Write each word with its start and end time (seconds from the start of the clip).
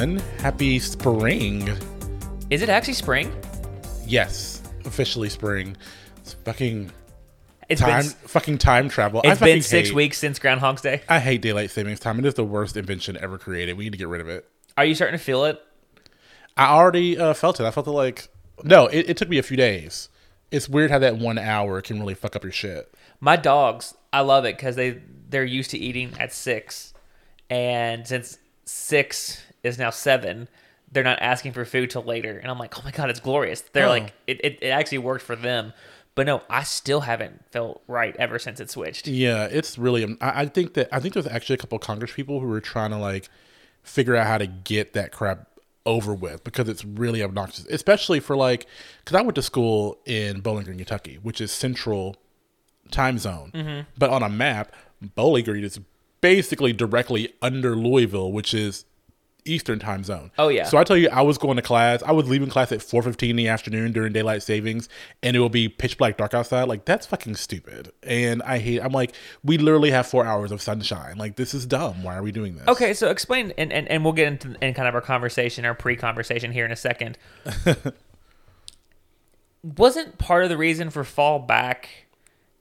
everyone. 0.00 0.22
Happy 0.38 0.78
spring. 0.78 1.68
Is 2.48 2.62
it 2.62 2.68
actually 2.68 2.94
spring? 2.94 3.32
Yes, 4.06 4.62
officially 4.84 5.28
spring. 5.28 5.76
It's 6.18 6.32
fucking 6.32 6.90
It's 7.68 7.80
time, 7.80 8.02
been 8.02 8.10
fucking 8.10 8.58
time 8.58 8.88
travel. 8.88 9.20
It's 9.24 9.40
been 9.40 9.62
six 9.62 9.88
hate- 9.88 9.94
weeks 9.94 10.18
since 10.18 10.38
Groundhog's 10.38 10.80
Day. 10.80 11.02
I 11.08 11.18
hate 11.18 11.42
daylight 11.42 11.70
savings 11.70 12.00
time. 12.00 12.18
It 12.18 12.24
is 12.24 12.34
the 12.34 12.44
worst 12.44 12.76
invention 12.76 13.18
ever 13.20 13.36
created. 13.36 13.76
We 13.76 13.84
need 13.84 13.92
to 13.92 13.98
get 13.98 14.08
rid 14.08 14.20
of 14.20 14.28
it. 14.28 14.48
Are 14.78 14.84
you 14.84 14.94
starting 14.94 15.18
to 15.18 15.24
feel 15.24 15.44
it? 15.44 15.60
I 16.56 16.68
already 16.68 17.18
uh, 17.18 17.34
felt 17.34 17.60
it. 17.60 17.64
I 17.66 17.70
felt 17.70 17.86
it 17.86 17.90
like 17.92 18.28
no. 18.64 18.86
It, 18.86 19.10
it 19.10 19.16
took 19.16 19.28
me 19.28 19.38
a 19.38 19.42
few 19.42 19.56
days. 19.56 20.08
It's 20.50 20.68
weird 20.68 20.90
how 20.90 20.98
that 20.98 21.16
one 21.18 21.38
hour 21.38 21.80
can 21.82 22.00
really 22.00 22.14
fuck 22.14 22.34
up 22.34 22.42
your 22.42 22.52
shit. 22.52 22.92
My 23.20 23.36
dogs, 23.36 23.94
I 24.12 24.20
love 24.20 24.44
it 24.46 24.56
because 24.56 24.76
they 24.76 25.02
they're 25.28 25.44
used 25.44 25.70
to 25.70 25.78
eating 25.78 26.12
at 26.18 26.32
six, 26.32 26.92
and 27.50 28.06
since 28.06 28.38
six 28.64 29.42
is 29.62 29.78
now 29.78 29.90
seven, 29.90 30.48
they're 30.92 31.04
not 31.04 31.20
asking 31.20 31.52
for 31.52 31.64
food 31.64 31.90
till 31.90 32.02
later. 32.02 32.38
And 32.38 32.50
I'm 32.50 32.58
like, 32.58 32.78
oh 32.78 32.82
my 32.84 32.90
god, 32.90 33.10
it's 33.10 33.20
glorious. 33.20 33.60
They're 33.60 33.86
Oh. 33.86 33.90
like, 33.90 34.12
it, 34.26 34.40
it, 34.44 34.58
it 34.62 34.68
actually 34.68 34.98
worked 34.98 35.24
for 35.24 35.36
them. 35.36 35.72
But 36.16 36.26
no, 36.26 36.42
I 36.50 36.64
still 36.64 37.02
haven't 37.02 37.44
felt 37.52 37.82
right 37.86 38.14
ever 38.18 38.38
since 38.38 38.58
it 38.60 38.68
switched. 38.70 39.06
Yeah, 39.06 39.44
it's 39.44 39.78
really. 39.78 40.04
I, 40.20 40.42
I 40.42 40.46
think 40.46 40.74
that 40.74 40.88
I 40.92 40.98
think 40.98 41.14
there's 41.14 41.26
actually 41.26 41.54
a 41.54 41.58
couple 41.58 41.76
of 41.76 41.82
Congress 41.82 42.12
people 42.12 42.40
who 42.40 42.52
are 42.52 42.60
trying 42.60 42.90
to 42.90 42.98
like 42.98 43.28
figure 43.82 44.16
out 44.16 44.26
how 44.26 44.36
to 44.38 44.46
get 44.48 44.92
that 44.94 45.12
crap 45.12 45.46
over 45.86 46.12
with 46.12 46.42
because 46.44 46.68
it's 46.68 46.84
really 46.84 47.22
obnoxious, 47.22 47.64
especially 47.70 48.18
for 48.20 48.36
like 48.36 48.66
because 49.04 49.16
I 49.16 49.22
went 49.22 49.36
to 49.36 49.42
school 49.42 49.98
in 50.04 50.40
Bowling 50.40 50.64
Green, 50.64 50.78
Kentucky, 50.78 51.18
which 51.22 51.40
is 51.40 51.52
Central 51.52 52.16
Time 52.90 53.16
Zone, 53.16 53.52
Mm-hmm. 53.54 53.82
but 53.96 54.10
on 54.10 54.22
a 54.24 54.28
map, 54.28 54.74
Bowling 55.14 55.44
Green 55.44 55.62
is 55.64 55.78
basically 56.20 56.72
directly 56.72 57.32
under 57.40 57.76
Louisville, 57.76 58.32
which 58.32 58.52
is 58.52 58.84
Eastern 59.44 59.78
Time 59.78 60.04
Zone. 60.04 60.30
Oh, 60.38 60.48
yeah. 60.48 60.64
So 60.64 60.78
I 60.78 60.84
tell 60.84 60.96
you, 60.96 61.08
I 61.10 61.22
was 61.22 61.38
going 61.38 61.56
to 61.56 61.62
class. 61.62 62.02
I 62.02 62.12
was 62.12 62.28
leaving 62.28 62.48
class 62.48 62.72
at 62.72 62.82
four 62.82 63.02
fifteen 63.02 63.30
in 63.30 63.36
the 63.36 63.48
afternoon 63.48 63.92
during 63.92 64.12
daylight 64.12 64.42
savings, 64.42 64.88
and 65.22 65.36
it 65.36 65.40
will 65.40 65.48
be 65.48 65.68
pitch 65.68 65.98
black 65.98 66.16
dark 66.16 66.34
outside. 66.34 66.64
Like 66.64 66.84
that's 66.84 67.06
fucking 67.06 67.36
stupid. 67.36 67.92
And 68.02 68.42
I 68.42 68.58
hate. 68.58 68.80
I'm 68.80 68.92
like, 68.92 69.14
we 69.42 69.58
literally 69.58 69.90
have 69.90 70.06
four 70.06 70.24
hours 70.24 70.52
of 70.52 70.60
sunshine. 70.60 71.18
Like 71.18 71.36
this 71.36 71.54
is 71.54 71.66
dumb. 71.66 72.02
Why 72.02 72.16
are 72.16 72.22
we 72.22 72.32
doing 72.32 72.56
this? 72.56 72.68
Okay, 72.68 72.94
so 72.94 73.10
explain, 73.10 73.52
and, 73.56 73.72
and, 73.72 73.88
and 73.88 74.04
we'll 74.04 74.12
get 74.12 74.28
into 74.28 74.56
in 74.64 74.74
kind 74.74 74.88
of 74.88 74.94
our 74.94 75.00
conversation, 75.00 75.64
our 75.64 75.74
pre-conversation 75.74 76.52
here 76.52 76.64
in 76.64 76.72
a 76.72 76.76
second. 76.76 77.18
Wasn't 79.62 80.18
part 80.18 80.42
of 80.44 80.48
the 80.48 80.56
reason 80.56 80.90
for 80.90 81.04
fall 81.04 81.38
back 81.38 82.06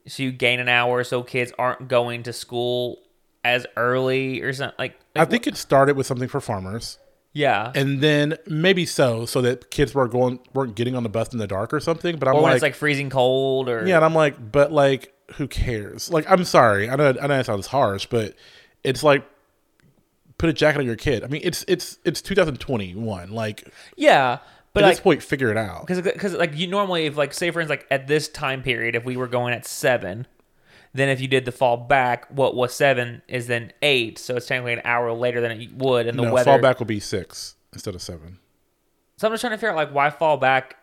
so 0.08 0.24
you 0.24 0.32
gain 0.32 0.60
an 0.60 0.68
hour 0.68 1.04
so 1.04 1.24
kids 1.24 1.54
aren't 1.58 1.88
going 1.88 2.24
to 2.24 2.34
school 2.34 3.02
as 3.44 3.66
early 3.76 4.42
or 4.42 4.54
something 4.54 4.76
like? 4.80 5.00
I 5.16 5.26
think 5.26 5.48
it 5.48 5.58
started 5.58 5.96
with 5.98 6.06
something 6.08 6.28
for 6.28 6.40
farmers, 6.42 6.98
yeah. 7.34 7.72
and 7.76 8.02
then 8.02 8.38
maybe 8.48 8.86
so, 8.86 9.26
so 9.26 9.42
that 9.42 9.72
kids 9.72 9.94
weren't 9.94 10.12
going 10.12 10.40
weren't 10.54 10.76
getting 10.76 10.96
on 10.96 11.04
the 11.04 11.10
bus 11.10 11.34
in 11.34 11.40
the 11.40 11.48
dark 11.48 11.74
or 11.74 11.80
something. 11.80 12.18
But 12.18 12.28
I'm 12.28 12.36
or 12.36 12.42
when 12.42 12.52
like, 12.52 12.56
it's 12.56 12.64
like 12.64 12.76
freezing 12.76 13.10
cold 13.10 13.70
or 13.70 13.88
yeah, 13.88 13.98
and 13.98 14.06
I'm 14.06 14.16
like, 14.16 14.52
but 14.52 14.72
like, 14.72 15.14
who 15.36 15.48
cares? 15.48 16.10
Like, 16.10 16.30
I'm 16.30 16.44
sorry, 16.44 16.90
I 16.90 16.96
know 16.96 17.10
I 17.10 17.28
know 17.28 17.38
that 17.38 17.46
sounds 17.46 17.68
harsh, 17.68 18.06
but 18.06 18.36
it's 18.84 19.04
like. 19.04 19.26
Put 20.38 20.48
a 20.48 20.54
jacket 20.54 20.80
on 20.80 20.86
your 20.86 20.96
kid. 20.96 21.26
I 21.26 21.28
mean, 21.28 21.42
it's 21.44 21.66
it's 21.68 22.00
it's 22.06 22.22
2021. 22.22 23.30
Like 23.30 23.70
yeah, 23.98 24.38
but 24.74 24.84
at 24.84 24.88
like 24.88 24.96
this 24.96 25.02
point, 25.02 25.24
figure 25.24 25.52
it 25.52 25.58
out. 25.58 25.86
because 25.86 26.02
because 26.02 26.34
like 26.34 26.56
you 26.56 26.68
normally 26.68 27.06
if 27.06 27.18
like 27.18 27.34
say 27.34 27.52
for 27.52 27.60
instance 27.60 27.82
like 27.82 27.88
at 27.92 28.08
this 28.08 28.30
time 28.30 28.62
period 28.62 28.96
if 28.96 29.04
we 29.04 29.18
were 29.18 29.28
going 29.28 29.54
at 29.54 29.66
seven 29.66 30.28
then 31.00 31.10
if 31.10 31.22
you 31.22 31.28
did 31.28 31.46
the 31.46 31.52
fall 31.52 31.78
back 31.78 32.28
what 32.30 32.56
was 32.56 32.74
seven 32.74 33.22
is 33.28 33.48
then 33.48 33.72
eight 33.82 34.18
so 34.18 34.36
it's 34.36 34.48
technically 34.48 34.74
an 34.74 34.82
hour 34.84 35.14
later 35.14 35.42
than 35.42 35.52
it 35.52 35.74
would 35.74 36.08
and 36.08 36.18
the 36.18 36.24
no, 36.24 36.34
weather 36.34 36.52
fallback 36.52 36.80
will 36.80 36.86
be 36.86 37.00
six 37.00 37.56
instead 37.74 37.96
of 37.96 38.02
seven. 38.02 38.40
so 39.18 39.28
i'm 39.28 39.34
just 39.34 39.42
trying 39.42 39.52
to 39.52 39.58
figure 39.58 39.70
out 39.70 39.76
like 39.76 39.94
why 39.94 40.10
fall 40.10 40.38
back 40.38 40.76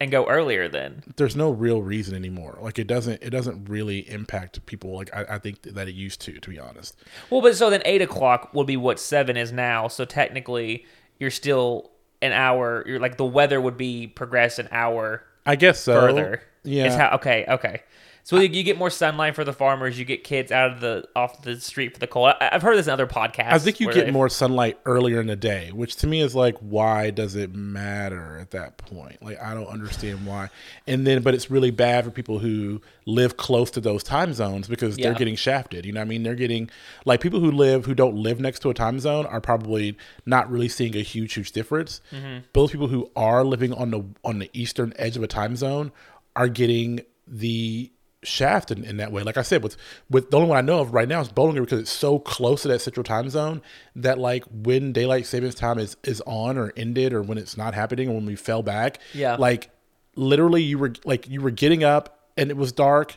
and 0.00 0.10
go 0.10 0.26
earlier 0.26 0.68
then 0.68 1.02
There's 1.16 1.34
no 1.34 1.50
real 1.50 1.82
reason 1.82 2.14
anymore. 2.14 2.58
Like 2.60 2.78
it 2.78 2.86
doesn't 2.86 3.22
it 3.22 3.30
doesn't 3.30 3.68
really 3.68 4.08
impact 4.08 4.64
people 4.66 4.94
like 4.94 5.14
I, 5.14 5.34
I 5.34 5.38
think 5.38 5.62
that 5.62 5.88
it 5.88 5.94
used 5.94 6.20
to. 6.22 6.38
To 6.38 6.50
be 6.50 6.58
honest, 6.58 6.96
well 7.30 7.40
but 7.40 7.56
so 7.56 7.68
then 7.70 7.82
eight 7.84 8.02
o'clock 8.02 8.54
would 8.54 8.66
be 8.66 8.76
what 8.76 9.00
seven 9.00 9.36
is 9.36 9.52
now 9.52 9.88
so 9.88 10.04
technically 10.04 10.86
you're 11.18 11.30
still 11.30 11.90
an 12.22 12.32
hour 12.32 12.84
you're 12.86 13.00
like 13.00 13.16
the 13.16 13.24
weather 13.24 13.60
would 13.60 13.76
be 13.76 14.06
progressed 14.06 14.58
an 14.58 14.68
hour 14.70 15.24
I 15.44 15.56
guess 15.56 15.80
so. 15.80 16.00
further 16.00 16.42
Yeah. 16.62 16.86
Is 16.86 16.94
how 16.94 17.10
okay, 17.16 17.44
okay. 17.48 17.82
So 18.28 18.38
you 18.38 18.50
you 18.50 18.62
get 18.62 18.76
more 18.76 18.90
sunlight 18.90 19.34
for 19.34 19.42
the 19.42 19.54
farmers. 19.54 19.98
You 19.98 20.04
get 20.04 20.22
kids 20.22 20.52
out 20.52 20.70
of 20.70 20.80
the 20.80 21.08
off 21.16 21.40
the 21.40 21.58
street 21.58 21.94
for 21.94 21.98
the 21.98 22.06
cold. 22.06 22.34
I, 22.38 22.50
I've 22.52 22.60
heard 22.60 22.76
this 22.76 22.86
in 22.86 22.92
other 22.92 23.06
podcasts. 23.06 23.52
I 23.52 23.58
think 23.58 23.80
you 23.80 23.90
get 23.90 24.12
more 24.12 24.28
sunlight 24.28 24.78
earlier 24.84 25.18
in 25.18 25.28
the 25.28 25.34
day, 25.34 25.70
which 25.72 25.96
to 25.96 26.06
me 26.06 26.20
is 26.20 26.34
like, 26.34 26.58
why 26.58 27.08
does 27.08 27.36
it 27.36 27.54
matter 27.54 28.36
at 28.38 28.50
that 28.50 28.76
point? 28.76 29.22
Like, 29.22 29.40
I 29.40 29.54
don't 29.54 29.68
understand 29.68 30.26
why. 30.26 30.50
And 30.86 31.06
then, 31.06 31.22
but 31.22 31.32
it's 31.32 31.50
really 31.50 31.70
bad 31.70 32.04
for 32.04 32.10
people 32.10 32.38
who 32.38 32.82
live 33.06 33.38
close 33.38 33.70
to 33.70 33.80
those 33.80 34.02
time 34.02 34.34
zones 34.34 34.68
because 34.68 34.98
they're 34.98 35.14
getting 35.14 35.36
shafted. 35.36 35.86
You 35.86 35.92
know 35.92 36.00
what 36.00 36.08
I 36.08 36.08
mean? 36.08 36.22
They're 36.22 36.34
getting, 36.34 36.68
like, 37.06 37.22
people 37.22 37.40
who 37.40 37.50
live, 37.50 37.86
who 37.86 37.94
don't 37.94 38.16
live 38.16 38.40
next 38.40 38.58
to 38.60 38.68
a 38.68 38.74
time 38.74 39.00
zone 39.00 39.24
are 39.24 39.40
probably 39.40 39.96
not 40.26 40.50
really 40.50 40.68
seeing 40.68 40.94
a 40.96 41.02
huge, 41.02 41.32
huge 41.32 41.52
difference. 41.52 42.02
Mm-hmm. 42.12 42.40
Those 42.52 42.72
people 42.72 42.88
who 42.88 43.10
are 43.16 43.42
living 43.42 43.72
on 43.72 43.90
the, 43.90 44.04
on 44.22 44.38
the 44.38 44.50
eastern 44.52 44.92
edge 44.96 45.16
of 45.16 45.22
a 45.22 45.28
time 45.28 45.56
zone 45.56 45.92
are 46.36 46.48
getting 46.48 47.00
the 47.26 47.90
shaft 48.24 48.70
in, 48.70 48.84
in 48.84 48.96
that 48.98 49.12
way. 49.12 49.22
Like 49.22 49.36
I 49.36 49.42
said, 49.42 49.62
with 49.62 49.76
with 50.10 50.30
the 50.30 50.36
only 50.38 50.48
one 50.48 50.58
I 50.58 50.62
know 50.62 50.80
of 50.80 50.92
right 50.92 51.08
now 51.08 51.20
is 51.20 51.28
Bowling 51.28 51.52
Green 51.52 51.64
because 51.64 51.80
it's 51.80 51.90
so 51.90 52.18
close 52.18 52.62
to 52.62 52.68
that 52.68 52.80
central 52.80 53.04
time 53.04 53.30
zone 53.30 53.62
that 53.96 54.18
like 54.18 54.44
when 54.50 54.92
daylight 54.92 55.26
savings 55.26 55.54
time 55.54 55.78
is 55.78 55.96
is 56.04 56.20
on 56.26 56.58
or 56.58 56.72
ended 56.76 57.12
or 57.12 57.22
when 57.22 57.38
it's 57.38 57.56
not 57.56 57.74
happening 57.74 58.08
or 58.08 58.14
when 58.14 58.26
we 58.26 58.36
fell 58.36 58.62
back, 58.62 58.98
Yeah. 59.14 59.36
like 59.36 59.70
literally 60.16 60.62
you 60.62 60.78
were 60.78 60.92
like 61.04 61.28
you 61.28 61.40
were 61.40 61.50
getting 61.52 61.84
up 61.84 62.18
and 62.36 62.50
it 62.50 62.56
was 62.56 62.72
dark 62.72 63.16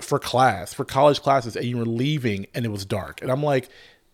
for 0.00 0.18
class 0.18 0.72
for 0.74 0.84
college 0.84 1.20
classes 1.22 1.56
and 1.56 1.64
you 1.66 1.76
were 1.76 1.86
leaving 1.86 2.46
and 2.54 2.64
it 2.64 2.70
was 2.70 2.84
dark 2.84 3.22
and 3.22 3.30
I'm 3.30 3.42
like. 3.42 3.68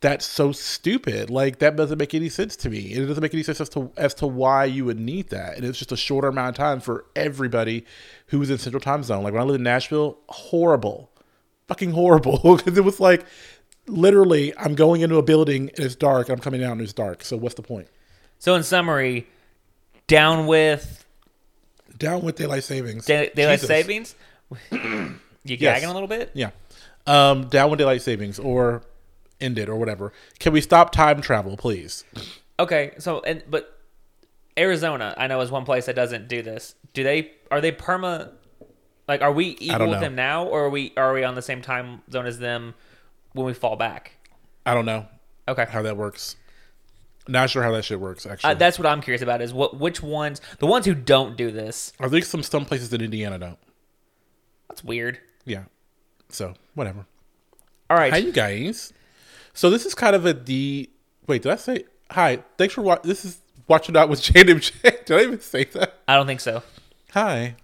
That's 0.04 0.26
so 0.26 0.52
stupid. 0.52 1.30
Like 1.30 1.60
that 1.60 1.76
doesn't 1.76 1.96
make 1.96 2.12
any 2.12 2.28
sense 2.28 2.56
to 2.56 2.68
me. 2.68 2.92
And 2.92 3.04
it 3.04 3.06
doesn't 3.06 3.22
make 3.22 3.32
any 3.32 3.42
sense 3.42 3.58
as 3.58 3.70
to 3.70 3.90
as 3.96 4.12
to 4.16 4.26
why 4.26 4.66
you 4.66 4.84
would 4.84 5.00
need 5.00 5.30
that. 5.30 5.56
And 5.56 5.64
it's 5.64 5.78
just 5.78 5.92
a 5.92 5.96
shorter 5.96 6.28
amount 6.28 6.50
of 6.50 6.54
time 6.56 6.80
for 6.80 7.06
everybody 7.16 7.86
who 8.26 8.38
was 8.38 8.50
in 8.50 8.58
Central 8.58 8.82
Time 8.82 9.02
Zone. 9.02 9.24
Like 9.24 9.32
when 9.32 9.40
I 9.40 9.46
lived 9.46 9.60
in 9.60 9.62
Nashville, 9.62 10.18
horrible, 10.28 11.10
fucking 11.68 11.92
horrible. 11.92 12.38
Because 12.58 12.76
it 12.76 12.84
was 12.84 13.00
like 13.00 13.24
literally, 13.86 14.52
I'm 14.58 14.74
going 14.74 15.00
into 15.00 15.16
a 15.16 15.22
building 15.22 15.70
and 15.74 15.86
it's 15.86 15.94
dark. 15.94 16.28
And 16.28 16.36
I'm 16.38 16.42
coming 16.42 16.62
out 16.62 16.72
and 16.72 16.82
it's 16.82 16.92
dark. 16.92 17.24
So 17.24 17.38
what's 17.38 17.54
the 17.54 17.62
point? 17.62 17.88
So 18.38 18.54
in 18.56 18.62
summary, 18.62 19.26
down 20.06 20.46
with 20.46 21.06
Down 21.96 22.20
with 22.20 22.36
daylight 22.36 22.64
savings. 22.64 23.06
day, 23.06 23.30
daylight 23.34 23.60
Jesus. 23.60 23.68
savings. 23.68 24.14
you 24.70 25.56
gagging 25.56 25.88
a 25.88 25.94
little 25.94 26.08
bit? 26.08 26.30
Yeah. 26.34 26.50
Um, 27.06 27.48
down 27.48 27.70
with 27.70 27.78
daylight 27.78 28.02
savings 28.02 28.38
or 28.38 28.82
end 29.44 29.58
it 29.58 29.68
or 29.68 29.76
whatever. 29.76 30.12
Can 30.38 30.52
we 30.52 30.60
stop 30.60 30.90
time 30.90 31.20
travel, 31.20 31.56
please? 31.56 32.04
Okay. 32.58 32.92
So 32.98 33.20
and 33.20 33.42
but 33.48 33.78
Arizona, 34.58 35.14
I 35.16 35.26
know 35.26 35.40
is 35.40 35.50
one 35.50 35.64
place 35.64 35.86
that 35.86 35.96
doesn't 35.96 36.28
do 36.28 36.42
this. 36.42 36.74
Do 36.92 37.04
they? 37.04 37.32
Are 37.50 37.60
they 37.60 37.72
perma? 37.72 38.32
Like, 39.06 39.20
are 39.20 39.32
we 39.32 39.56
equal 39.60 39.90
with 39.90 40.00
them 40.00 40.14
now, 40.14 40.46
or 40.46 40.64
are 40.64 40.70
we 40.70 40.92
are 40.96 41.12
we 41.12 41.24
on 41.24 41.34
the 41.34 41.42
same 41.42 41.60
time 41.60 42.00
zone 42.10 42.24
as 42.26 42.38
them 42.38 42.74
when 43.34 43.44
we 43.46 43.52
fall 43.52 43.76
back? 43.76 44.12
I 44.64 44.72
don't 44.72 44.86
know 44.86 45.06
Okay. 45.46 45.66
how 45.68 45.82
that 45.82 45.96
works. 45.96 46.36
Not 47.28 47.50
sure 47.50 47.62
how 47.62 47.72
that 47.72 47.84
shit 47.84 48.00
works. 48.00 48.24
Actually, 48.26 48.50
Uh, 48.52 48.54
that's 48.54 48.78
what 48.78 48.86
I'm 48.86 49.00
curious 49.02 49.20
about. 49.22 49.42
Is 49.42 49.52
what 49.52 49.78
which 49.78 50.02
ones 50.02 50.40
the 50.58 50.66
ones 50.66 50.86
who 50.86 50.94
don't 50.94 51.36
do 51.36 51.50
this? 51.50 51.92
I 52.00 52.08
think 52.08 52.24
some 52.24 52.42
some 52.42 52.64
places 52.64 52.92
in 52.94 53.00
Indiana 53.02 53.38
don't. 53.38 53.58
That's 54.68 54.82
weird. 54.84 55.18
Yeah. 55.44 55.64
So 56.30 56.54
whatever. 56.74 57.04
All 57.90 57.96
right. 57.98 58.12
Hi, 58.12 58.18
you 58.18 58.32
guys. 58.32 58.92
So 59.54 59.70
this 59.70 59.86
is 59.86 59.94
kind 59.94 60.14
of 60.14 60.26
a 60.26 60.34
D. 60.34 60.90
Wait, 61.26 61.42
did 61.42 61.52
I 61.52 61.56
say 61.56 61.84
hi? 62.10 62.42
Thanks 62.58 62.74
for 62.74 62.82
watching. 62.82 63.08
This 63.08 63.24
is 63.24 63.38
watching 63.68 63.96
out 63.96 64.08
with 64.08 64.20
Jay. 64.22 64.42
Did 64.42 64.70
I 65.10 65.22
even 65.22 65.40
say 65.40 65.64
that? 65.64 66.00
I 66.06 66.16
don't 66.16 66.26
think 66.26 66.40
so. 66.40 66.62
Hi. 67.12 67.56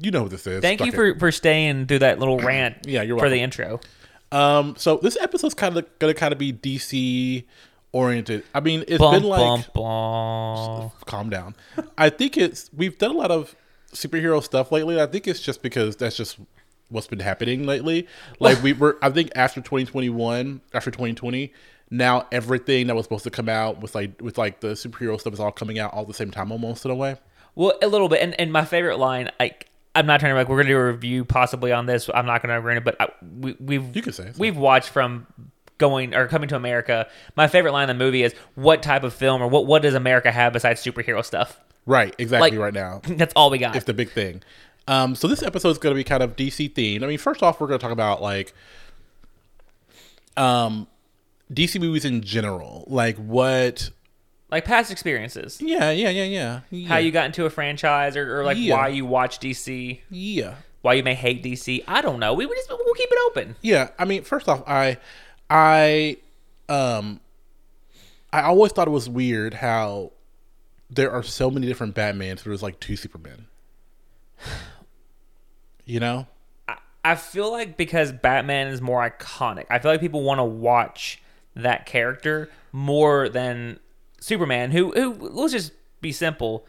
You 0.00 0.10
know 0.10 0.22
what 0.22 0.30
this 0.30 0.46
is. 0.46 0.62
Thank 0.62 0.80
you 0.80 0.86
Fuck 0.86 0.94
it. 0.94 1.12
for 1.14 1.18
for 1.18 1.32
staying 1.32 1.86
through 1.86 1.98
that 2.00 2.18
little 2.18 2.38
rant. 2.40 2.86
Yeah, 2.86 3.02
you're 3.02 3.18
for 3.18 3.28
the 3.28 3.40
intro. 3.40 3.80
Um. 4.30 4.74
So 4.78 4.96
this 4.96 5.18
episode's 5.20 5.54
kind 5.54 5.76
of 5.76 5.86
gonna 5.98 6.14
kind 6.14 6.32
of 6.32 6.38
be 6.38 6.52
DC 6.52 7.44
oriented. 7.92 8.44
I 8.54 8.60
mean, 8.60 8.84
it's 8.88 8.98
Bum, 8.98 9.14
been 9.14 9.24
like 9.24 9.38
bum, 9.40 9.64
bum. 9.74 10.92
calm 11.06 11.28
down. 11.28 11.54
I 11.98 12.08
think 12.08 12.38
it's 12.38 12.70
we've 12.74 12.96
done 12.96 13.10
a 13.10 13.18
lot 13.18 13.30
of 13.30 13.54
superhero 13.92 14.42
stuff 14.42 14.72
lately. 14.72 14.98
I 15.00 15.04
think 15.06 15.28
it's 15.28 15.40
just 15.40 15.60
because 15.60 15.96
that's 15.96 16.16
just 16.16 16.38
what's 16.92 17.06
been 17.08 17.18
happening 17.20 17.64
lately. 17.66 18.06
Like 18.38 18.62
we 18.62 18.72
were, 18.72 18.98
I 19.02 19.10
think 19.10 19.32
after 19.34 19.60
2021, 19.60 20.60
after 20.72 20.90
2020, 20.90 21.52
now 21.90 22.26
everything 22.32 22.86
that 22.86 22.94
was 22.96 23.04
supposed 23.04 23.24
to 23.24 23.30
come 23.30 23.48
out 23.48 23.80
with 23.80 23.94
like 23.94 24.20
with 24.22 24.38
like 24.38 24.60
the 24.60 24.68
superhero 24.68 25.18
stuff 25.20 25.32
is 25.34 25.40
all 25.40 25.52
coming 25.52 25.78
out 25.78 25.92
all 25.92 26.02
at 26.02 26.08
the 26.08 26.14
same 26.14 26.30
time 26.30 26.52
almost 26.52 26.84
in 26.84 26.90
a 26.90 26.94
way. 26.94 27.16
Well, 27.54 27.74
a 27.82 27.86
little 27.86 28.08
bit. 28.08 28.22
And, 28.22 28.38
and 28.40 28.52
my 28.52 28.64
favorite 28.64 28.98
line, 28.98 29.30
I 29.40 29.52
I'm 29.94 30.06
not 30.06 30.20
trying 30.20 30.32
to 30.32 30.36
like 30.36 30.48
we're 30.48 30.56
gonna 30.56 30.70
do 30.70 30.78
a 30.78 30.86
review 30.86 31.24
possibly 31.24 31.70
on 31.72 31.84
this. 31.86 32.08
I'm 32.14 32.24
not 32.26 32.40
gonna 32.42 32.60
run 32.60 32.78
it, 32.78 32.84
but 32.84 32.96
I, 33.00 33.08
we, 33.38 33.56
we've 33.60 33.94
You 33.94 34.00
can 34.02 34.12
say 34.14 34.28
it. 34.28 34.38
we've 34.38 34.56
watched 34.56 34.88
from 34.88 35.26
going 35.76 36.14
or 36.14 36.28
coming 36.28 36.48
to 36.48 36.56
America. 36.56 37.08
My 37.36 37.48
favorite 37.48 37.72
line 37.72 37.90
in 37.90 37.98
the 37.98 38.04
movie 38.04 38.22
is, 38.22 38.32
"What 38.54 38.82
type 38.82 39.04
of 39.04 39.12
film 39.12 39.42
or 39.42 39.48
what 39.48 39.66
what 39.66 39.82
does 39.82 39.94
America 39.94 40.32
have 40.32 40.54
besides 40.54 40.82
superhero 40.82 41.22
stuff?" 41.24 41.60
Right, 41.84 42.14
exactly. 42.18 42.52
Like- 42.52 42.58
right 42.58 42.72
now, 42.72 43.00
That's 43.06 43.34
all 43.34 43.50
we 43.50 43.58
got. 43.58 43.76
it's 43.76 43.84
the 43.84 43.92
big 43.92 44.10
thing. 44.10 44.42
Um, 44.88 45.14
so 45.14 45.28
this 45.28 45.42
episode 45.42 45.70
is 45.70 45.78
going 45.78 45.94
to 45.94 45.96
be 45.98 46.04
kind 46.04 46.22
of 46.22 46.36
DC 46.36 46.72
themed. 46.72 47.02
I 47.04 47.06
mean, 47.06 47.18
first 47.18 47.42
off, 47.42 47.60
we're 47.60 47.68
going 47.68 47.78
to 47.78 47.82
talk 47.82 47.92
about 47.92 48.20
like, 48.20 48.52
um, 50.36 50.86
DC 51.52 51.80
movies 51.80 52.04
in 52.04 52.22
general, 52.22 52.84
like 52.86 53.16
what. 53.16 53.90
like 54.50 54.64
past 54.64 54.90
experiences, 54.90 55.60
Yeah, 55.60 55.90
yeah, 55.90 56.08
yeah, 56.10 56.24
yeah. 56.24 56.60
yeah. 56.70 56.88
how 56.88 56.96
you 56.98 57.10
got 57.10 57.26
into 57.26 57.44
a 57.46 57.50
franchise, 57.50 58.16
or, 58.16 58.40
or 58.40 58.44
like 58.44 58.56
Yeah. 58.58 58.74
why 58.76 58.88
you 58.88 59.04
watch 59.06 59.38
DC, 59.38 60.00
Yeah. 60.10 60.54
why 60.80 60.94
you 60.94 61.02
may 61.02 61.14
hate 61.14 61.42
DC. 61.44 61.84
I 61.86 62.00
don't 62.00 62.18
know. 62.18 62.32
We, 62.34 62.46
just 62.46 62.68
we'll 62.70 62.94
keep 62.94 63.10
it 63.10 63.18
open. 63.26 63.56
Yeah, 63.62 63.90
I 63.98 64.04
mean, 64.04 64.22
first 64.22 64.48
off, 64.48 64.62
I, 64.66 64.96
I, 65.50 66.16
um, 66.68 67.20
I 68.32 68.42
always 68.42 68.72
thought 68.72 68.88
it 68.88 68.92
was 68.92 69.08
weird 69.08 69.54
how 69.54 70.12
there 70.90 71.10
are 71.12 71.22
so 71.22 71.50
many 71.50 71.66
different 71.66 71.94
Batmans, 71.94 72.36
but 72.36 72.44
there's 72.44 72.62
like 72.62 72.80
two 72.80 72.96
Supermen. 72.96 73.46
You 75.84 76.00
know? 76.00 76.26
I, 76.68 76.76
I 77.04 77.14
feel 77.16 77.50
like 77.50 77.76
because 77.76 78.12
Batman 78.12 78.68
is 78.68 78.80
more 78.80 79.08
iconic, 79.08 79.66
I 79.70 79.78
feel 79.78 79.90
like 79.90 80.00
people 80.00 80.22
want 80.22 80.38
to 80.38 80.44
watch 80.44 81.20
that 81.54 81.86
character 81.86 82.50
more 82.72 83.28
than 83.28 83.78
Superman, 84.20 84.70
who 84.70 84.92
who 84.92 85.12
let's 85.14 85.52
just 85.52 85.72
be 86.00 86.12
simple, 86.12 86.66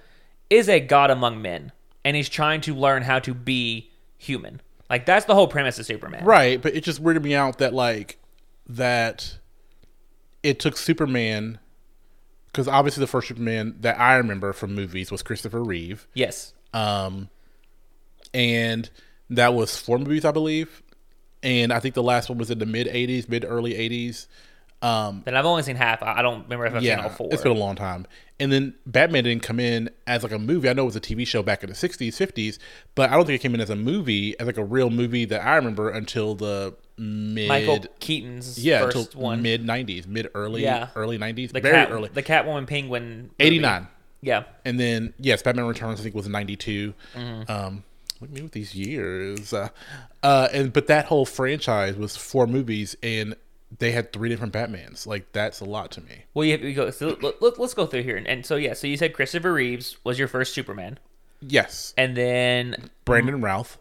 is 0.50 0.68
a 0.68 0.80
god 0.80 1.12
among 1.12 1.42
men, 1.42 1.72
and 2.04 2.16
he's 2.16 2.30
trying 2.30 2.62
to 2.62 2.74
learn 2.76 3.04
how 3.04 3.20
to 3.20 3.34
be 3.34 3.92
human. 4.18 4.62
Like 4.90 5.06
that's 5.06 5.26
the 5.26 5.36
whole 5.36 5.48
premise 5.48 5.80
of 5.80 5.86
Superman. 5.86 6.26
Right, 6.26 6.62
but 6.62 6.76
it 6.76 6.84
just 6.84 7.02
weirded 7.04 7.24
me 7.24 7.36
out 7.36 7.60
that 7.60 7.74
like 7.74 8.18
that 8.68 9.38
it 10.42 10.60
took 10.60 10.78
Superman 10.78 11.60
because 12.48 12.68
obviously 12.68 13.02
the 13.02 13.08
first 13.08 13.28
Superman 13.28 13.76
that 13.82 14.00
I 14.00 14.16
remember 14.16 14.54
from 14.54 14.76
movies 14.76 15.12
was 15.12 15.24
Christopher 15.24 15.64
Reeve, 15.64 16.08
Yes. 16.14 16.54
um, 16.74 17.30
and 18.34 18.90
that 19.30 19.54
was 19.54 19.78
four 19.78 19.98
movies, 20.00 20.26
I 20.26 20.32
believe, 20.32 20.82
and 21.42 21.72
I 21.74 21.80
think 21.80 21.96
the 21.96 22.04
last 22.04 22.30
one 22.30 22.38
was 22.38 22.50
in 22.52 22.60
the 22.60 22.66
mid 22.66 22.88
'80s, 22.88 23.28
mid 23.30 23.46
early 23.48 23.74
'80s. 23.74 24.28
Um, 24.82 25.22
Then 25.24 25.36
I've 25.38 25.46
only 25.46 25.64
seen 25.64 25.78
half. 25.78 26.04
I 26.04 26.22
don't 26.22 26.44
remember 26.44 26.66
if 26.66 26.74
I've 26.76 26.82
seen 26.84 27.00
all 27.00 27.10
four. 27.10 27.30
it's 27.32 27.42
been 27.42 27.54
a 27.54 27.56
long 27.56 27.76
time. 27.78 28.06
And 28.40 28.52
then 28.52 28.74
Batman 28.86 29.24
didn't 29.24 29.42
come 29.44 29.58
in 29.60 29.90
as 30.08 30.24
like 30.24 30.34
a 30.34 30.40
movie. 30.40 30.68
I 30.68 30.74
know 30.74 30.82
it 30.82 30.88
was 30.88 30.96
a 30.98 31.02
TV 31.02 31.26
show 31.26 31.42
back 31.42 31.64
in 31.64 31.70
the 31.70 31.76
'60s, 31.76 32.10
'50s, 32.10 32.58
but 32.94 33.10
I 33.10 33.14
don't 33.16 33.26
think 33.26 33.40
it 33.40 33.42
came 33.42 33.54
in 33.56 33.62
as 33.62 33.70
a 33.70 33.76
movie, 33.78 34.38
as 34.40 34.46
like 34.48 34.58
a 34.58 34.64
real 34.66 34.90
movie 34.90 35.24
that 35.26 35.42
I 35.46 35.56
remember 35.56 35.90
until 35.90 36.36
the 36.36 36.76
mid 36.98 37.48
Michael 37.48 37.80
Keaton's 38.02 38.64
yeah 38.64 38.82
first 38.82 39.16
one. 39.16 39.42
mid 39.42 39.64
'90s, 39.66 40.06
mid 40.06 40.28
early 40.36 40.64
Yeah. 40.64 40.90
early 40.98 41.18
'90s, 41.18 41.54
the 41.54 41.62
very 41.62 41.76
cat, 41.76 41.90
early 41.92 42.10
the 42.14 42.24
Catwoman 42.24 42.68
Penguin. 42.68 43.30
'89. 43.40 43.88
Yeah. 44.22 44.44
And 44.66 44.78
then 44.80 45.14
yes, 45.20 45.42
Batman 45.44 45.66
Returns 45.66 46.00
I 46.02 46.04
think 46.04 46.16
was 46.16 46.28
'92. 46.28 46.94
Mm-hmm. 47.16 47.52
Um, 47.52 47.84
look 48.24 48.32
me 48.32 48.42
with 48.42 48.54
these 48.54 48.74
years. 48.74 49.54
Uh, 49.54 49.70
uh, 50.22 50.48
and 50.54 50.74
but 50.74 50.88
that 50.88 51.06
whole 51.06 51.26
franchise 51.26 51.96
was 51.96 52.16
four 52.16 52.48
movies, 52.48 52.96
and 53.04 53.36
they 53.80 53.92
had 53.92 54.14
three 54.14 54.30
different 54.30 54.54
Batmans. 54.54 55.06
Like 55.06 55.32
that's 55.32 55.60
a 55.60 55.66
lot 55.66 55.92
to 55.92 56.02
me. 56.02 56.24
Well, 56.34 56.46
you, 56.46 56.58
you 56.58 56.74
go. 56.74 56.90
So 56.92 57.18
let, 57.22 57.42
let, 57.42 57.60
let's 57.60 57.74
go 57.74 57.86
through 57.86 58.04
here. 58.04 58.18
And, 58.18 58.28
and 58.28 58.46
so 58.46 58.56
yeah, 58.56 58.74
so 58.74 58.88
you 58.88 58.98
said 58.98 59.14
Christopher 59.14 59.54
Reeves 59.54 59.98
was 60.04 60.18
your 60.18 60.28
first 60.28 60.54
Superman, 60.54 61.00
Yes, 61.42 61.94
and 61.98 62.16
then 62.16 62.90
Brandon 63.06 63.42
Routh. 63.42 63.78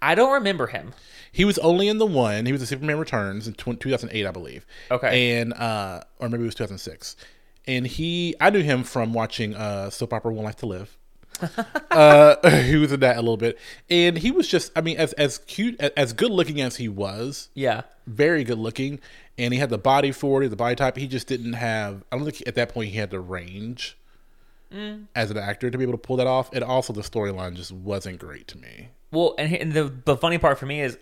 I 0.00 0.14
don't 0.14 0.32
remember 0.32 0.66
him. 0.66 0.94
He 1.30 1.44
was 1.44 1.58
only 1.58 1.88
in 1.88 1.98
the 1.98 2.06
one. 2.06 2.44
He 2.44 2.52
was 2.52 2.60
in 2.60 2.66
Superman 2.66 2.98
Returns 2.98 3.46
in 3.46 3.54
tw- 3.54 3.80
2008, 3.80 4.26
I 4.26 4.30
believe. 4.30 4.66
Okay. 4.90 5.38
And 5.40 5.54
uh, 5.54 6.02
or 6.18 6.28
maybe 6.28 6.42
it 6.42 6.46
was 6.46 6.54
2006. 6.54 7.16
And 7.66 7.86
he, 7.86 8.34
I 8.40 8.50
knew 8.50 8.62
him 8.62 8.82
from 8.82 9.12
watching 9.12 9.54
uh, 9.54 9.88
soap 9.90 10.12
opera 10.12 10.32
One 10.32 10.44
Life 10.44 10.56
to 10.56 10.66
Live. 10.66 10.98
uh, 11.90 12.50
he 12.62 12.76
was 12.76 12.92
in 12.92 13.00
that 13.00 13.16
a 13.16 13.20
little 13.20 13.36
bit, 13.36 13.58
and 13.90 14.18
he 14.18 14.30
was 14.30 14.48
just, 14.48 14.72
I 14.76 14.80
mean, 14.80 14.96
as 14.96 15.12
as 15.14 15.38
cute, 15.38 15.80
as, 15.80 16.12
good 16.12 16.30
looking 16.30 16.60
as 16.60 16.76
he 16.76 16.88
was, 16.88 17.48
Yeah. 17.54 17.82
very 18.06 18.44
good 18.44 18.58
looking, 18.58 19.00
and 19.38 19.52
he 19.52 19.60
had 19.60 19.70
the 19.70 19.78
body 19.78 20.12
for 20.12 20.42
it, 20.42 20.48
the 20.48 20.56
body 20.56 20.74
type. 20.76 20.96
He 20.96 21.06
just 21.06 21.26
didn't 21.26 21.54
have. 21.54 22.04
I 22.12 22.16
don't 22.16 22.24
think 22.24 22.42
at 22.46 22.54
that 22.54 22.68
point 22.70 22.90
he 22.90 22.96
had 22.98 23.10
the 23.10 23.20
range 23.20 23.96
Mm. 24.72 25.04
as 25.14 25.30
an 25.30 25.36
actor 25.36 25.70
to 25.70 25.76
be 25.76 25.84
able 25.84 25.92
to 25.92 25.98
pull 25.98 26.16
that 26.16 26.26
off. 26.26 26.50
And 26.54 26.64
also 26.64 26.94
the 26.94 27.02
storyline 27.02 27.54
just 27.56 27.72
wasn't 27.72 28.18
great 28.18 28.48
to 28.48 28.58
me. 28.58 28.88
Well, 29.10 29.34
and, 29.36 29.52
and 29.54 29.72
the 29.74 29.92
the 30.06 30.16
funny 30.16 30.38
part 30.38 30.58
for 30.58 30.64
me 30.64 30.80
is, 30.80 30.96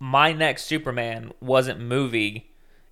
my 0.00 0.32
next 0.32 0.64
Superman 0.64 1.32
wasn't 1.40 1.78
movie. 1.80 2.49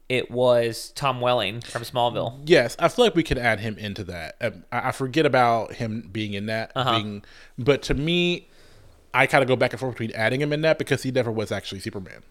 It 0.09 0.31
was 0.31 0.91
Tom 0.95 1.21
Welling 1.21 1.61
from 1.61 1.83
Smallville. 1.83 2.41
Yes, 2.47 2.77
I 2.79 2.89
feel 2.89 3.05
like 3.05 3.15
we 3.15 3.23
could 3.23 3.37
add 3.39 3.61
him 3.61 3.77
into 3.77 4.05
that. 4.05 4.37
Um, 4.41 4.65
I 4.73 4.89
I 4.89 4.93
forget 4.93 5.27
about 5.27 5.75
him 5.75 6.09
being 6.11 6.33
in 6.35 6.47
that, 6.47 6.73
Uh-huh. 6.75 6.93
being, 6.99 7.25
but 7.59 7.83
to 7.83 7.95
me, 7.95 8.49
I 9.13 9.27
kind 9.27 9.43
of 9.43 9.49
go 9.49 9.57
back 9.57 9.73
and 9.73 9.81
forth 9.81 9.95
between 9.99 10.13
adding 10.17 10.41
him 10.41 10.53
in 10.53 10.63
that 10.63 10.79
because 10.79 11.03
he 11.03 11.11
never 11.11 11.31
was 11.31 11.53
actually 11.53 11.81
Superman. 11.81 12.23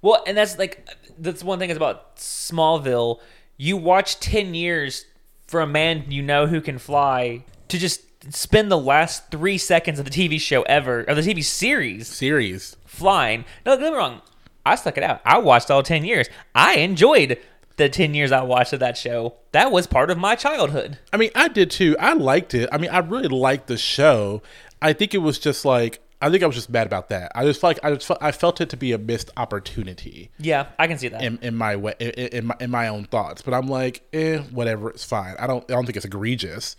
Well, 0.00 0.22
and 0.26 0.36
that's 0.36 0.58
like 0.58 0.88
that's 1.18 1.44
one 1.44 1.58
thing 1.58 1.68
is 1.70 1.76
about 1.76 2.16
Smallville. 2.16 3.20
You 3.58 3.76
watch 3.76 4.18
ten 4.18 4.54
years 4.54 5.04
for 5.46 5.60
a 5.60 5.66
man 5.66 6.06
you 6.08 6.22
know 6.22 6.46
who 6.46 6.60
can 6.62 6.78
fly 6.78 7.44
to 7.68 7.78
just 7.78 8.00
spend 8.32 8.70
the 8.70 8.78
last 8.78 9.30
three 9.30 9.58
seconds 9.58 9.98
of 9.98 10.04
the 10.06 10.10
TV 10.10 10.40
show 10.40 10.62
ever 10.62 11.04
or 11.08 11.14
the 11.14 11.20
TV 11.20 11.44
series 11.44 12.08
Series, 12.08 12.74
flying. 12.86 13.44
No, 13.66 13.72
don't 13.72 13.80
get 13.80 13.90
me 13.92 13.98
wrong. 13.98 14.22
I 14.64 14.74
stuck 14.76 14.96
it 14.96 15.02
out. 15.04 15.20
I 15.24 15.38
watched 15.38 15.70
all 15.70 15.82
ten 15.82 16.04
years. 16.04 16.28
I 16.54 16.76
enjoyed 16.76 17.38
the 17.76 17.88
ten 17.88 18.14
years 18.14 18.32
I 18.32 18.42
watched 18.42 18.72
of 18.72 18.80
that 18.80 18.96
show. 18.96 19.34
That 19.52 19.72
was 19.72 19.86
part 19.86 20.10
of 20.10 20.18
my 20.18 20.34
childhood. 20.36 20.98
I 21.12 21.16
mean, 21.16 21.30
I 21.34 21.48
did 21.48 21.70
too. 21.70 21.96
I 21.98 22.12
liked 22.12 22.54
it. 22.54 22.68
I 22.72 22.78
mean, 22.78 22.90
I 22.90 22.98
really 22.98 23.28
liked 23.28 23.66
the 23.66 23.76
show. 23.78 24.42
I 24.80 24.92
think 24.92 25.14
it 25.14 25.18
was 25.18 25.38
just 25.38 25.64
like 25.64 26.00
I 26.20 26.30
think 26.30 26.44
I 26.44 26.46
was 26.46 26.54
just 26.54 26.70
mad 26.70 26.86
about 26.86 27.08
that. 27.08 27.32
I 27.34 27.44
just 27.44 27.60
felt 27.60 27.76
like 27.76 27.84
I 27.84 27.94
just 27.94 28.06
felt, 28.06 28.22
I 28.22 28.30
felt 28.30 28.60
it 28.60 28.68
to 28.70 28.76
be 28.76 28.92
a 28.92 28.98
missed 28.98 29.30
opportunity 29.36 30.30
Yeah, 30.38 30.66
I 30.78 30.86
can 30.86 30.96
see 30.98 31.08
that. 31.08 31.22
in, 31.22 31.38
in 31.42 31.56
my 31.56 31.74
way 31.76 31.94
in, 31.98 32.10
in 32.10 32.46
my 32.46 32.56
in 32.60 32.70
my 32.70 32.88
own 32.88 33.04
thoughts. 33.06 33.42
But 33.42 33.54
I'm 33.54 33.66
like, 33.68 34.02
eh, 34.12 34.38
whatever, 34.38 34.90
it's 34.90 35.04
fine. 35.04 35.34
I 35.38 35.46
don't 35.46 35.68
I 35.70 35.74
don't 35.74 35.84
think 35.86 35.96
it's 35.96 36.04
egregious. 36.06 36.76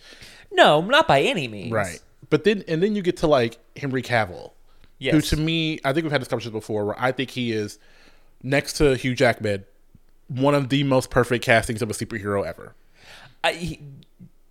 no, 0.52 0.80
not 0.82 1.08
by 1.08 1.22
any 1.22 1.48
means. 1.50 1.72
Right. 1.72 2.00
But 2.30 2.46
then 2.46 2.64
and 2.68 2.82
then 2.82 2.96
you 2.96 3.02
get 3.02 3.18
to 3.18 3.28
like 3.28 3.58
Henry 3.76 4.02
Cavill, 4.02 4.52
Yes. 5.04 5.14
who 5.14 5.22
to 5.36 5.38
me, 5.38 5.80
I 5.84 5.92
think 5.92 6.06
we've 6.06 6.12
had 6.14 6.22
this 6.22 6.30
conversation 6.30 6.54
before 6.54 6.86
where 6.86 6.96
I 6.98 7.12
think 7.12 7.32
he 7.32 7.52
is 7.52 7.78
next 8.42 8.74
to 8.74 8.96
Hugh 8.96 9.16
Jackman, 9.16 9.66
one 10.30 10.56
of 10.56 10.70
the 10.70 10.84
most 10.84 11.10
perfect 11.10 11.44
castings 11.44 11.82
of 11.82 11.90
a 11.90 11.94
superhero 11.94 12.46
ever. 12.46 12.74
I, 13.44 13.52
he, 13.52 13.82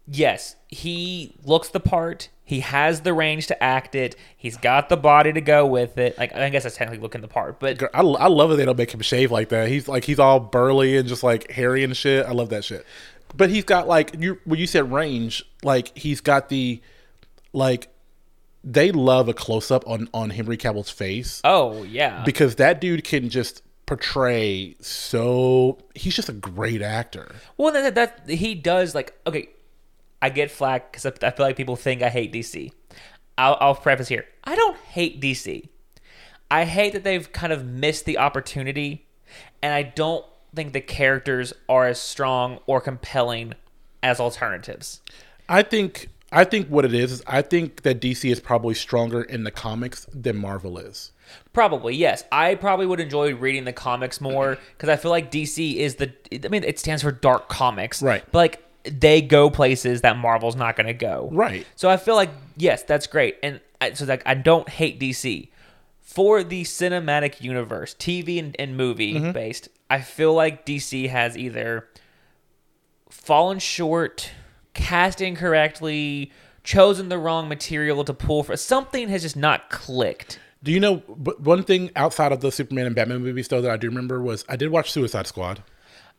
yes, 0.07 0.57
he 0.69 1.35
looks 1.43 1.71
the 1.71 1.81
part. 1.81 2.29
He 2.45 2.61
has 2.61 3.01
the 3.01 3.15
range 3.15 3.47
to 3.47 3.63
act 3.63 3.95
it. 3.95 4.15
He's 4.37 4.59
got 4.59 4.91
the 4.91 4.97
body 4.99 5.33
to 5.33 5.41
go 5.41 5.65
with 5.65 5.97
it. 5.97 6.19
Like 6.19 6.35
I 6.35 6.51
guess 6.51 6.65
that's 6.65 6.77
technically 6.77 7.01
looking 7.03 7.23
the 7.23 7.29
part, 7.29 7.59
but 7.59 7.79
Girl, 7.79 7.89
I, 7.95 8.03
I 8.03 8.27
love 8.27 8.51
that 8.51 8.57
they 8.57 8.67
don't 8.67 8.77
make 8.77 8.93
him 8.93 9.01
shave 9.01 9.31
like 9.31 9.49
that. 9.49 9.69
He's 9.69 9.89
like 9.89 10.05
he's 10.05 10.19
all 10.19 10.39
burly 10.39 10.99
and 10.99 11.09
just 11.09 11.23
like 11.23 11.51
hairy 11.51 11.83
and 11.83 11.97
shit. 11.97 12.27
I 12.27 12.33
love 12.33 12.51
that 12.51 12.63
shit. 12.63 12.85
But 13.35 13.49
he's 13.49 13.65
got 13.65 13.89
like 13.89 14.15
you 14.19 14.39
when 14.45 14.61
you 14.61 14.67
said 14.67 14.93
range, 14.93 15.45
like 15.63 15.97
he's 15.97 16.21
got 16.21 16.51
the 16.51 16.83
like 17.55 17.89
they 18.65 18.93
love 18.93 19.29
a 19.29 19.35
close 19.35 19.71
up 19.71 19.87
on 19.87 20.09
on 20.15 20.31
Henry 20.31 20.57
Cavill's 20.57 20.91
face 20.91 21.41
oh 21.45 21.83
yeah, 21.83 22.23
because 22.25 22.57
that 22.57 22.81
dude 22.81 23.05
can 23.05 23.29
just 23.29 23.63
portray 23.87 24.77
so 24.81 25.79
he's 25.95 26.15
just 26.15 26.29
a 26.29 26.33
great 26.33 26.81
actor. 26.83 27.35
well 27.57 27.73
that, 27.73 27.95
that 27.95 28.29
he 28.29 28.55
does 28.55 28.95
like 28.95 29.19
okay. 29.27 29.49
I 30.25 30.31
get 30.31 30.53
flack 30.53 30.93
because 30.93 31.05
I 31.05 31.31
feel 31.33 31.45
like 31.45 31.57
people 31.57 31.75
think 31.75 32.01
I 32.01 32.09
hate 32.09 32.33
DC. 32.33 32.71
I'll, 33.37 33.57
I'll 33.61 33.75
preface 33.75 34.07
here: 34.07 34.25
I 34.45 34.55
don't 34.55 34.77
hate 34.77 35.21
DC. 35.21 35.69
I 36.49 36.65
hate 36.65 36.93
that 36.93 37.03
they've 37.03 37.33
kind 37.33 37.53
of 37.53 37.65
missed 37.67 38.05
the 38.05 38.19
opportunity, 38.19 39.09
and 39.63 39.75
I 39.75 39.83
don't 39.83 40.25
think 40.55 40.75
the 40.75 40.81
characters 40.81 41.53
are 41.69 41.89
as 41.89 42.01
strong 42.01 42.61
or 42.67 42.81
compelling 42.81 43.55
as 44.03 44.21
alternatives. 44.21 45.01
I 45.49 45.63
think 45.63 46.09
I 46.33 46.45
think 46.45 46.69
what 46.69 46.85
it 46.85 46.95
is 46.95 47.13
is 47.13 47.23
I 47.27 47.43
think 47.43 47.83
that 47.83 48.01
DC 48.01 48.31
is 48.31 48.41
probably 48.41 48.75
stronger 48.75 49.23
in 49.23 49.45
the 49.45 49.51
comics 49.51 50.07
than 50.13 50.37
Marvel 50.39 50.79
is. 50.79 51.13
Probably 51.53 51.95
yes. 51.95 52.25
I 52.33 52.55
probably 52.55 52.87
would 52.87 53.01
enjoy 53.01 53.35
reading 53.35 53.65
the 53.65 53.73
comics 53.73 54.21
more 54.21 54.59
because 54.77 54.89
I 54.89 54.97
feel 54.97 55.11
like 55.11 55.31
DC 55.31 55.77
is 55.77 55.97
the. 55.97 56.13
I 56.45 56.49
mean, 56.49 56.65
it 56.65 56.79
stands 56.79 57.03
for 57.03 57.13
Dark 57.13 57.49
Comics, 57.49 58.03
Right. 58.03 58.25
But 58.33 58.39
like 58.39 58.63
they 58.85 59.23
go 59.23 59.49
places 59.51 60.01
that 60.01 60.17
Marvel's 60.17 60.57
not 60.57 60.75
going 60.77 60.89
to 60.89 60.93
go, 60.95 61.29
Right. 61.33 61.67
So 61.77 61.89
I 61.89 61.97
feel 61.99 62.15
like 62.17 62.31
yes, 62.57 62.83
that's 62.83 63.07
great, 63.07 63.37
and 63.43 63.61
I, 63.81 63.93
so 63.93 64.05
like 64.07 64.23
I 64.27 64.35
don't 64.35 64.69
hate 64.69 64.99
DC 64.99 65.49
for 66.01 66.43
the 66.43 66.63
cinematic 66.65 67.41
universe, 67.41 67.95
TV 67.95 68.39
and, 68.39 68.57
and 68.59 68.77
movie 68.77 69.15
Mm-hmm. 69.15 69.33
based. 69.33 69.69
I 69.89 70.01
feel 70.01 70.35
like 70.35 70.67
DC 70.67 71.09
has 71.11 71.37
either 71.37 71.87
fallen 73.11 73.59
short, 73.59 74.31
cast 74.75 75.21
incorrectly, 75.21 76.33
chosen 76.65 77.09
the 77.09 77.19
wrong 77.19 77.49
material 77.49 78.05
to 78.05 78.15
pull 78.15 78.43
for. 78.43 78.57
Something 78.57 79.09
has 79.09 79.23
just 79.23 79.37
not 79.37 79.71
clicked. 79.71 80.39
Do 80.63 80.71
you 80.71 80.81
know? 80.81 80.99
One 80.99 81.65
thing 81.65 81.91
outside 81.97 82.31
of 82.33 82.41
the 82.41 82.53
Superman 82.53 82.87
and 82.87 82.95
Batman 82.95 83.23
movies, 83.23 83.49
though, 83.49 83.61
that 83.61 83.71
I 83.71 83.77
do 83.77 83.89
remember 83.89 84.23
was 84.23 84.45
I 84.49 84.57
did 84.57 84.71
watch 84.71 84.93
Suicide 84.93 85.27
Squad. 85.27 85.63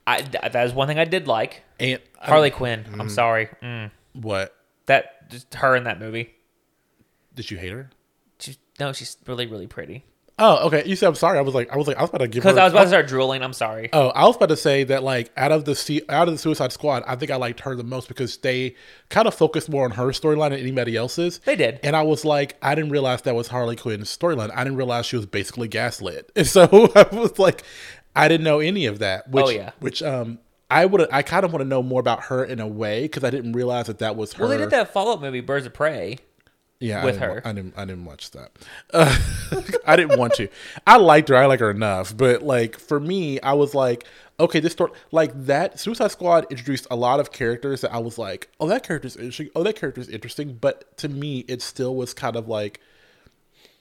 I 0.06 0.22
that 0.22 0.56
is 0.66 0.74
one 0.74 0.88
thing 0.88 1.00
I 1.00 1.06
did 1.06 1.28
like. 1.28 1.64
And 1.80 2.02
Harley 2.18 2.52
Quinn. 2.52 2.86
I'm 3.00 3.10
sorry. 3.10 3.48
Mm. 3.62 3.92
what 4.14 4.54
That 4.88 5.30
just 5.30 5.54
her 5.56 5.76
in 5.76 5.86
that 5.86 6.00
movie. 6.00 6.34
did 7.34 7.50
you 7.50 7.58
hate 7.58 7.72
her? 7.72 7.90
She's, 8.40 8.58
no, 8.80 8.92
she's 8.92 9.16
really 9.26 9.46
really 9.46 9.68
pretty. 9.68 10.04
Oh, 10.40 10.68
okay. 10.68 10.84
You 10.86 10.96
said 10.96 11.08
I'm 11.08 11.16
sorry. 11.16 11.38
I 11.38 11.42
was 11.42 11.54
like, 11.54 11.72
I 11.72 11.78
was 11.78 11.88
like, 11.88 11.98
I 11.98 12.02
was 12.02 12.10
about 12.10 12.20
to 12.22 12.28
give. 12.28 12.42
Because 12.44 12.58
I 12.58 12.64
was 12.64 12.74
about 12.74 12.84
to 12.84 12.88
start 12.90 13.08
drooling. 13.08 13.44
I'm 13.44 13.54
sorry. 13.54 13.90
Oh, 13.94 14.10
I 14.10 14.26
was 14.26 14.36
about 14.36 14.50
to 14.50 14.58
say 14.58 14.84
that 14.86 15.04
like 15.04 15.32
out 15.38 15.52
of 15.52 15.66
the 15.66 16.04
out 16.10 16.28
of 16.28 16.34
the 16.34 16.38
Suicide 16.40 16.72
Squad, 16.72 17.04
I 17.06 17.16
think 17.16 17.30
I 17.32 17.36
liked 17.36 17.60
her 17.62 17.76
the 17.76 17.84
most 17.84 18.08
because 18.08 18.38
they 18.38 18.76
kind 19.10 19.28
of 19.28 19.36
focused 19.36 19.70
more 19.70 19.86
on 19.86 19.92
her 19.92 20.06
storyline 20.08 20.50
than 20.50 20.60
anybody 20.60 20.96
else's. 20.98 21.40
They 21.46 21.56
did. 21.56 21.80
and 21.84 21.96
I 21.96 22.02
was 22.02 22.26
like, 22.26 22.58
I 22.64 22.74
didn't 22.74 22.90
realize 22.92 23.22
that 23.24 23.36
was 23.36 23.48
Harley 23.48 23.76
Quinn's 23.76 24.16
storyline. 24.16 24.52
I 24.56 24.64
didn't 24.64 24.78
realize 24.78 25.06
she 25.06 25.18
was 25.18 25.26
basically 25.28 25.68
gaslit, 25.68 26.32
and 26.36 26.48
so 26.56 26.64
I 26.96 27.08
was 27.16 27.38
like, 27.38 27.64
I 28.16 28.28
didn't 28.28 28.44
know 28.44 28.60
any 28.60 28.88
of 28.88 29.00
that. 29.00 29.30
Which, 29.30 29.46
Oh, 29.46 29.50
yeah. 29.50 29.72
which 29.82 30.02
um, 30.02 30.40
I 30.72 30.86
would 30.88 31.08
I 31.12 31.22
kind 31.22 31.46
of 31.46 31.54
want 31.54 31.62
to 31.62 31.68
know 31.70 31.84
more 31.84 32.00
about 32.00 32.24
her 32.26 32.44
in 32.44 32.60
a 32.60 32.68
way 32.68 33.04
because 33.04 33.24
I 33.24 33.30
didn't 33.30 33.54
realize 33.54 33.86
that 33.86 34.00
that 34.00 34.16
was 34.16 34.34
her. 34.34 34.44
Well, 34.46 34.50
they 34.50 34.58
did 34.58 34.72
that 34.72 34.92
follow 34.92 35.14
up 35.14 35.22
movie, 35.22 35.42
Birds 35.42 35.68
of 35.68 35.74
Prey. 35.76 36.18
Yeah, 36.80 37.06
with 37.06 37.16
I 37.16 37.20
didn't, 37.20 37.36
her. 37.36 37.48
I 37.48 37.54
didn't. 37.54 37.74
I 37.78 37.86
didn't 37.86 38.06
watch 38.06 38.32
that. 38.32 38.52
Uh, 38.94 39.18
I 39.88 39.96
didn't 39.96 40.20
want 40.20 40.34
to. 40.36 40.48
I 40.86 40.98
liked 40.98 41.30
her. 41.30 41.36
I 41.36 41.46
like 41.46 41.60
her 41.60 41.72
enough. 41.72 42.16
But 42.16 42.44
like 42.44 42.78
for 42.78 43.00
me, 43.00 43.40
I 43.40 43.54
was 43.54 43.74
like, 43.74 44.06
okay, 44.40 44.60
this 44.60 44.74
story, 44.74 44.92
like 45.12 45.32
that 45.46 45.80
Suicide 45.80 46.12
Squad 46.12 46.46
introduced 46.50 46.88
a 46.92 46.96
lot 46.96 47.20
of 47.20 47.32
characters 47.32 47.82
that 47.82 47.94
I 47.94 48.00
was 48.00 48.18
like, 48.18 48.50
oh, 48.60 48.68
that 48.68 48.84
character's 48.84 49.16
interesting. 49.16 49.50
Oh, 49.56 49.64
that 49.64 49.76
character's 49.76 50.10
interesting. 50.10 50.58
But 50.60 50.98
to 50.98 51.10
me, 51.10 51.46
it 51.48 51.62
still 51.62 51.96
was 51.96 52.14
kind 52.14 52.36
of 52.36 52.48
like 52.48 52.82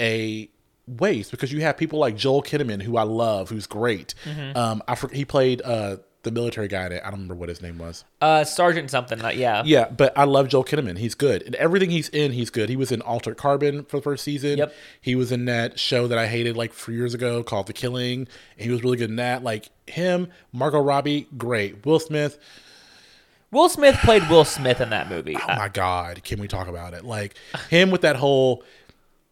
a 0.01 0.49
waste 0.87 1.31
because 1.31 1.53
you 1.53 1.61
have 1.63 1.77
people 1.77 1.99
like 1.99 2.17
Joel 2.17 2.43
Kinnaman, 2.43 2.83
who 2.83 2.97
I 2.97 3.05
love, 3.05 3.51
who's 3.51 3.67
great. 3.67 4.15
Mm-hmm. 4.25 4.57
Um, 4.57 4.83
I 4.87 4.97
he 5.13 5.25
played 5.25 5.63
uh 5.63 5.97
the 6.23 6.31
military 6.31 6.69
guy. 6.69 6.87
In 6.87 6.93
it. 6.93 7.03
I 7.03 7.07
don't 7.11 7.15
remember 7.21 7.35
what 7.35 7.49
his 7.49 7.61
name 7.61 7.79
was. 7.79 8.05
Uh, 8.21 8.45
Sergeant 8.45 8.91
something. 8.91 9.19
Yeah. 9.35 9.63
Yeah, 9.65 9.89
but 9.89 10.17
I 10.17 10.25
love 10.25 10.49
Joel 10.49 10.65
Kinnaman. 10.65 10.99
He's 10.99 11.15
good. 11.15 11.43
And 11.43 11.55
everything 11.57 11.91
he's 11.91 12.09
in, 12.09 12.33
he's 12.33 12.51
good. 12.51 12.69
He 12.69 12.77
was 12.77 12.93
in 12.93 13.01
Altered 13.03 13.37
Carbon 13.37 13.85
for 13.85 13.99
the 13.99 14.03
first 14.03 14.25
season. 14.25 14.59
Yep. 14.59 14.75
He 15.01 15.15
was 15.15 15.33
in 15.33 15.45
that 15.47 15.79
show 15.79 16.07
that 16.09 16.19
I 16.19 16.27
hated 16.27 16.57
like 16.57 16.73
four 16.73 16.95
years 16.95 17.15
ago 17.15 17.43
called 17.43 17.67
The 17.67 17.73
Killing. 17.73 18.29
And 18.57 18.65
he 18.65 18.71
was 18.71 18.83
really 18.83 18.97
good 18.97 19.11
in 19.11 19.17
that. 19.17 19.43
Like 19.43 19.71
him, 19.87 20.29
Margot 20.53 20.81
Robbie, 20.81 21.29
great. 21.37 21.85
Will 21.85 21.99
Smith, 21.99 22.39
Will 23.51 23.69
Smith 23.69 23.97
played 23.97 24.29
Will 24.31 24.47
Smith 24.47 24.81
in 24.81 24.91
that 24.91 25.11
movie. 25.11 25.37
oh 25.37 25.57
my 25.57 25.69
God, 25.69 26.25
can 26.25 26.41
we 26.41 26.49
talk 26.49 26.69
about 26.69 26.95
it? 26.95 27.05
Like 27.05 27.35
him 27.69 27.91
with 27.91 28.01
that 28.01 28.17
whole 28.17 28.65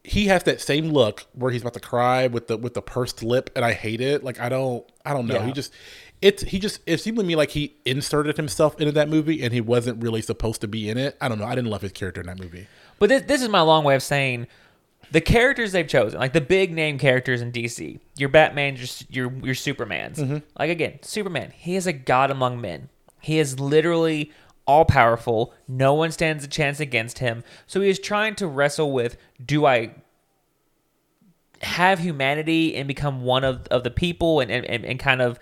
he 0.02 0.26
has 0.26 0.44
that 0.44 0.61
same 0.61 0.90
look 0.90 1.26
where 1.35 1.50
he's 1.50 1.61
about 1.61 1.75
to 1.75 1.80
cry 1.80 2.26
with 2.26 2.47
the 2.49 2.56
with 2.56 2.75
the 2.75 2.82
pursed 2.82 3.23
lip 3.23 3.50
and 3.54 3.64
I 3.64 3.73
hate 3.73 4.00
it. 4.00 4.25
Like 4.25 4.40
I 4.40 4.49
don't 4.49 4.85
I 5.04 5.12
don't 5.12 5.26
know. 5.26 5.37
Yeah. 5.37 5.47
He 5.47 5.52
just 5.52 5.73
it's 6.23 6.43
he 6.43 6.59
just 6.59 6.81
it 6.87 6.99
seemed 6.99 7.19
to 7.19 7.25
me 7.25 7.35
like 7.35 7.50
he 7.50 7.77
inserted 7.85 8.37
himself 8.37 8.79
into 8.81 8.93
that 8.93 9.09
movie 9.09 9.43
and 9.43 9.53
he 9.53 9.61
wasn't 9.61 10.03
really 10.03 10.21
supposed 10.21 10.61
to 10.61 10.69
be 10.69 10.89
in 10.89 10.99
it. 10.99 11.17
I 11.21 11.29
don't 11.29 11.39
know. 11.39 11.47
I 11.47 11.55
didn't 11.55 11.71
love 11.71 11.83
his 11.83 11.93
character 11.93 12.21
in 12.21 12.27
that 12.27 12.39
movie. 12.39 12.67
But 12.99 13.09
this, 13.09 13.23
this 13.23 13.43
is 13.43 13.49
my 13.49 13.62
long 13.62 13.85
way 13.85 13.95
of 13.95 14.03
saying 14.03 14.47
the 15.11 15.21
characters 15.21 15.73
they've 15.73 15.89
chosen, 15.89 16.21
like 16.21 16.33
the 16.33 16.41
big 16.41 16.73
name 16.73 16.99
characters 16.99 17.41
in 17.41 17.53
DC, 17.53 17.99
your 18.17 18.29
Batman, 18.29 18.77
your 18.77 18.87
your, 19.09 19.33
your 19.45 19.55
Supermans. 19.55 20.17
Mm-hmm. 20.19 20.39
Like 20.59 20.71
again, 20.71 20.99
Superman, 21.03 21.53
he 21.57 21.77
is 21.77 21.87
a 21.87 21.93
god 21.93 22.31
among 22.31 22.61
men. 22.61 22.91
He 23.21 23.39
is 23.39 23.59
literally 23.59 24.31
all 24.67 24.85
powerful. 24.85 25.55
No 25.67 25.95
one 25.95 26.12
stands 26.12 26.45
a 26.45 26.49
chance 26.49 26.81
against 26.81 27.19
him. 27.19 27.43
So 27.67 27.81
he 27.81 27.89
is 27.89 27.99
trying 27.99 28.35
to 28.37 28.47
wrestle 28.47 28.93
with: 28.93 29.17
Do 29.45 29.65
I 29.65 29.95
have 31.62 31.99
humanity 31.99 32.75
and 32.77 32.89
become 32.89 33.23
one 33.23 33.45
of, 33.45 33.67
of 33.71 33.85
the 33.85 33.91
people 33.91 34.41
and, 34.41 34.50
and, 34.50 34.65
and, 34.65 34.85
and 34.85 34.99
kind 34.99 35.21
of 35.21 35.39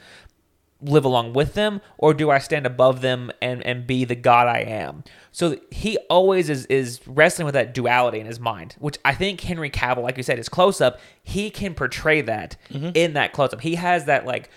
live 0.80 1.04
along 1.04 1.32
with 1.32 1.54
them 1.54 1.80
or 1.96 2.14
do 2.14 2.30
I 2.30 2.38
stand 2.38 2.64
above 2.64 3.00
them 3.00 3.32
and, 3.42 3.64
and 3.66 3.86
be 3.86 4.04
the 4.04 4.14
God 4.14 4.46
I 4.46 4.60
am? 4.60 5.02
So 5.32 5.56
he 5.70 5.98
always 6.08 6.48
is 6.48 6.66
is 6.66 7.00
wrestling 7.06 7.46
with 7.46 7.54
that 7.54 7.74
duality 7.74 8.20
in 8.20 8.26
his 8.26 8.38
mind, 8.40 8.76
which 8.78 8.98
I 9.04 9.14
think 9.14 9.40
Henry 9.40 9.70
Cavill, 9.70 10.02
like 10.02 10.16
you 10.16 10.22
said, 10.22 10.38
his 10.38 10.48
close 10.48 10.80
up, 10.80 11.00
he 11.22 11.50
can 11.50 11.74
portray 11.74 12.20
that 12.22 12.56
mm-hmm. 12.70 12.90
in 12.94 13.14
that 13.14 13.32
close 13.32 13.52
up. 13.52 13.60
He 13.60 13.74
has 13.76 14.04
that 14.06 14.26
like 14.26 14.50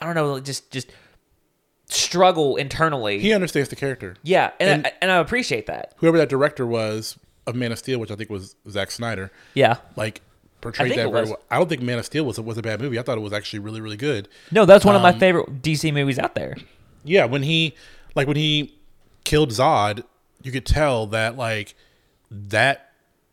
I 0.00 0.06
don't 0.06 0.14
know, 0.14 0.40
just 0.40 0.70
just 0.70 0.90
struggle 1.88 2.56
internally. 2.56 3.18
He 3.20 3.32
understands 3.32 3.68
the 3.68 3.76
character. 3.76 4.16
yeah, 4.22 4.50
and, 4.58 4.68
And- 4.68 4.86
I, 4.86 4.92
and 5.02 5.10
I 5.10 5.16
appreciate 5.18 5.66
that. 5.66 5.94
Whoever 5.98 6.18
that 6.18 6.28
director 6.28 6.66
was 6.66 7.18
of 7.46 7.54
Man 7.54 7.70
of 7.72 7.78
Steel, 7.78 8.00
which 8.00 8.10
I 8.10 8.16
think 8.16 8.28
was 8.28 8.56
Zack 8.68 8.90
Snyder, 8.90 9.30
Yeah. 9.54 9.76
like 9.94 10.20
portrayed 10.60 10.92
that 10.92 10.96
very 10.96 11.08
was. 11.08 11.28
well. 11.30 11.40
I 11.50 11.58
don't 11.58 11.68
think 11.68 11.82
Man 11.82 11.98
of 11.98 12.04
Steel 12.06 12.24
was 12.24 12.38
a, 12.38 12.42
was 12.42 12.58
a 12.58 12.62
bad 12.62 12.80
movie. 12.80 12.98
I 12.98 13.02
thought 13.02 13.18
it 13.18 13.22
was 13.22 13.32
actually 13.32 13.60
really 13.60 13.80
really 13.80 13.96
good. 13.96 14.28
No, 14.50 14.64
that's 14.64 14.84
one 14.84 14.94
of 14.96 15.02
Um, 15.04 15.12
my 15.12 15.18
favorite 15.18 15.62
DC 15.62 15.92
movies 15.92 16.18
out 16.18 16.34
there. 16.34 16.56
Yeah, 17.04 17.24
when 17.26 17.42
he 17.42 17.74
like 18.14 18.26
when 18.26 18.36
he 18.36 18.74
killed 19.24 19.50
Zod, 19.50 20.04
you 20.42 20.52
could 20.52 20.66
tell 20.66 21.06
that 21.08 21.36
like 21.36 21.74
that 22.30 22.90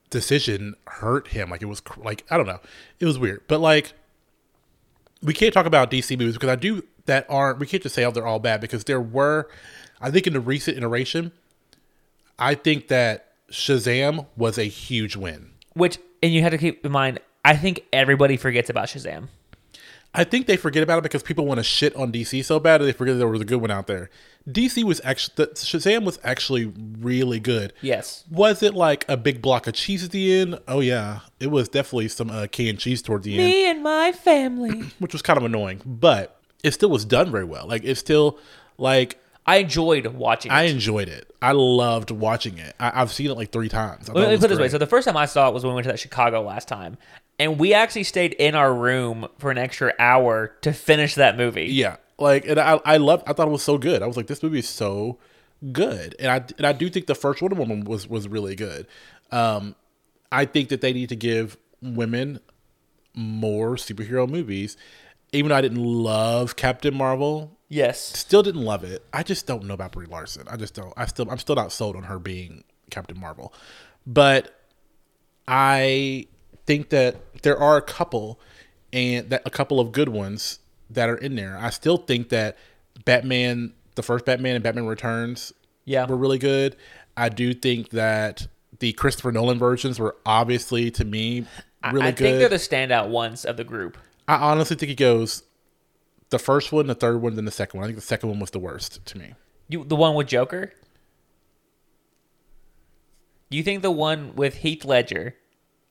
decision 0.09 0.75
hurt 0.87 1.29
him. 1.29 1.49
Like 1.49 1.61
it 1.61 1.65
was 1.65 1.79
cr- 1.81 2.01
like 2.01 2.25
I 2.29 2.37
don't 2.37 2.47
know, 2.47 2.59
it 2.99 3.05
was 3.05 3.17
weird. 3.17 3.41
But 3.47 3.59
like 3.59 3.93
we 5.21 5.33
can't 5.33 5.53
talk 5.53 5.65
about 5.65 5.89
DC 5.89 6.17
movies 6.17 6.33
because 6.35 6.49
I 6.49 6.55
do 6.55 6.83
that 7.05 7.25
aren't. 7.29 7.59
We 7.59 7.65
can't 7.67 7.81
just 7.83 7.95
say 7.95 8.03
oh 8.05 8.11
they're 8.11 8.27
all 8.27 8.39
bad 8.39 8.61
because 8.61 8.83
there 8.83 9.01
were. 9.01 9.49
I 10.01 10.11
think 10.11 10.27
in 10.27 10.33
the 10.33 10.39
recent 10.41 10.77
iteration, 10.77 11.31
I 12.37 12.55
think 12.55 12.89
that 12.89 13.29
Shazam 13.49 14.25
was 14.35 14.57
a 14.57 14.65
huge 14.65 15.15
win. 15.15 15.51
Which 15.73 15.97
and 16.23 16.33
you 16.33 16.41
have 16.41 16.51
to 16.51 16.57
keep 16.57 16.83
in 16.83 16.91
mind, 16.91 17.19
I 17.45 17.55
think 17.55 17.83
everybody 17.91 18.37
forgets 18.37 18.69
about 18.69 18.87
Shazam. 18.87 19.27
I 20.15 20.23
think 20.23 20.45
they 20.45 20.57
forget 20.57 20.83
about 20.83 20.99
it 20.99 21.03
because 21.03 21.23
people 21.23 21.45
want 21.45 21.57
to 21.57 21.63
shit 21.63 21.95
on 21.95 22.11
DC 22.11 22.45
so 22.45 22.59
bad 22.59 22.79
that 22.79 22.85
they 22.85 22.91
forget 22.91 23.15
that 23.15 23.19
there 23.19 23.27
was 23.27 23.41
a 23.41 23.45
good 23.45 23.59
one 23.59 23.71
out 23.71 23.87
there. 23.87 24.09
DC 24.47 24.83
was 24.83 25.01
actually 25.03 25.47
Shazam 25.47 26.05
was 26.05 26.19
actually 26.23 26.65
really 26.99 27.39
good. 27.39 27.73
Yes. 27.81 28.23
Was 28.29 28.61
it 28.61 28.73
like 28.73 29.05
a 29.09 29.17
big 29.17 29.41
block 29.41 29.67
of 29.67 29.73
cheese 29.73 30.03
at 30.03 30.11
the 30.11 30.39
end? 30.39 30.59
Oh 30.67 30.81
yeah, 30.81 31.21
it 31.39 31.47
was 31.47 31.67
definitely 31.67 32.09
some 32.09 32.29
uh, 32.29 32.47
canned 32.51 32.79
cheese 32.79 33.01
toward 33.01 33.23
the 33.23 33.33
end, 33.33 33.43
Me 33.43 33.69
and 33.69 33.83
my 33.83 34.11
family. 34.11 34.81
which 34.99 35.13
was 35.13 35.21
kind 35.21 35.37
of 35.37 35.43
annoying. 35.43 35.81
But 35.85 36.39
it 36.63 36.71
still 36.71 36.89
was 36.89 37.05
done 37.05 37.31
very 37.31 37.45
well. 37.45 37.67
Like 37.67 37.83
it's 37.83 37.99
still 37.99 38.37
like 38.77 39.17
I 39.45 39.57
enjoyed 39.57 40.07
watching 40.07 40.51
it. 40.51 40.55
I 40.55 40.63
enjoyed 40.63 41.09
it. 41.09 41.33
I 41.41 41.51
loved 41.51 42.11
watching 42.11 42.57
it. 42.57 42.75
I, 42.79 43.01
I've 43.01 43.11
seen 43.11 43.29
it 43.29 43.33
like 43.33 43.51
three 43.51 43.69
times. 43.69 44.07
Let 44.07 44.29
me 44.29 44.37
put 44.37 44.45
it 44.45 44.47
this 44.49 44.59
way. 44.59 44.69
So 44.69 44.77
the 44.77 44.87
first 44.87 45.05
time 45.05 45.17
I 45.17 45.25
saw 45.25 45.49
it 45.49 45.53
was 45.53 45.63
when 45.63 45.73
we 45.73 45.75
went 45.75 45.85
to 45.85 45.91
that 45.91 45.99
Chicago 45.99 46.41
last 46.41 46.67
time. 46.67 46.97
And 47.39 47.59
we 47.59 47.73
actually 47.73 48.03
stayed 48.03 48.33
in 48.33 48.55
our 48.55 48.73
room 48.73 49.27
for 49.39 49.51
an 49.51 49.57
extra 49.57 49.93
hour 49.99 50.55
to 50.61 50.71
finish 50.71 51.15
that 51.15 51.35
movie. 51.35 51.65
Yeah, 51.65 51.97
like 52.19 52.47
and 52.47 52.59
I 52.59 52.79
I 52.85 52.97
loved. 52.97 53.23
I 53.27 53.33
thought 53.33 53.47
it 53.47 53.51
was 53.51 53.63
so 53.63 53.77
good. 53.77 54.01
I 54.01 54.07
was 54.07 54.15
like, 54.15 54.27
this 54.27 54.43
movie 54.43 54.59
is 54.59 54.69
so 54.69 55.17
good, 55.71 56.15
and 56.19 56.29
I 56.29 56.45
and 56.57 56.67
I 56.67 56.73
do 56.73 56.89
think 56.89 57.07
the 57.07 57.15
first 57.15 57.41
Wonder 57.41 57.55
Woman 57.55 57.85
was 57.85 58.07
was 58.07 58.27
really 58.27 58.55
good. 58.55 58.85
Um, 59.31 59.75
I 60.31 60.45
think 60.45 60.69
that 60.69 60.81
they 60.81 60.93
need 60.93 61.09
to 61.09 61.15
give 61.15 61.57
women 61.81 62.39
more 63.15 63.75
superhero 63.75 64.29
movies. 64.29 64.77
Even 65.31 65.49
though 65.49 65.55
I 65.55 65.61
didn't 65.61 65.83
love 65.83 66.55
Captain 66.55 66.95
Marvel, 66.95 67.57
Yes. 67.73 67.99
still 67.99 68.43
didn't 68.43 68.61
love 68.63 68.83
it. 68.83 69.03
I 69.11 69.23
just 69.23 69.47
don't 69.47 69.63
know 69.65 69.73
about 69.73 69.93
Brie 69.93 70.05
Larson. 70.05 70.47
I 70.49 70.57
just 70.57 70.73
don't. 70.75 70.93
I 70.95 71.05
still 71.07 71.29
I'm 71.31 71.39
still 71.39 71.55
not 71.55 71.71
sold 71.71 71.95
on 71.95 72.03
her 72.03 72.19
being 72.19 72.63
Captain 72.91 73.19
Marvel, 73.19 73.53
but 74.05 74.59
I 75.47 76.27
think 76.65 76.89
that 76.89 77.15
there 77.41 77.57
are 77.57 77.77
a 77.77 77.81
couple 77.81 78.39
and 78.91 79.29
that 79.29 79.41
a 79.45 79.49
couple 79.49 79.79
of 79.79 79.91
good 79.91 80.09
ones 80.09 80.59
that 80.89 81.09
are 81.09 81.17
in 81.17 81.35
there. 81.35 81.57
I 81.57 81.69
still 81.71 81.97
think 81.97 82.29
that 82.29 82.57
Batman, 83.05 83.73
the 83.95 84.03
first 84.03 84.25
Batman 84.25 84.55
and 84.55 84.63
Batman 84.63 84.85
Returns, 84.85 85.51
Yeah. 85.85 86.05
were 86.05 86.15
really 86.15 86.37
good. 86.37 86.75
I 87.17 87.29
do 87.29 87.53
think 87.53 87.89
that 87.89 88.47
the 88.79 88.93
Christopher 88.93 89.31
Nolan 89.31 89.59
versions 89.59 89.99
were 89.99 90.15
obviously 90.25 90.91
to 90.91 91.05
me 91.05 91.45
really 91.91 92.07
I 92.07 92.11
good. 92.11 92.17
think 92.17 92.39
they're 92.39 92.49
the 92.49 92.55
standout 92.57 93.09
ones 93.09 93.45
of 93.45 93.57
the 93.57 93.63
group. 93.63 93.97
I 94.27 94.35
honestly 94.35 94.75
think 94.75 94.91
it 94.91 94.95
goes 94.97 95.43
the 96.33 96.39
first 96.39 96.71
one, 96.71 96.87
the 96.87 96.95
third 96.95 97.21
one, 97.21 97.35
then 97.35 97.45
the 97.45 97.51
second 97.51 97.77
one. 97.77 97.85
I 97.85 97.87
think 97.87 97.99
the 97.99 98.05
second 98.05 98.27
one 98.27 98.39
was 98.39 98.49
the 98.49 98.59
worst 98.59 99.05
to 99.05 99.17
me. 99.19 99.35
You 99.69 99.83
the 99.83 99.95
one 99.95 100.15
with 100.15 100.27
Joker? 100.27 100.73
You 103.51 103.61
think 103.61 103.83
the 103.83 103.91
one 103.91 104.35
with 104.35 104.55
Heath 104.55 104.83
Ledger 104.83 105.35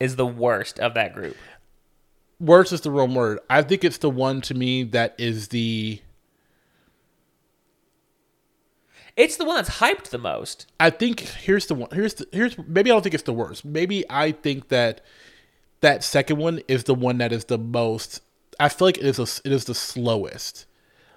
is 0.00 0.16
the 0.16 0.26
worst 0.26 0.80
of 0.80 0.94
that 0.94 1.14
group? 1.14 1.37
Worst 2.40 2.72
is 2.72 2.80
the 2.80 2.90
wrong 2.90 3.14
word. 3.14 3.38
I 3.49 3.62
think 3.62 3.84
it's 3.84 3.99
the 3.99 4.11
one 4.11 4.40
to 4.42 4.54
me 4.54 4.82
that 4.82 5.14
is 5.16 5.49
the. 5.49 6.02
It's 9.16 9.37
the 9.37 9.44
one 9.44 9.54
that's 9.54 9.78
hyped 9.78 10.08
the 10.08 10.18
most. 10.18 10.66
I 10.80 10.90
think 10.90 11.20
here's 11.20 11.66
the 11.66 11.76
one. 11.76 11.90
Here's 11.92 12.14
the 12.14 12.26
here's 12.32 12.58
maybe 12.58 12.90
I 12.90 12.94
don't 12.94 13.02
think 13.02 13.14
it's 13.14 13.22
the 13.22 13.32
worst. 13.32 13.64
Maybe 13.64 14.04
I 14.11 14.32
think 14.32 14.70
that 14.70 15.02
that 15.82 16.02
second 16.02 16.38
one 16.38 16.62
is 16.66 16.82
the 16.82 16.94
one 16.96 17.18
that 17.18 17.30
is 17.32 17.44
the 17.44 17.58
most. 17.58 18.22
I 18.61 18.68
feel 18.68 18.87
like 18.88 18.99
it 18.99 19.04
is 19.04 19.18
a, 19.18 19.26
it 19.47 19.52
is 19.52 19.64
the 19.64 19.75
slowest. 19.75 20.66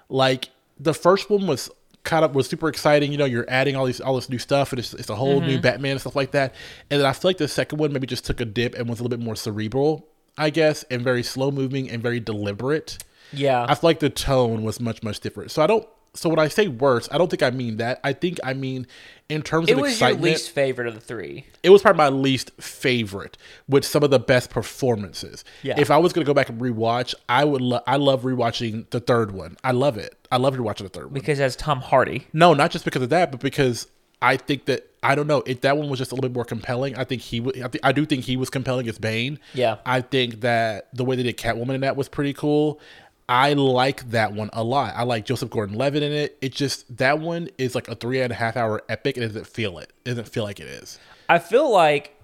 Like 0.10 0.50
the 0.80 0.94
first 0.94 1.30
one 1.30 1.48
was 1.48 1.70
kind 2.04 2.24
of 2.24 2.36
was 2.36 2.48
super 2.48 2.68
exciting. 2.70 3.12
You 3.12 3.18
know, 3.18 3.26
you're 3.26 3.50
adding 3.50 3.76
all 3.76 3.86
these 3.86 4.00
all 4.02 4.16
this 4.16 4.30
new 4.30 4.38
stuff, 4.38 4.72
and 4.72 4.80
it's, 4.80 4.94
it's 4.94 5.10
a 5.10 5.16
whole 5.16 5.40
Mm-hmm. 5.40 5.48
new 5.48 5.60
Batman 5.60 5.92
and 5.92 6.02
stuff 6.02 6.16
like 6.16 6.32
that. 6.32 6.54
And 6.90 7.00
then 7.02 7.08
I 7.08 7.14
feel 7.14 7.30
like 7.30 7.38
the 7.38 7.48
second 7.48 7.80
one 7.80 7.92
maybe 7.94 8.08
just 8.08 8.26
took 8.26 8.40
a 8.42 8.46
dip 8.46 8.76
and 8.76 8.88
was 8.90 9.00
a 9.00 9.04
little 9.04 9.18
bit 9.18 9.24
more 9.24 9.36
cerebral, 9.36 10.08
I 10.38 10.50
guess, 10.50 10.84
and 10.92 11.02
very 11.02 11.24
slow 11.24 11.52
moving 11.52 11.90
and 11.90 12.02
very 12.04 12.20
deliberate. 12.20 12.98
Yeah. 13.34 13.66
I 13.68 13.74
feel 13.76 13.90
like 13.90 14.00
the 14.00 14.10
tone 14.12 14.64
was 14.64 14.80
much 14.80 15.02
much 15.04 15.20
different. 15.20 15.52
So 15.52 15.62
I 15.64 15.68
don't. 15.68 15.88
So 16.16 16.30
when 16.30 16.40
I 16.40 16.48
say 16.48 16.68
worse, 16.68 17.08
I 17.12 17.18
don't 17.18 17.30
think 17.30 17.44
I 17.44 17.50
mean 17.52 17.78
that. 17.78 18.00
I 18.04 18.14
think 18.14 18.40
I 18.44 18.54
mean 18.54 18.88
in 19.28 19.42
terms 19.42 19.70
it 19.70 19.74
of 19.74 19.80
was 19.82 20.00
your 20.00 20.14
least 20.14 20.52
favorite 20.52 20.88
of 20.88 20.94
the 20.94 21.00
three. 21.02 21.46
it 21.64 21.70
was 21.72 21.82
probably 21.82 21.98
my 21.98 22.10
least 22.10 22.52
favorite 22.62 23.38
with 23.68 23.84
some 23.86 24.04
of 24.04 24.12
the 24.12 24.20
best 24.20 24.50
performances. 24.50 25.44
Yeah. 25.64 25.76
If 25.78 25.90
I 25.92 25.98
was 25.98 26.14
gonna 26.14 26.26
go 26.26 26.34
back 26.34 26.50
and 26.50 26.60
rewatch, 26.62 27.14
I 27.28 27.44
would. 27.44 27.62
Lo- 27.62 27.82
I 27.88 27.98
love 27.98 28.22
rewatching 28.24 28.90
the 28.92 29.00
third 29.00 29.32
one. 29.32 29.58
I 29.64 29.72
love 29.72 29.98
it. 29.98 30.16
I 30.32 30.38
love 30.38 30.56
rewatching 30.56 30.84
the 30.84 30.90
third 30.90 31.06
one. 31.06 31.14
Because 31.14 31.40
as 31.40 31.56
Tom 31.56 31.82
Hardy. 31.82 32.28
No, 32.34 32.54
not 32.54 32.72
just 32.72 32.86
because 32.86 33.02
of 33.02 33.10
that, 33.10 33.32
but 33.32 33.40
because 33.42 33.88
I 34.22 34.38
think 34.38 34.66
that 34.66 34.90
I 35.04 35.14
don't 35.16 35.28
know. 35.28 35.44
If 35.46 35.62
that 35.62 35.78
one 35.78 35.90
was 35.90 36.00
just 36.00 36.12
a 36.12 36.16
little 36.16 36.30
bit 36.30 36.36
more 36.36 36.46
compelling, 36.46 36.98
I 36.98 37.04
think 37.04 37.22
he. 37.22 37.40
w- 37.40 37.64
I, 37.64 37.68
think, 37.68 37.86
I 37.86 37.92
do 37.92 38.06
think 38.06 38.24
he 38.24 38.38
was 38.38 38.50
compelling 38.50 38.88
as 38.88 38.98
Bane. 38.98 39.40
Yeah. 39.54 39.78
I 39.86 40.02
think 40.02 40.42
that 40.42 40.88
the 40.94 41.04
way 41.06 41.16
they 41.16 41.24
did 41.24 41.38
Catwoman 41.38 41.76
in 41.76 41.82
that 41.82 41.96
was 41.96 42.10
pretty 42.10 42.34
cool. 42.34 42.80
I 43.28 43.54
like 43.54 44.12
that 44.12 44.34
one 44.34 44.50
a 44.54 44.64
lot. 44.64 44.94
I 44.96 45.04
like 45.04 45.26
Joseph 45.26 45.50
Gordon-Levitt 45.50 46.04
in 46.04 46.12
it. 46.12 46.38
It 46.42 46.52
just 46.54 46.98
that 46.98 47.20
one 47.20 47.50
is 47.58 47.74
like 47.74 47.88
a 47.88 47.96
three 47.96 48.22
and 48.22 48.32
a 48.32 48.36
half 48.36 48.56
hour 48.56 48.84
epic. 48.88 49.18
and 49.18 49.24
It 49.24 49.30
doesn't 49.30 49.48
feel 49.48 49.80
it. 49.80 49.92
It 50.06 50.10
doesn't 50.10 50.30
feel 50.30 50.44
like 50.44 50.60
it 50.60 50.68
is. 50.68 51.00
I 51.28 51.40
feel 51.40 51.72
like 51.72 52.20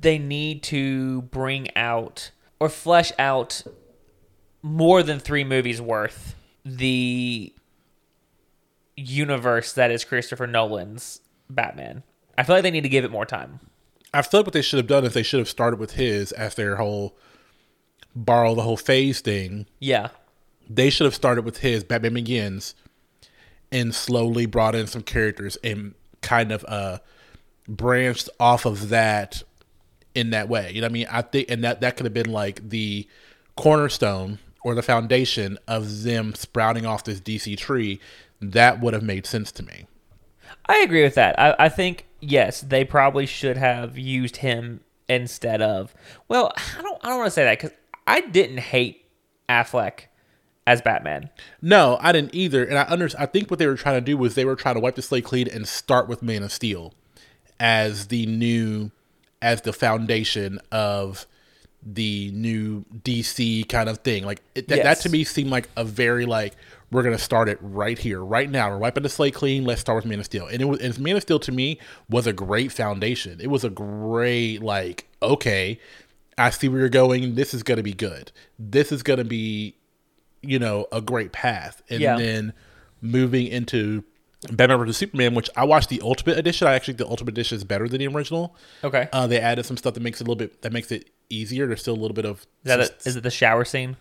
they 0.00 0.18
need 0.18 0.62
to 0.64 1.22
bring 1.22 1.74
out 1.76 2.32
or 2.58 2.68
flesh 2.68 3.12
out 3.18 3.62
more 4.62 5.02
than 5.02 5.20
three 5.20 5.44
movies 5.44 5.80
worth 5.80 6.34
the 6.64 7.52
universe 8.96 9.72
that 9.74 9.90
is 9.90 10.04
Christopher 10.04 10.46
Nolan's 10.46 11.20
Batman. 11.48 12.02
I 12.36 12.42
feel 12.42 12.56
like 12.56 12.62
they 12.62 12.70
need 12.70 12.82
to 12.82 12.88
give 12.88 13.04
it 13.04 13.10
more 13.10 13.26
time. 13.26 13.60
I 14.12 14.22
feel 14.22 14.40
like 14.40 14.46
what 14.46 14.52
they 14.52 14.62
should 14.62 14.78
have 14.78 14.86
done 14.86 15.04
is 15.04 15.14
they 15.14 15.22
should 15.22 15.40
have 15.40 15.48
started 15.48 15.78
with 15.78 15.92
his 15.92 16.32
as 16.32 16.54
their 16.54 16.76
whole 16.76 17.16
borrow 18.14 18.54
the 18.54 18.62
whole 18.62 18.76
phase 18.76 19.20
thing. 19.20 19.66
Yeah. 19.80 20.08
They 20.68 20.90
should 20.90 21.04
have 21.04 21.14
started 21.14 21.44
with 21.44 21.58
his 21.58 21.84
Batman 21.84 22.14
Begins 22.14 22.74
and 23.72 23.94
slowly 23.94 24.46
brought 24.46 24.74
in 24.74 24.86
some 24.86 25.02
characters 25.02 25.56
and 25.64 25.94
kind 26.20 26.52
of 26.52 26.64
uh 26.66 26.98
branched 27.68 28.28
off 28.40 28.64
of 28.64 28.88
that 28.90 29.42
in 30.14 30.30
that 30.30 30.48
way. 30.48 30.70
You 30.72 30.80
know 30.80 30.86
what 30.86 30.92
I 30.92 30.94
mean? 30.94 31.06
I 31.10 31.22
think 31.22 31.50
and 31.50 31.64
that 31.64 31.80
that 31.80 31.96
could 31.96 32.06
have 32.06 32.14
been 32.14 32.30
like 32.30 32.68
the 32.68 33.08
cornerstone 33.56 34.38
or 34.62 34.74
the 34.74 34.82
foundation 34.82 35.58
of 35.68 36.02
them 36.02 36.34
sprouting 36.34 36.86
off 36.86 37.04
this 37.04 37.20
DC 37.20 37.56
tree. 37.58 38.00
That 38.40 38.80
would 38.80 38.94
have 38.94 39.02
made 39.02 39.26
sense 39.26 39.52
to 39.52 39.62
me. 39.62 39.86
I 40.66 40.78
agree 40.78 41.02
with 41.02 41.14
that. 41.14 41.38
I, 41.38 41.54
I 41.58 41.68
think 41.68 42.06
yes, 42.20 42.60
they 42.60 42.84
probably 42.84 43.26
should 43.26 43.56
have 43.56 43.98
used 43.98 44.38
him 44.38 44.80
instead 45.08 45.60
of. 45.62 45.94
Well, 46.28 46.52
I 46.56 46.82
don't. 46.82 46.98
I 47.04 47.08
don't 47.08 47.18
want 47.18 47.26
to 47.28 47.32
say 47.32 47.44
that 47.44 47.58
because 47.58 47.76
I 48.06 48.20
didn't 48.22 48.58
hate 48.58 49.04
Affleck 49.48 50.06
as 50.66 50.80
Batman. 50.80 51.30
No, 51.60 51.98
I 52.00 52.12
didn't 52.12 52.34
either. 52.34 52.64
And 52.64 52.78
I 52.78 52.84
under 52.88 53.08
I 53.18 53.26
think 53.26 53.50
what 53.50 53.58
they 53.58 53.66
were 53.66 53.76
trying 53.76 53.96
to 53.96 54.00
do 54.00 54.16
was 54.16 54.34
they 54.34 54.44
were 54.44 54.56
trying 54.56 54.74
to 54.74 54.80
wipe 54.80 54.94
the 54.94 55.02
slate 55.02 55.24
clean 55.24 55.48
and 55.48 55.68
start 55.68 56.08
with 56.08 56.22
Man 56.22 56.42
of 56.42 56.52
Steel 56.52 56.94
as 57.60 58.08
the 58.08 58.26
new 58.26 58.90
as 59.42 59.62
the 59.62 59.72
foundation 59.72 60.58
of 60.72 61.26
the 61.84 62.30
new 62.32 62.84
DC 63.02 63.68
kind 63.68 63.88
of 63.88 63.98
thing. 63.98 64.24
Like 64.24 64.42
it, 64.54 64.68
that, 64.68 64.82
that 64.82 65.00
to 65.00 65.10
me 65.10 65.24
seemed 65.24 65.50
like 65.50 65.68
a 65.76 65.84
very 65.84 66.24
like 66.24 66.54
we're 66.90 67.02
gonna 67.02 67.18
start 67.18 67.48
it 67.48 67.58
right 67.60 67.98
here, 67.98 68.24
right 68.24 68.48
now. 68.48 68.70
We're 68.70 68.78
wiping 68.78 69.02
the 69.02 69.08
slate 69.08 69.34
clean. 69.34 69.64
Let's 69.64 69.80
start 69.80 69.96
with 69.96 70.06
Man 70.06 70.20
of 70.20 70.24
Steel. 70.24 70.46
And 70.46 70.62
it 70.62 70.64
was 70.64 70.80
and 70.80 70.98
Man 70.98 71.16
of 71.16 71.22
Steel 71.22 71.40
to 71.40 71.52
me 71.52 71.78
was 72.08 72.26
a 72.26 72.32
great 72.32 72.72
foundation. 72.72 73.40
It 73.40 73.48
was 73.48 73.64
a 73.64 73.70
great 73.70 74.62
like 74.62 75.06
okay, 75.22 75.78
I 76.38 76.50
see 76.50 76.68
where 76.68 76.80
you're 76.80 76.88
going. 76.88 77.34
This 77.34 77.52
is 77.52 77.62
gonna 77.62 77.82
be 77.82 77.92
good. 77.92 78.32
This 78.58 78.90
is 78.90 79.02
gonna 79.02 79.24
be 79.24 79.76
you 80.48 80.58
know 80.58 80.86
a 80.92 81.00
great 81.00 81.32
path 81.32 81.82
and 81.90 82.00
Yeah. 82.00 82.16
then 82.16 82.52
moving 83.00 83.46
into 83.46 84.04
batman 84.52 84.78
vs 84.78 84.96
superman 84.98 85.34
which 85.34 85.48
i 85.56 85.64
watched 85.64 85.88
the 85.88 86.00
ultimate 86.02 86.36
edition 86.38 86.66
i 86.68 86.74
actually 86.74 86.92
think 86.92 86.98
the 87.06 87.08
ultimate 87.10 87.30
edition 87.32 87.56
is 87.56 87.64
better 87.64 87.88
than 87.88 87.98
the 87.98 88.06
original 88.08 88.54
Okay. 88.82 89.08
uh, 89.12 89.26
they 89.26 89.40
added 89.40 89.64
some 89.64 89.76
stuff 89.78 89.94
that 89.94 90.02
makes 90.02 90.20
it 90.20 90.24
a 90.26 90.30
little 90.30 90.36
bit 90.36 90.60
that 90.62 90.72
makes 90.72 90.92
it 90.92 91.08
easier 91.30 91.66
there's 91.66 91.80
still 91.80 91.94
a 91.94 92.00
little 92.00 92.14
bit 92.14 92.26
of 92.26 92.40
Is 92.40 92.46
that 92.64 92.80
a, 92.80 92.90
is 93.08 93.16
it 93.16 93.22
the 93.22 93.30
shower 93.30 93.64
scene? 93.64 93.96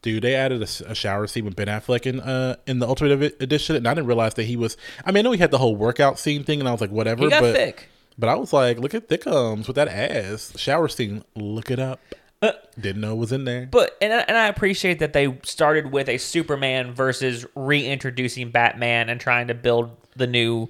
dude 0.00 0.22
they 0.22 0.36
added 0.36 0.62
a 0.62 0.94
shower 0.94 1.26
scene 1.26 1.44
with 1.44 1.56
ben 1.56 1.66
affleck 1.66 2.06
in 2.06 2.20
uh 2.20 2.54
in 2.68 2.78
the 2.78 2.86
ultimate 2.86 3.20
edition 3.42 3.74
and 3.74 3.88
i 3.88 3.94
didn't 3.94 4.06
realize 4.06 4.34
that 4.34 4.44
he 4.44 4.56
was 4.56 4.76
i 5.04 5.10
mean 5.10 5.18
i 5.18 5.22
know 5.22 5.32
he 5.32 5.38
had 5.38 5.50
the 5.50 5.58
whole 5.58 5.74
workout 5.74 6.20
scene 6.20 6.44
thing 6.44 6.60
and 6.60 6.68
i 6.68 6.72
was 6.72 6.80
like 6.80 6.90
whatever 6.90 7.24
He 7.24 7.30
got 7.30 7.40
but 7.40 7.54
thick. 7.56 7.88
but 8.16 8.28
i 8.28 8.34
was 8.36 8.52
like 8.52 8.78
look 8.78 8.94
at 8.94 9.08
thickums 9.08 9.66
with 9.66 9.74
that 9.74 9.88
ass 9.88 10.52
shower 10.56 10.86
scene 10.86 11.24
look 11.34 11.68
it 11.68 11.80
up 11.80 11.98
Uh, 12.40 12.52
didn't 12.78 13.00
know 13.00 13.12
it 13.14 13.16
was 13.16 13.32
in 13.32 13.44
there 13.44 13.66
But 13.70 13.96
and 14.00 14.12
I- 14.12 14.24
and 14.28 14.36
I 14.36 14.46
appreciate 14.46 15.00
that 15.00 15.12
they 15.12 15.36
started 15.42 15.90
with 15.90 16.08
a 16.08 16.18
Superman 16.18 16.92
versus 16.94 17.44
reintroducing 17.56 18.50
Batman 18.50 19.08
and 19.08 19.20
trying 19.20 19.48
to 19.48 19.54
build 19.54 19.90
the 20.14 20.26
new 20.28 20.68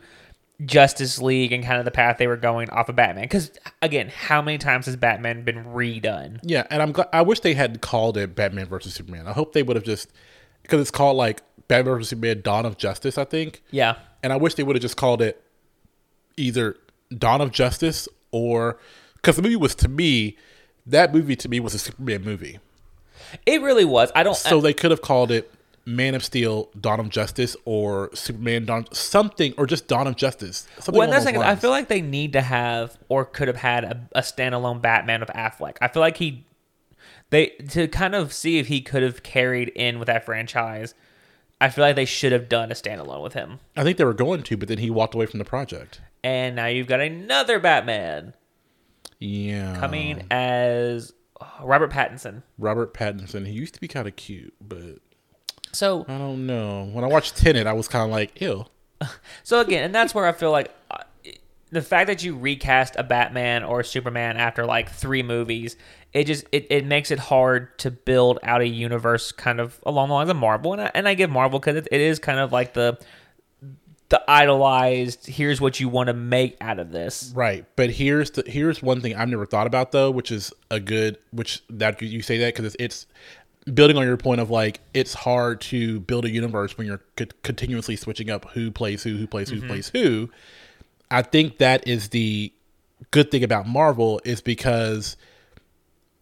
Justice 0.64 1.20
League 1.20 1.52
and 1.52 1.62
kind 1.62 1.78
of 1.78 1.84
the 1.84 1.90
path 1.90 2.16
they 2.18 2.26
were 2.26 2.36
going 2.38 2.70
off 2.70 2.88
of 2.88 2.96
Batman. 2.96 3.24
Because 3.24 3.52
again, 3.82 4.08
how 4.08 4.40
many 4.42 4.56
times 4.58 4.86
has 4.86 4.96
Batman 4.96 5.44
been 5.44 5.64
redone? 5.66 6.40
Yeah, 6.42 6.66
and 6.70 6.80
I'm 6.82 6.92
glad. 6.92 7.08
I 7.12 7.22
wish 7.22 7.40
they 7.40 7.54
had 7.54 7.80
called 7.82 8.16
it 8.16 8.34
Batman 8.34 8.66
versus 8.66 8.94
Superman. 8.94 9.26
I 9.26 9.32
hope 9.32 9.52
they 9.52 9.62
would 9.62 9.76
have 9.76 9.84
just 9.84 10.10
because 10.62 10.80
it's 10.80 10.90
called 10.90 11.16
like 11.18 11.42
Batman 11.68 11.92
versus 11.94 12.08
Superman: 12.08 12.40
Dawn 12.42 12.64
of 12.66 12.78
Justice, 12.78 13.18
I 13.18 13.24
think. 13.24 13.62
Yeah, 13.70 13.96
And 14.22 14.32
I 14.32 14.36
wish 14.36 14.54
they 14.54 14.62
would 14.62 14.74
have 14.74 14.82
just 14.82 14.96
called 14.96 15.20
it 15.22 15.42
either 16.36 16.76
Dawn 17.16 17.40
of 17.40 17.52
Justice 17.52 18.08
or 18.32 18.78
because 19.16 19.36
the 19.36 19.42
movie 19.42 19.56
was 19.56 19.74
to 19.76 19.88
me 19.88 20.36
that 20.88 21.14
movie 21.14 21.36
to 21.36 21.48
me 21.48 21.60
was 21.60 21.74
a 21.74 21.78
Superman 21.78 22.24
movie. 22.24 22.58
it 23.46 23.62
really 23.62 23.84
was. 23.84 24.10
I 24.14 24.22
don't. 24.22 24.36
So 24.36 24.60
they 24.60 24.74
could 24.74 24.90
have 24.90 25.02
called 25.02 25.30
it 25.30 25.52
Man 25.84 26.14
of 26.14 26.24
Steel: 26.24 26.70
Dawn 26.78 27.00
of 27.00 27.08
Justice 27.08 27.56
or 27.64 28.10
Superman 28.14 28.66
Dawn 28.66 28.86
something 28.92 29.54
or 29.56 29.66
just 29.66 29.88
Dawn 29.88 30.06
of 30.06 30.16
Justice. 30.16 30.66
Something 30.78 30.98
well, 30.98 31.10
that's. 31.10 31.26
I 31.26 31.56
feel 31.56 31.70
like 31.70 31.88
they 31.88 32.02
need 32.02 32.32
to 32.34 32.40
have 32.40 32.98
or 33.08 33.24
could 33.24 33.48
have 33.48 33.56
had 33.56 33.84
a, 33.84 34.08
a 34.12 34.20
standalone 34.20 34.80
Batman 34.80 35.22
of 35.22 35.28
Affleck. 35.28 35.76
I 35.80 35.88
feel 35.88 36.00
like 36.00 36.16
he 36.16 36.44
they 37.30 37.48
to 37.70 37.88
kind 37.88 38.14
of 38.14 38.32
see 38.32 38.58
if 38.58 38.68
he 38.68 38.80
could 38.80 39.02
have 39.02 39.22
carried 39.22 39.68
in 39.70 39.98
with 39.98 40.06
that 40.06 40.24
franchise. 40.24 40.94
I 41.60 41.70
feel 41.70 41.82
like 41.82 41.96
they 41.96 42.04
should 42.04 42.32
have 42.32 42.48
done 42.48 42.70
a 42.70 42.74
standalone 42.74 43.22
with 43.22 43.34
him. 43.34 43.58
I 43.76 43.82
think 43.82 43.98
they 43.98 44.04
were 44.04 44.14
going 44.14 44.44
to, 44.44 44.56
but 44.56 44.68
then 44.68 44.78
he 44.78 44.90
walked 44.90 45.14
away 45.14 45.26
from 45.26 45.38
the 45.38 45.44
project. 45.44 46.00
And 46.22 46.54
now 46.54 46.66
you've 46.66 46.86
got 46.86 47.00
another 47.00 47.58
Batman 47.58 48.34
Yeah, 49.18 49.78
coming 49.78 50.26
as 50.30 51.12
uh, 51.40 51.46
Robert 51.62 51.90
Pattinson. 51.90 52.42
Robert 52.58 52.94
Pattinson. 52.94 53.46
He 53.46 53.52
used 53.52 53.74
to 53.74 53.80
be 53.80 53.88
kind 53.88 54.06
of 54.06 54.16
cute, 54.16 54.54
but 54.60 54.98
So, 55.72 56.04
I 56.08 56.18
don't 56.18 56.46
know. 56.46 56.84
When 56.92 57.04
I 57.04 57.08
watched 57.08 57.36
Tenet, 57.36 57.66
I 57.66 57.72
was 57.72 57.88
kind 57.88 58.04
of 58.04 58.10
like, 58.10 58.40
ew. 58.40 58.66
so 59.42 59.60
again, 59.60 59.84
and 59.84 59.94
that's 59.94 60.14
where 60.14 60.26
I 60.26 60.32
feel 60.32 60.50
like 60.50 60.74
uh, 60.90 60.98
the 61.70 61.82
fact 61.82 62.06
that 62.06 62.24
you 62.24 62.36
recast 62.36 62.94
a 62.96 63.02
Batman 63.02 63.64
or 63.64 63.80
a 63.80 63.84
Superman 63.84 64.36
after 64.36 64.64
like 64.64 64.90
three 64.90 65.22
movies, 65.22 65.76
it 66.12 66.24
just 66.24 66.46
it, 66.52 66.66
it 66.70 66.86
makes 66.86 67.10
it 67.10 67.18
hard 67.18 67.76
to 67.80 67.90
build 67.90 68.38
out 68.42 68.60
a 68.60 68.66
universe 68.66 69.32
kind 69.32 69.60
of 69.60 69.78
along 69.84 70.08
the 70.08 70.14
lines 70.14 70.30
of 70.30 70.36
Marvel, 70.36 70.72
and 70.72 70.82
I, 70.82 70.90
and 70.94 71.08
I 71.08 71.14
give 71.14 71.30
Marvel 71.30 71.58
because 71.58 71.76
it, 71.76 71.88
it 71.92 72.00
is 72.00 72.18
kind 72.18 72.38
of 72.38 72.52
like 72.52 72.74
the 72.74 72.98
the 74.08 74.22
idolized. 74.28 75.26
Here's 75.26 75.60
what 75.60 75.80
you 75.80 75.88
want 75.88 76.08
to 76.08 76.14
make 76.14 76.56
out 76.60 76.78
of 76.78 76.90
this. 76.90 77.32
Right, 77.34 77.64
but 77.76 77.90
here's 77.90 78.30
the 78.32 78.44
here's 78.46 78.82
one 78.82 79.00
thing 79.00 79.14
I've 79.14 79.28
never 79.28 79.46
thought 79.46 79.66
about 79.66 79.92
though, 79.92 80.10
which 80.10 80.30
is 80.30 80.52
a 80.70 80.80
good 80.80 81.18
which 81.32 81.62
that 81.70 82.00
you 82.00 82.22
say 82.22 82.38
that 82.38 82.54
because 82.54 82.74
it's, 82.74 82.76
it's 82.78 83.06
building 83.74 83.96
on 83.96 84.06
your 84.06 84.16
point 84.16 84.40
of 84.40 84.50
like 84.50 84.80
it's 84.94 85.14
hard 85.14 85.60
to 85.60 86.00
build 86.00 86.24
a 86.24 86.30
universe 86.30 86.78
when 86.78 86.86
you're 86.86 87.02
co- 87.16 87.26
continuously 87.42 87.96
switching 87.96 88.30
up 88.30 88.46
who 88.50 88.70
plays 88.70 89.02
who, 89.02 89.16
who 89.16 89.26
plays 89.26 89.50
who 89.50 89.56
mm-hmm. 89.56 89.68
plays 89.68 89.88
who. 89.90 90.30
I 91.10 91.22
think 91.22 91.58
that 91.58 91.86
is 91.86 92.08
the 92.08 92.52
good 93.10 93.30
thing 93.30 93.44
about 93.44 93.66
Marvel 93.66 94.20
is 94.24 94.40
because 94.40 95.16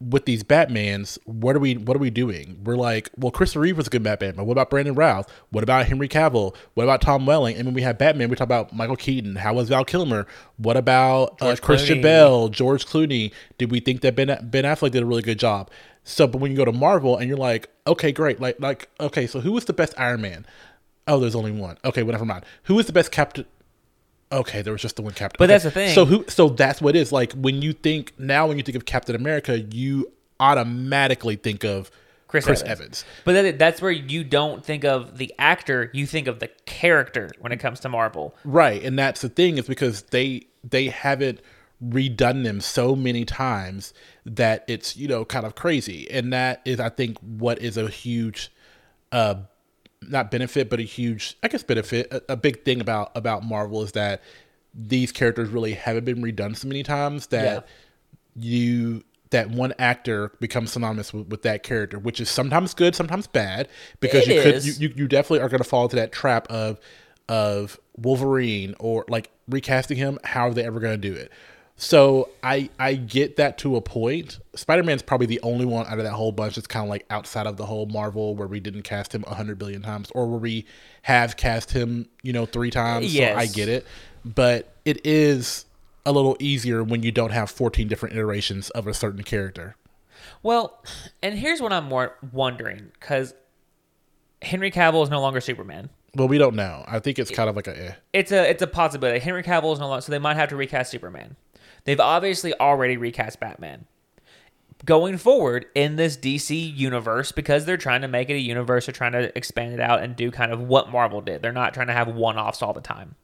with 0.01 0.27
these 0.27 0.43
Batmans, 0.45 1.19
what 1.25 1.57
are 1.57 1.59
we 1.59 1.75
what 1.75 1.97
are 1.97 2.01
we 2.01 2.11
doing? 2.11 2.61
We're 2.65 2.77
like, 2.77 3.11
well, 3.17 3.31
Chris 3.31 3.57
Reeve 3.57 3.77
was 3.77 3.87
a 3.87 3.91
good 3.91 4.03
Batman, 4.03 4.35
but 4.37 4.45
what 4.45 4.53
about 4.53 4.69
Brandon 4.69 4.95
Routh? 4.95 5.31
What 5.51 5.65
about 5.65 5.87
Henry 5.87 6.09
Cavill? 6.09 6.55
What 6.75 6.85
about 6.85 7.01
Tom 7.01 7.25
Welling? 7.25 7.57
And 7.57 7.65
when 7.65 7.75
we 7.75 7.83
have 7.83 7.97
Batman, 7.97 8.29
we 8.29 8.37
talk 8.37 8.45
about 8.45 8.75
Michael 8.75 8.97
Keaton. 8.97 9.37
How 9.37 9.55
was 9.55 9.71
Val 9.71 9.85
Kilmer? 9.85 10.27
What 10.59 10.77
about 10.77 11.41
uh, 11.41 11.57
Christian. 11.57 12.03
Bale, 12.03 12.49
George 12.49 12.85
Clooney? 12.87 13.33
Did 13.57 13.71
we 13.71 13.81
think 13.81 14.03
that 14.03 14.15
Ben 14.15 14.27
Ben 14.43 14.65
Affleck 14.65 14.91
did 14.91 15.03
a 15.03 15.07
really 15.07 15.23
good 15.23 15.39
job? 15.39 15.71
So, 16.05 16.27
but 16.27 16.41
when 16.41 16.51
you 16.51 16.57
go 16.57 16.65
to 16.65 16.73
Marvel 16.73 17.17
and 17.17 17.29
you're 17.29 17.39
like, 17.39 17.69
okay, 17.87 18.13
great, 18.13 18.39
like 18.39 18.61
like 18.61 18.89
okay, 19.01 19.27
so 19.27 19.41
who 19.41 19.53
was 19.53 19.65
the 19.65 19.73
best 19.73 19.95
Iron 19.99 20.21
Man? 20.21 20.47
Oh, 21.09 21.21
there's 21.21 21.35
only 21.37 21.53
one. 21.53 21.79
Okay, 21.85 22.03
well, 22.03 22.13
never 22.13 22.25
mind. 22.25 22.45
Who 22.65 22.79
is 22.79 22.87
the 22.87 22.93
best 22.93 23.13
Captain? 23.13 23.47
Okay, 24.33 24.63
there 24.63 24.73
was 24.73 24.83
just 24.83 24.97
the 24.97 25.03
one 25.03 25.13
Captain. 25.13 25.37
But 25.39 25.45
Okay, 25.45 25.55
that's 25.55 25.65
the 25.65 25.71
thing. 25.71 25.95
So 25.95 26.05
who? 26.05 26.25
So 26.29 26.49
that's 26.49 26.81
what 26.81 26.97
it 26.97 26.99
is. 26.99 27.13
Like 27.13 27.33
when 27.33 27.63
you 27.63 27.73
think 27.73 28.13
now, 28.19 28.47
when 28.47 28.57
you 28.57 28.65
think 28.65 28.77
of 28.77 28.85
Captain 28.85 29.15
America, 29.15 29.61
you 29.61 30.11
automatically 30.41 31.37
think 31.37 31.65
of 31.65 31.91
Chris, 32.29 32.45
Chris 32.45 32.63
Evans. 32.63 32.81
Evans. 32.81 33.05
But 33.25 33.33
that, 33.35 33.59
that's 33.59 33.81
where 33.81 33.91
you 33.91 34.25
don't 34.25 34.65
think 34.65 34.85
of 34.85 35.17
the 35.19 35.33
actor, 35.39 35.91
you 35.95 36.07
think 36.07 36.27
of 36.27 36.41
the 36.41 36.49
character 36.67 37.31
when 37.41 37.53
it 37.53 37.59
comes 37.59 37.81
to 37.81 37.89
Marvel. 37.89 38.35
Right, 38.45 38.83
and 38.83 38.99
that's 38.99 39.21
the 39.21 39.29
thing 39.29 39.59
is 39.59 39.67
because 39.67 40.03
they 40.03 40.47
they 40.69 40.89
haven't 40.89 41.41
redone 41.85 42.43
them 42.43 42.61
so 42.61 42.97
many 42.97 43.25
times 43.25 43.93
that 44.25 44.65
it's 44.67 44.97
you 44.97 45.09
know 45.09 45.25
kind 45.25 45.47
of 45.47 45.55
crazy, 45.55 46.11
and 46.11 46.33
that 46.33 46.63
is 46.65 46.81
I 46.81 46.89
think 46.89 47.19
what 47.21 47.61
is 47.61 47.77
a 47.77 47.89
huge, 47.89 48.53
uh, 49.13 49.37
not 50.03 50.31
benefit 50.31 50.69
but 50.69 50.79
a 50.79 50.83
huge 50.83 51.37
I 51.43 51.49
guess 51.49 51.63
benefit 51.63 52.13
a, 52.13 52.33
a 52.33 52.37
big 52.37 52.65
thing 52.65 52.81
about 52.81 53.11
about 53.15 53.45
Marvel 53.45 53.83
is 53.83 53.93
that 53.93 54.23
these 54.75 55.11
characters 55.11 55.49
really 55.49 55.73
haven't 55.73 56.05
been 56.05 56.23
redone 56.23 56.57
so 56.57 56.69
many 56.69 56.83
times 56.83 57.29
that 57.29 57.67
you 58.35 59.03
that 59.31 59.51
one 59.51 59.73
actor 59.79 60.33
becomes 60.41 60.73
synonymous 60.73 61.13
with, 61.13 61.29
with 61.29 61.43
that 61.43 61.63
character, 61.63 61.99
which 61.99 62.21
is 62.21 62.31
sometimes 62.31 62.75
good, 62.75 62.95
sometimes 62.95 63.27
bad, 63.27 63.69
because 64.01 64.27
It 64.29 64.37
you 64.37 64.43
could 64.43 64.65
you, 64.65 64.73
you, 64.89 64.95
you 64.97 65.09
definitely 65.09 65.41
are 65.41 65.49
going 65.49 65.63
to 65.63 65.69
fall 65.69 65.85
into 65.85 65.97
that 65.97 66.13
trap 66.13 66.47
of 66.49 66.79
of 67.29 67.81
Wolverine 67.97 68.75
or 68.79 69.05
like 69.09 69.31
recasting 69.49 69.97
him. 69.97 70.19
How 70.25 70.49
are 70.49 70.55
they 70.55 70.65
ever 70.65 70.79
going 70.79 71.01
to 71.01 71.09
do 71.09 71.15
it? 71.15 71.33
So 71.77 72.31
I 72.43 72.71
I 72.79 72.95
get 72.95 73.37
that 73.37 73.59
to 73.59 73.77
a 73.77 73.83
point. 73.83 74.39
Spider 74.55 74.83
Man's 74.83 75.03
probably 75.03 75.27
the 75.27 75.41
only 75.43 75.67
one 75.67 75.87
out 75.87 75.99
of 75.99 76.05
that 76.05 76.13
whole 76.13 76.33
bunch 76.33 76.55
that's 76.55 76.67
kind 76.67 76.85
of 76.85 76.89
like 76.89 77.05
outside 77.11 77.47
of 77.47 77.59
the 77.59 77.67
whole 77.67 77.87
Marvel 77.87 78.35
where 78.35 78.49
we 78.49 78.61
didn't 78.61 78.83
cast 78.83 79.15
him 79.15 79.25
a 79.27 79.35
hundred 79.35 79.59
billion 79.59 79.83
times, 79.83 80.11
or 80.15 80.27
where 80.27 80.39
we 80.39 80.65
have 81.03 81.37
cast 81.37 81.73
him 81.73 82.09
you 82.23 82.33
know 82.33 82.47
three 82.47 82.71
times. 82.71 83.15
Yes. 83.15 83.35
So 83.35 83.39
I 83.39 83.47
get 83.47 83.69
it, 83.69 83.87
but 84.25 84.75
it 84.87 85.05
is 85.05 85.67
a 86.07 86.13
little 86.13 86.37
easier 86.39 86.83
when 86.83 87.03
you 87.03 87.13
don't 87.13 87.33
have 87.33 87.51
14 87.51 87.89
different 87.89 88.15
iterations 88.15 88.71
of 88.71 88.87
a 88.87 88.95
certain 88.95 89.25
character. 89.25 89.77
Well, 90.43 90.83
and 91.23 91.37
here's 91.37 91.61
what 91.61 91.73
I'm 91.73 91.87
more 91.87 92.17
wondering 92.33 92.93
because 92.99 93.35
Henry 94.41 94.71
Cavill 94.71 95.03
is 95.03 95.11
no 95.11 95.21
longer 95.21 95.41
Superman. 95.41 95.91
Well, 96.15 96.29
we 96.29 96.39
don't 96.39 96.57
know. 96.57 96.85
I 96.89 97.01
think 97.01 97.19
it's 97.19 97.31
kind 97.31 97.51
of 97.51 97.57
like 97.57 97.67
a 97.67 97.79
eh. 97.79 97.93
It's 98.15 98.33
a 98.33 98.49
it's 98.49 98.63
a 98.63 98.67
possibility. 98.67 99.19
Henry 99.19 99.43
Cavill 99.43 99.75
is 99.75 99.79
no 99.79 99.89
longer, 99.89 100.01
so 100.01 100.13
they 100.13 100.19
might 100.19 100.37
have 100.37 100.49
to 100.49 100.57
recast 100.57 100.91
Superman. 100.91 101.37
They've 101.87 102.01
obviously 102.01 102.53
already 102.59 102.97
recast 102.97 103.41
Batman. 103.41 103.87
Going 104.85 105.17
forward 105.17 105.67
in 105.75 105.97
this 105.97 106.17
DC 106.17 106.77
universe, 106.77 107.33
because 107.33 107.65
they're 107.65 107.77
trying 107.77 108.03
to 108.03 108.09
make 108.09 108.29
it 108.29 108.35
a 108.35 108.41
universe, 108.41 108.87
they're 108.87 108.93
trying 108.93 109.13
to 109.13 109.37
expand 109.39 109.73
it 109.73 109.81
out 109.81 110.03
and 110.03 110.15
do 110.15 110.31
kind 110.31 110.53
of 110.53 110.61
what 110.61 110.91
Marvel 110.91 111.23
did. 111.23 111.41
They're 111.41 111.53
not 111.53 111.73
trying 111.73 111.87
to 111.87 111.95
have 111.95 112.09
one 112.09 112.37
offs 112.37 112.61
all 112.61 112.75
the 112.75 112.81
time. 112.81 113.15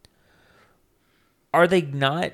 Are 1.52 1.66
they 1.66 1.82
not? 1.82 2.32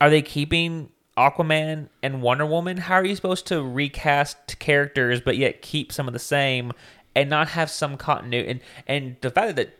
Are 0.00 0.10
they 0.10 0.22
keeping 0.22 0.90
Aquaman 1.16 1.88
and 2.02 2.22
Wonder 2.22 2.46
Woman? 2.46 2.76
How 2.76 2.94
are 2.94 3.04
you 3.04 3.16
supposed 3.16 3.46
to 3.48 3.62
recast 3.62 4.58
characters 4.60 5.20
but 5.20 5.36
yet 5.36 5.62
keep 5.62 5.92
some 5.92 6.06
of 6.06 6.12
the 6.12 6.20
same 6.20 6.72
and 7.16 7.28
not 7.28 7.48
have 7.48 7.70
some 7.70 7.96
continuity? 7.96 8.48
And 8.50 8.60
and 8.86 9.16
the 9.22 9.30
fact 9.30 9.56
that 9.56 9.76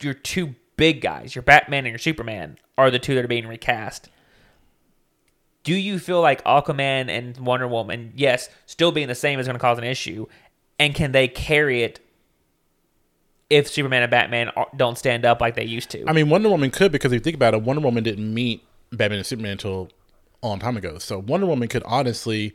your 0.00 0.14
two 0.14 0.54
big 0.76 1.02
guys, 1.02 1.34
your 1.34 1.42
Batman 1.42 1.84
and 1.84 1.92
your 1.92 1.98
Superman, 1.98 2.56
are 2.78 2.90
the 2.90 2.98
two 2.98 3.14
that 3.16 3.24
are 3.24 3.28
being 3.28 3.46
recast. 3.46 4.08
Do 5.62 5.74
you 5.74 5.98
feel 5.98 6.20
like 6.20 6.42
Aquaman 6.44 7.08
and 7.08 7.36
Wonder 7.38 7.68
Woman, 7.68 8.12
yes, 8.16 8.48
still 8.66 8.92
being 8.92 9.08
the 9.08 9.14
same 9.14 9.38
is 9.38 9.46
going 9.46 9.56
to 9.56 9.60
cause 9.60 9.78
an 9.78 9.84
issue? 9.84 10.26
And 10.78 10.94
can 10.94 11.12
they 11.12 11.28
carry 11.28 11.82
it 11.82 12.00
if 13.50 13.68
Superman 13.68 14.02
and 14.02 14.10
Batman 14.10 14.50
don't 14.76 14.96
stand 14.96 15.26
up 15.26 15.40
like 15.40 15.56
they 15.56 15.64
used 15.64 15.90
to? 15.90 16.04
I 16.08 16.12
mean, 16.12 16.30
Wonder 16.30 16.48
Woman 16.48 16.70
could 16.70 16.92
because 16.92 17.12
if 17.12 17.16
you 17.16 17.20
think 17.20 17.36
about 17.36 17.52
it, 17.52 17.62
Wonder 17.62 17.82
Woman 17.82 18.02
didn't 18.02 18.32
meet 18.32 18.64
Batman 18.90 19.18
and 19.18 19.26
Superman 19.26 19.52
until 19.52 19.90
a 20.42 20.48
long 20.48 20.58
time 20.58 20.76
ago. 20.76 20.98
So 20.98 21.18
Wonder 21.18 21.46
Woman 21.46 21.68
could 21.68 21.82
honestly 21.84 22.54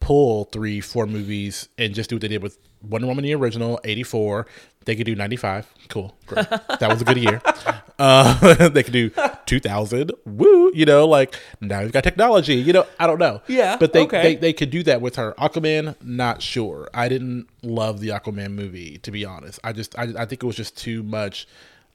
pull 0.00 0.44
three, 0.44 0.80
four 0.80 1.06
movies 1.06 1.68
and 1.76 1.94
just 1.94 2.08
do 2.08 2.16
what 2.16 2.22
they 2.22 2.28
did 2.28 2.42
with 2.42 2.58
Wonder 2.82 3.08
Woman 3.08 3.24
the 3.24 3.34
original, 3.34 3.80
84. 3.84 4.46
They 4.88 4.96
could 4.96 5.04
do 5.04 5.14
95. 5.14 5.66
Cool. 5.90 6.16
Great. 6.24 6.48
That 6.48 6.88
was 6.88 7.02
a 7.02 7.04
good 7.04 7.18
year. 7.18 7.42
Uh, 8.00 8.68
they 8.68 8.84
could 8.84 8.92
do 8.92 9.10
2000. 9.46 10.12
Woo. 10.24 10.70
You 10.72 10.86
know, 10.86 11.04
like 11.04 11.34
now 11.60 11.80
you've 11.80 11.90
got 11.90 12.04
technology. 12.04 12.54
You 12.54 12.72
know, 12.72 12.86
I 12.96 13.08
don't 13.08 13.18
know. 13.18 13.42
Yeah, 13.48 13.76
But 13.76 13.92
they, 13.92 14.02
okay. 14.02 14.22
they, 14.22 14.34
they 14.36 14.52
could 14.52 14.70
do 14.70 14.84
that 14.84 15.00
with 15.00 15.16
her. 15.16 15.34
Aquaman, 15.36 15.96
not 16.00 16.40
sure. 16.40 16.88
I 16.94 17.08
didn't 17.08 17.48
love 17.64 17.98
the 17.98 18.10
Aquaman 18.10 18.52
movie, 18.52 18.98
to 18.98 19.10
be 19.10 19.24
honest. 19.24 19.58
I 19.64 19.72
just, 19.72 19.98
I, 19.98 20.04
I 20.16 20.26
think 20.26 20.44
it 20.44 20.46
was 20.46 20.54
just 20.54 20.78
too 20.78 21.02
much. 21.02 21.48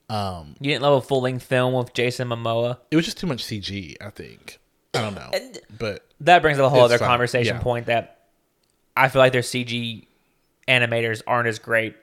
Um, 0.10 0.58
you 0.60 0.72
didn't 0.72 0.82
love 0.82 1.02
a 1.02 1.08
full 1.08 1.22
length 1.22 1.44
film 1.46 1.74
with 1.74 1.94
Jason 1.94 2.28
Momoa? 2.28 2.80
it 2.92 2.98
was 2.98 3.06
just 3.06 3.18
too 3.18 3.28
much 3.28 3.42
CG. 3.42 3.96
I 4.02 4.10
think. 4.10 4.60
I 4.94 5.02
don't 5.04 5.16
know, 5.16 5.32
but 5.80 6.06
That 6.20 6.42
brings 6.42 6.60
up 6.60 6.66
a 6.66 6.70
whole 6.70 6.82
other 6.84 6.98
fine. 6.98 7.08
conversation 7.08 7.56
Yeah. 7.56 7.64
point 7.64 7.86
that 7.86 8.26
I 8.98 9.08
feel 9.08 9.22
like 9.22 9.32
their 9.32 9.42
CG 9.42 10.06
animators 10.68 11.22
aren't 11.26 11.48
as 11.48 11.60
great 11.60 11.96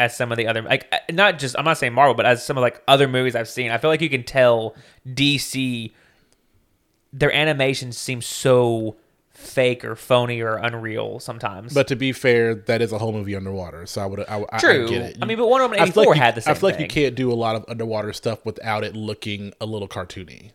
as 0.00 0.16
some 0.16 0.32
of 0.32 0.38
the 0.38 0.46
other 0.48 0.62
like 0.62 0.88
uh, 0.92 0.98
not 1.12 1.38
just 1.38 1.56
I'm 1.58 1.64
not 1.64 1.78
saying 1.78 1.92
Marvel, 1.92 2.14
but 2.14 2.26
as 2.26 2.44
some 2.44 2.56
of 2.56 2.62
like 2.62 2.82
other 2.88 3.06
movies 3.06 3.36
I've 3.36 3.48
seen. 3.48 3.70
I 3.70 3.78
feel 3.78 3.90
like 3.90 4.00
you 4.00 4.10
can 4.10 4.24
tell 4.24 4.74
DC 5.06 5.92
their 7.12 7.32
animations 7.32 7.98
seem 7.98 8.22
so 8.22 8.96
fake 9.30 9.84
or 9.84 9.96
phony 9.96 10.40
or 10.40 10.56
unreal 10.56 11.18
sometimes. 11.18 11.72
but 11.72 11.88
to 11.88 11.96
be 11.96 12.12
fair, 12.12 12.54
that 12.54 12.82
is 12.82 12.92
a 12.92 12.98
whole 12.98 13.12
movie 13.12 13.34
underwater. 13.34 13.86
So 13.86 14.00
I 14.02 14.06
would, 14.06 14.20
I, 14.20 14.44
I, 14.52 14.58
True. 14.58 14.86
I 14.86 14.88
get 14.88 15.02
it. 15.02 15.18
I 15.22 15.24
mean, 15.26 15.38
but 15.38 15.46
Wonder 15.48 15.64
Woman 15.64 15.78
feel 15.78 15.86
84 15.86 16.04
like 16.04 16.16
you- 16.16 16.22
had 16.22 16.34
the 16.34 16.40
same 16.42 16.50
I 16.52 16.54
feel 16.58 16.70
like 16.70 16.80
you 16.80 16.86
can't 16.86 17.14
do 17.14 17.32
a 17.32 17.34
lot 17.34 17.56
of 17.56 17.64
underwater 17.68 18.12
stuff 18.12 18.44
without 18.44 18.84
it 18.84 18.94
looking 18.94 19.52
a 19.60 19.66
little 19.66 19.88
cartoony. 19.88 20.52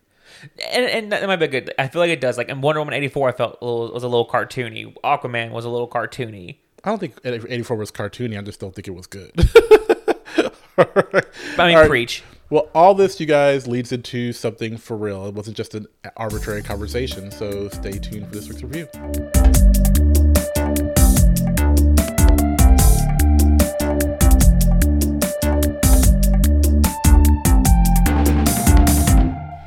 and, 0.70 0.84
and 0.86 1.12
that 1.12 1.26
might 1.26 1.36
be 1.36 1.46
good. 1.48 1.74
I 1.78 1.88
feel 1.88 2.00
like 2.00 2.10
it 2.10 2.20
does. 2.20 2.38
Like 2.38 2.48
in 2.48 2.60
Wonder 2.60 2.80
Woman 2.80 2.94
eighty 2.94 3.08
four, 3.08 3.28
I 3.28 3.32
felt 3.32 3.58
a 3.60 3.64
little, 3.64 3.92
was 3.92 4.02
a 4.02 4.08
little 4.08 4.26
cartoony. 4.28 4.94
Aquaman 5.02 5.50
was 5.50 5.64
a 5.64 5.68
little 5.70 5.88
cartoony. 5.88 6.56
I 6.86 6.90
don't 6.90 7.00
think 7.00 7.14
84 7.24 7.76
was 7.76 7.90
cartoony. 7.90 8.38
I 8.38 8.42
just 8.42 8.60
don't 8.60 8.72
think 8.72 8.86
it 8.86 8.92
was 8.92 9.08
good. 9.08 9.32
But 10.76 11.24
I 11.58 11.68
mean, 11.68 11.76
right. 11.78 11.88
preach. 11.88 12.22
Well, 12.50 12.68
all 12.74 12.92
this, 12.92 13.18
you 13.18 13.24
guys, 13.24 13.66
leads 13.66 13.92
into 13.92 14.34
something 14.34 14.76
for 14.76 14.94
real. 14.94 15.26
It 15.26 15.32
wasn't 15.32 15.56
just 15.56 15.74
an 15.74 15.86
arbitrary 16.18 16.62
conversation. 16.62 17.30
So 17.30 17.70
stay 17.70 17.92
tuned 17.92 18.28
for 18.28 18.34
this 18.34 18.46
week's 18.46 18.62
review. 18.62 18.86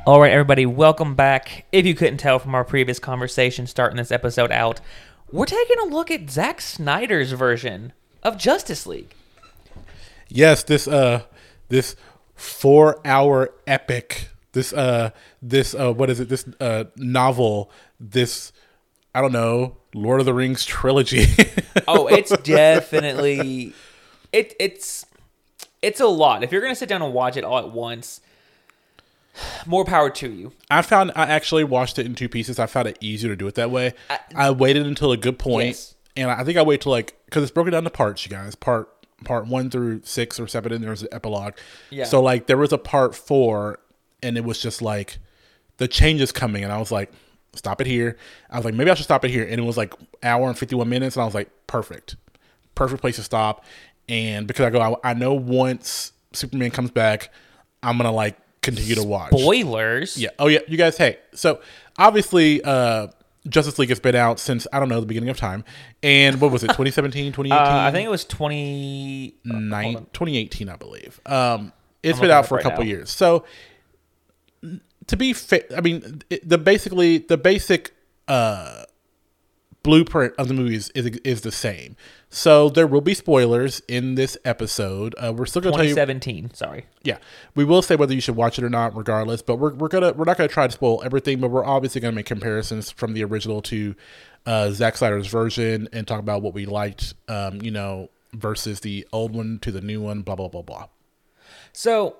All 0.06 0.20
right, 0.20 0.32
everybody, 0.32 0.64
welcome 0.64 1.16
back. 1.16 1.66
If 1.72 1.86
you 1.86 1.94
couldn't 1.94 2.18
tell 2.18 2.38
from 2.38 2.54
our 2.54 2.64
previous 2.64 2.98
conversation 2.98 3.66
starting 3.66 3.96
this 3.96 4.10
episode 4.10 4.50
out, 4.52 4.80
we're 5.32 5.46
taking 5.46 5.78
a 5.78 5.84
look 5.86 6.10
at 6.10 6.30
Zack 6.30 6.60
Snyder's 6.60 7.32
version 7.32 7.92
of 8.22 8.36
Justice 8.36 8.86
League. 8.86 9.14
Yes, 10.28 10.62
this 10.62 10.86
uh, 10.86 11.22
this 11.68 11.96
four-hour 12.34 13.52
epic. 13.66 14.28
This 14.52 14.72
uh, 14.72 15.10
this 15.42 15.74
uh, 15.74 15.92
what 15.92 16.10
is 16.10 16.20
it? 16.20 16.28
This 16.28 16.46
uh, 16.60 16.84
novel. 16.96 17.70
This 17.98 18.52
I 19.14 19.20
don't 19.20 19.32
know. 19.32 19.76
Lord 19.94 20.20
of 20.20 20.26
the 20.26 20.34
Rings 20.34 20.64
trilogy. 20.64 21.26
Oh, 21.86 22.08
it's 22.08 22.36
definitely 22.38 23.72
it 24.32 24.54
it's 24.58 25.06
it's 25.82 26.00
a 26.00 26.06
lot. 26.06 26.42
If 26.42 26.50
you're 26.52 26.60
gonna 26.60 26.74
sit 26.74 26.88
down 26.88 27.00
and 27.00 27.14
watch 27.14 27.36
it 27.36 27.44
all 27.44 27.58
at 27.58 27.70
once, 27.70 28.20
more 29.66 29.84
power 29.84 30.10
to 30.10 30.28
you. 30.30 30.52
I 30.70 30.82
found 30.82 31.12
I 31.16 31.26
actually 31.26 31.64
watched 31.64 31.98
it 31.98 32.06
in 32.06 32.14
two 32.14 32.28
pieces. 32.28 32.58
I 32.58 32.66
found 32.66 32.88
it 32.88 32.98
easier 33.00 33.30
to 33.30 33.36
do 33.36 33.46
it 33.46 33.54
that 33.54 33.70
way. 33.70 33.94
I, 34.34 34.50
waited 34.50 34.86
until 34.86 35.12
a 35.12 35.16
good 35.16 35.38
point, 35.38 35.68
Yes. 35.68 35.94
and 36.16 36.30
I 36.30 36.44
think 36.44 36.58
I 36.58 36.62
wait 36.62 36.80
till 36.82 36.92
like 36.92 37.16
because 37.26 37.42
it's 37.42 37.52
broken 37.52 37.72
down 37.72 37.84
to 37.84 37.90
parts, 37.90 38.24
you 38.24 38.30
guys. 38.30 38.54
Part 38.54 38.88
part 39.24 39.46
one 39.46 39.70
through 39.70 40.02
six 40.04 40.40
or 40.40 40.46
seven, 40.46 40.72
and 40.72 40.82
there's 40.82 41.02
an 41.02 41.08
epilogue. 41.12 41.54
Yeah. 41.90 42.04
So 42.04 42.22
like 42.22 42.46
there 42.46 42.56
was 42.56 42.72
a 42.72 42.78
part 42.78 43.14
four, 43.14 43.78
and 44.22 44.36
it 44.36 44.44
was 44.44 44.60
just 44.60 44.82
like 44.82 45.18
the 45.78 45.88
change 45.88 46.20
is 46.20 46.32
coming, 46.32 46.62
and 46.64 46.72
I 46.72 46.78
was 46.78 46.90
like, 46.92 47.10
stop 47.54 47.80
it 47.80 47.86
here. 47.86 48.16
I 48.50 48.56
was 48.56 48.64
like, 48.64 48.74
maybe 48.74 48.90
I 48.90 48.94
should 48.94 49.04
stop 49.04 49.24
it 49.24 49.30
here, 49.30 49.44
and 49.44 49.60
it 49.60 49.64
was 49.64 49.76
like 49.76 49.94
hour 50.22 50.48
and 50.48 50.58
fifty 50.58 50.74
one 50.74 50.88
minutes, 50.88 51.16
and 51.16 51.22
I 51.22 51.24
was 51.26 51.34
like, 51.34 51.48
perfect, 51.66 52.16
perfect 52.74 53.00
place 53.00 53.16
to 53.16 53.22
stop. 53.22 53.64
And 54.08 54.46
because 54.46 54.66
I 54.66 54.70
go, 54.70 54.80
I, 55.04 55.10
I 55.10 55.14
know 55.14 55.34
once 55.34 56.12
Superman 56.32 56.70
comes 56.72 56.90
back, 56.90 57.30
I'm 57.82 57.96
gonna 57.96 58.10
like 58.12 58.36
continue 58.62 58.94
to 58.94 59.02
watch. 59.04 59.30
Spoilers. 59.32 60.16
Yeah. 60.16 60.30
Oh 60.38 60.48
yeah. 60.48 60.60
You 60.68 60.76
guys. 60.76 60.96
Hey. 60.96 61.18
So 61.34 61.60
obviously, 61.98 62.62
uh, 62.62 63.08
Justice 63.48 63.78
League 63.78 63.88
has 63.88 64.00
been 64.00 64.14
out 64.14 64.38
since 64.38 64.66
I 64.72 64.78
don't 64.78 64.88
know 64.88 65.00
the 65.00 65.06
beginning 65.06 65.30
of 65.30 65.36
time, 65.38 65.64
and 66.02 66.40
what 66.40 66.50
was 66.52 66.62
it? 66.62 66.66
2017, 66.76 67.32
2018, 67.32 67.52
Uh, 67.52 67.80
I 67.86 67.90
think 67.90 68.06
it 68.06 68.10
was 68.10 68.24
twenty. 68.24 69.34
Nine- 69.44 70.06
2018, 70.12 70.68
I 70.68 70.76
believe. 70.76 71.20
Um, 71.26 71.72
it's 72.02 72.18
I'm 72.18 72.22
been 72.22 72.30
out 72.30 72.46
for 72.46 72.58
a 72.58 72.62
couple 72.62 72.84
years. 72.84 73.10
So 73.10 73.44
to 75.06 75.16
be 75.16 75.32
fair, 75.32 75.62
I 75.76 75.80
mean, 75.80 76.22
it, 76.30 76.48
the 76.48 76.58
basically 76.58 77.18
the 77.18 77.36
basic 77.36 77.92
uh 78.28 78.84
blueprint 79.82 80.34
of 80.36 80.48
the 80.48 80.54
movies 80.54 80.90
is 80.90 81.06
is 81.24 81.40
the 81.42 81.52
same. 81.52 81.96
So 82.28 82.68
there 82.68 82.86
will 82.86 83.00
be 83.00 83.14
spoilers 83.14 83.82
in 83.88 84.14
this 84.14 84.36
episode. 84.44 85.14
Uh, 85.18 85.32
we're 85.34 85.46
still 85.46 85.62
going 85.62 85.72
to 85.72 85.78
tell 85.78 85.84
you 85.84 85.94
2017. 85.94 86.54
Sorry. 86.54 86.86
yeah, 87.02 87.18
we 87.54 87.64
will 87.64 87.82
say 87.82 87.96
whether 87.96 88.14
you 88.14 88.20
should 88.20 88.36
watch 88.36 88.58
it 88.58 88.64
or 88.64 88.70
not, 88.70 88.96
regardless. 88.96 89.42
But 89.42 89.56
we're, 89.56 89.74
we're 89.74 89.88
gonna 89.88 90.12
we're 90.12 90.24
not 90.24 90.36
gonna 90.36 90.48
try 90.48 90.66
to 90.66 90.72
spoil 90.72 91.02
everything, 91.04 91.40
but 91.40 91.50
we're 91.50 91.64
obviously 91.64 92.00
gonna 92.00 92.12
make 92.12 92.26
comparisons 92.26 92.90
from 92.90 93.14
the 93.14 93.24
original 93.24 93.62
to 93.62 93.94
uh, 94.46 94.70
Zack 94.70 94.96
Snyder's 94.96 95.26
version 95.26 95.88
and 95.92 96.06
talk 96.06 96.20
about 96.20 96.42
what 96.42 96.54
we 96.54 96.66
liked, 96.66 97.14
um, 97.28 97.60
you 97.62 97.70
know, 97.70 98.10
versus 98.32 98.80
the 98.80 99.06
old 99.12 99.34
one 99.34 99.58
to 99.60 99.70
the 99.70 99.80
new 99.80 100.00
one, 100.00 100.22
blah, 100.22 100.34
blah, 100.34 100.48
blah, 100.48 100.62
blah. 100.62 100.86
So 101.72 102.16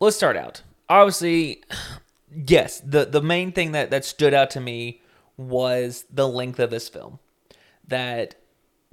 let's 0.00 0.16
start 0.16 0.36
out. 0.36 0.62
Obviously, 0.88 1.62
yes, 2.46 2.80
the, 2.80 3.04
the 3.04 3.22
main 3.22 3.52
thing 3.52 3.72
that, 3.72 3.90
that 3.90 4.04
stood 4.04 4.34
out 4.34 4.50
to 4.50 4.60
me 4.60 5.00
was 5.36 6.04
the 6.12 6.28
length 6.28 6.58
of 6.58 6.70
this 6.70 6.88
film. 6.88 7.18
That 7.86 8.36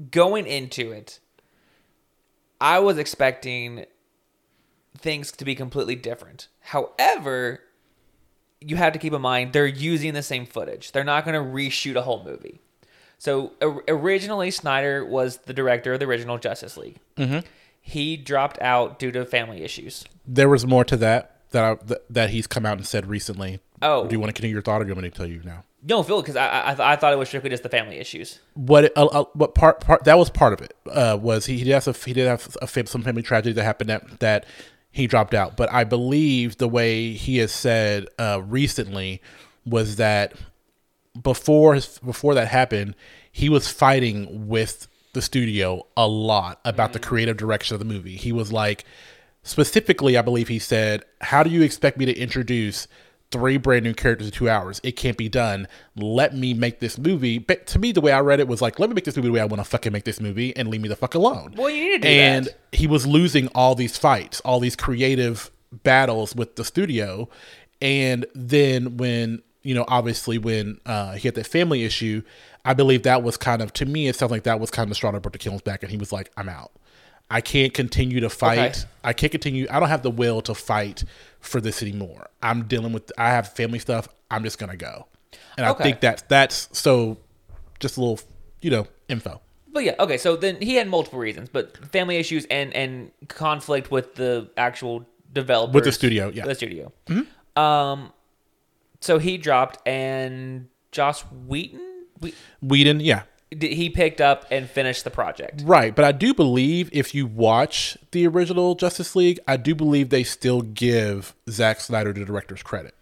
going 0.10 0.48
into 0.48 0.92
it, 0.92 1.20
I 2.60 2.80
was 2.80 2.98
expecting 2.98 3.86
things 4.98 5.32
to 5.32 5.46
be 5.46 5.56
completely 5.56 5.96
different. 5.96 6.48
However, 6.60 7.62
you 8.60 8.76
have 8.76 8.94
to 8.94 9.00
keep 9.00 9.14
in 9.14 9.22
mind 9.22 9.54
they're 9.54 9.66
using 9.66 10.14
the 10.14 10.24
same 10.24 10.46
footage. 10.46 10.92
They're 10.92 11.04
not 11.04 11.26
going 11.26 11.34
to 11.34 11.52
reshoot 11.52 11.96
a 11.96 12.02
whole 12.02 12.24
movie. 12.24 12.62
So 13.18 13.54
originally, 13.88 14.50
Snyder 14.52 15.06
was 15.06 15.38
the 15.38 15.54
director 15.54 15.94
of 15.94 16.00
the 16.00 16.06
original 16.06 16.38
Justice 16.38 16.76
League. 16.76 16.98
Mm-hmm. 17.18 17.40
He 17.80 18.18
dropped 18.18 18.60
out 18.62 19.00
due 19.00 19.12
to 19.12 19.26
family 19.26 19.64
issues. 19.64 20.06
There 20.26 20.50
was 20.50 20.66
more 20.66 20.84
to 20.86 20.98
that 20.98 21.38
that 21.52 21.64
I, 21.64 21.76
that, 21.86 22.06
that 22.10 22.30
he's 22.32 22.48
come 22.48 22.66
out 22.66 22.78
and 22.78 22.88
said 22.88 23.06
recently. 23.08 23.60
Oh. 23.82 24.06
do 24.08 24.14
you 24.14 24.20
want 24.20 24.30
to 24.30 24.34
continue 24.34 24.54
your 24.54 24.62
thought, 24.62 24.82
or 24.82 24.84
do 24.84 24.90
you 24.90 24.96
want 24.96 25.04
me 25.04 25.10
to 25.10 25.18
tell 25.18 25.28
you 25.28 25.42
now? 25.44 25.64
No, 25.84 26.04
Phil, 26.04 26.22
because 26.22 26.36
I, 26.36 26.48
I 26.48 26.94
I 26.94 26.96
thought 26.96 27.12
it 27.12 27.18
was 27.18 27.28
strictly 27.28 27.50
just 27.50 27.64
the 27.64 27.70
family 27.70 27.98
issues. 27.98 28.40
What 28.54 28.96
uh, 28.96 29.06
uh, 29.06 29.24
what 29.34 29.56
part 29.56 29.80
part 29.80 30.04
that 30.04 30.18
was 30.18 30.30
part 30.30 30.54
of 30.54 30.62
it 30.62 30.76
uh, 30.92 31.18
was 31.20 31.48
he, 31.48 31.58
he 31.58 31.64
did 31.64 31.74
have 31.74 31.84
some, 31.84 31.96
he 32.06 32.14
did 32.14 32.28
have 32.28 32.56
a, 32.62 32.68
some 32.86 33.02
family 33.02 33.24
tragedy 33.24 33.54
that 33.54 33.64
happened 33.64 33.90
that 33.90 34.20
that 34.20 34.46
he 34.92 35.08
dropped 35.08 35.34
out. 35.34 35.58
But 35.58 35.72
I 35.72 35.84
believe 35.84 36.58
the 36.58 36.68
way 36.68 37.14
he 37.14 37.38
has 37.38 37.52
said 37.52 38.08
uh, 38.20 38.42
recently 38.46 39.22
was 39.66 39.96
that 39.96 40.34
before 41.22 41.76
his, 41.76 42.00
before 42.00 42.36
that 42.36 42.48
happened, 42.48 42.96
he 43.32 43.50
was 43.50 43.68
fighting 43.68 44.48
with 44.48 44.88
the 45.14 45.22
studio 45.22 45.86
a 45.98 46.08
lot 46.08 46.60
about 46.64 46.94
the 46.94 47.00
creative 47.00 47.38
direction 47.38 47.74
of 47.74 47.80
the 47.80 47.86
movie. 47.86 48.16
He 48.16 48.32
was 48.32 48.52
like, 48.52 48.86
specifically, 49.44 50.16
I 50.18 50.22
believe 50.22 50.48
he 50.48 50.60
said, 50.60 51.04
"How 51.22 51.42
do 51.42 51.50
you 51.50 51.64
expect 51.64 51.98
me 51.98 52.06
to 52.06 52.16
introduce?" 52.16 52.88
Three 53.32 53.58
brand 53.58 53.86
new 53.86 53.94
characters 53.94 54.28
in 54.28 54.34
two 54.34 54.50
hours. 54.50 54.82
It 54.84 54.94
can't 54.94 55.18
be 55.18 55.30
done. 55.30 55.68
Let 55.96 56.36
me 56.36 56.54
make 56.54 56.80
this 56.80 56.98
movie. 56.98 57.38
But 57.38 57.66
to 57.68 57.80
me, 57.80 57.92
the 57.92 58.02
way 58.02 58.12
I 58.12 58.20
read 58.20 58.40
it 58.40 58.48
was 58.48 58.62
like, 58.62 58.78
let 58.78 58.90
me 58.90 58.96
make 58.96 59.06
this 59.06 59.16
movie 59.16 59.30
the 59.30 59.34
way 59.34 59.40
I 59.40 59.46
want 59.46 59.62
to 59.62 59.70
fucking 59.70 59.94
make 59.94 60.04
this 60.04 60.20
movie 60.20 60.56
and 60.56 60.68
leave 60.68 60.82
me 60.82 60.90
the 60.90 60.96
fuck 60.96 61.16
alone. 61.16 61.54
Well, 61.56 61.70
you 61.70 61.84
need 61.84 62.02
to 62.02 62.08
do 62.08 62.08
and 62.08 62.46
that. 62.48 62.58
he 62.74 62.88
was 62.88 63.08
losing 63.08 63.48
all 63.50 63.74
these 63.74 63.98
fights, 63.98 64.42
all 64.42 64.60
these 64.60 64.76
creative 64.76 65.50
battles 65.72 66.36
with 66.36 66.58
the 66.58 66.66
studio. 66.66 67.30
And 67.82 68.26
then 68.36 68.98
when, 68.98 69.42
you 69.64 69.76
know, 69.76 69.86
obviously 69.88 70.38
when 70.38 70.80
uh, 70.86 71.14
he 71.14 71.28
had 71.28 71.36
that 71.36 71.48
family 71.48 71.84
issue, 71.84 72.24
I 72.66 72.74
believe 72.74 73.04
that 73.04 73.24
was 73.24 73.38
kind 73.38 73.62
of, 73.62 73.74
to 73.74 73.86
me, 73.86 74.08
it 74.08 74.16
sounds 74.16 74.32
like 74.32 74.44
that 74.44 74.60
was 74.60 74.70
kind 74.70 74.86
of 74.86 74.90
the 74.90 74.96
straw 74.96 75.12
that 75.12 75.22
broke 75.22 75.34
the 75.34 75.40
camel's 75.40 75.62
back. 75.62 75.84
And 75.84 75.92
he 75.92 75.98
was 75.98 76.12
like, 76.12 76.32
I'm 76.38 76.50
out. 76.50 76.72
I 77.32 77.40
can't 77.40 77.74
continue 77.74 78.20
to 78.20 78.30
fight. 78.30 78.60
Okay. 78.60 78.88
I 79.06 79.14
can't 79.14 79.32
continue. 79.32 79.66
I 79.72 79.80
don't 79.80 79.90
have 79.90 80.04
the 80.04 80.12
will 80.12 80.42
to 80.42 80.54
fight 80.54 81.06
for 81.40 81.62
this 81.62 81.82
anymore. 81.82 82.28
I'm 82.44 82.68
dealing 82.68 82.92
with, 82.92 83.10
I 83.18 83.30
have 83.30 83.54
family 83.54 83.80
stuff. 83.80 84.10
I'm 84.30 84.44
just 84.44 84.60
going 84.60 84.70
to 84.70 84.78
go. 84.78 85.08
And 85.58 85.66
I 85.66 85.74
think 85.74 86.02
that's, 86.02 86.24
that's 86.24 86.68
so 86.78 87.18
just 87.80 87.96
a 87.96 88.02
little, 88.02 88.20
you 88.62 88.70
know, 88.70 88.86
info. 89.08 89.42
But 89.72 89.86
yeah, 89.86 89.96
okay. 90.00 90.18
So 90.18 90.36
then 90.36 90.58
he 90.62 90.76
had 90.76 90.90
multiple 90.90 91.20
reasons, 91.20 91.48
but 91.48 91.78
family 91.88 92.18
issues 92.18 92.46
and 92.52 92.74
and 92.74 93.12
conflict 93.30 93.90
with 93.90 94.16
the 94.16 94.50
actual 94.58 95.06
developers 95.32 95.74
With 95.74 95.86
the 95.86 95.94
studio, 95.94 96.28
yeah. 96.28 96.42
Mm-hmm. 96.42 96.50
the 96.50 96.56
studio. 96.56 96.92
Um, 97.56 98.12
so 99.00 99.18
he 99.18 99.38
dropped, 99.38 99.88
and 99.88 100.68
Joss 100.92 101.22
Wheaton, 101.22 102.06
we, 102.20 102.34
Whedon, 102.62 103.00
yeah. 103.00 103.24
He 103.60 103.90
picked 103.90 104.22
up 104.22 104.46
and 104.50 104.70
finished 104.70 105.04
the 105.04 105.10
project. 105.10 105.64
Right, 105.66 105.94
but 105.96 106.06
I 106.06 106.12
do 106.12 106.34
believe 106.34 106.90
if 106.94 107.14
you 107.14 107.28
watch 107.28 107.98
the 108.12 108.26
original 108.28 108.76
Justice 108.76 109.16
League, 109.16 109.40
I 109.48 109.58
do 109.58 109.76
believe 109.76 110.10
they 110.10 110.24
still 110.24 110.62
give 110.62 111.36
Zack 111.50 111.82
Snyder 111.82 112.14
the 112.14 112.24
director's 112.26 112.64
credit. 112.64 112.96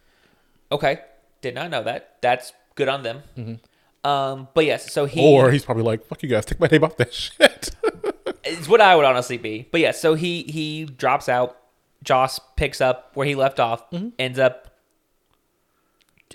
Okay, 0.71 1.01
did 1.41 1.55
not 1.55 1.69
know 1.69 1.83
that. 1.83 2.17
That's 2.21 2.53
good 2.75 2.87
on 2.89 3.03
them. 3.03 3.59
Um, 4.03 4.47
but 4.53 4.65
yes, 4.65 4.91
so 4.91 5.05
he 5.05 5.19
Mm-hmm. 5.19 5.29
Or 5.29 5.51
he's 5.51 5.65
probably 5.65 5.83
like, 5.83 6.05
"Fuck 6.05 6.23
you 6.23 6.29
guys, 6.29 6.45
take 6.45 6.59
my 6.59 6.67
name 6.67 6.83
off 6.83 6.97
that 6.97 7.13
shit." 7.13 7.71
It's 8.45 8.69
what 8.69 8.79
I 8.79 8.95
would 8.95 9.03
honestly 9.03 9.37
be. 9.37 9.67
But 9.69 9.81
yeah, 9.81 9.91
so 9.91 10.15
he 10.15 10.43
he 10.43 10.85
drops 10.85 11.27
out. 11.27 11.57
Joss 12.03 12.39
picks 12.55 12.79
up 12.79 13.11
where 13.13 13.27
he 13.27 13.35
left 13.35 13.59
off. 13.59 13.89
Mm-hmm. 13.91 14.09
Ends 14.17 14.39
up 14.39 14.73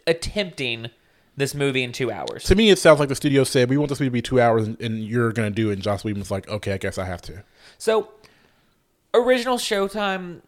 attempting 0.07 0.91
this 1.37 1.55
movie 1.55 1.83
in 1.83 1.93
two 1.93 2.11
hours. 2.13 2.45
to 2.45 2.55
me, 2.55 2.71
it 2.71 2.79
sounds 2.79 3.01
like 3.01 3.09
the 3.09 3.15
studio 3.17 3.45
said, 3.45 3.69
"We 3.69 3.77
want 3.77 3.89
this 3.89 3.99
movie 4.01 4.09
to 4.11 4.13
be 4.13 4.23
two 4.23 4.41
hours, 4.41 4.67
and, 4.69 4.81
and 4.81 5.03
you're 5.05 5.33
gonna 5.33 5.51
do 5.51 5.71
it." 5.71 5.75
And 5.75 5.83
Joss 5.83 6.05
Whedon's 6.05 6.31
like, 6.31 6.49
"Okay, 6.49 6.73
I 6.73 6.79
guess 6.79 6.97
I 6.99 7.05
have 7.07 7.21
to." 7.23 7.43
So 7.79 8.09
original 9.13 9.59
Showtime, 9.59 10.41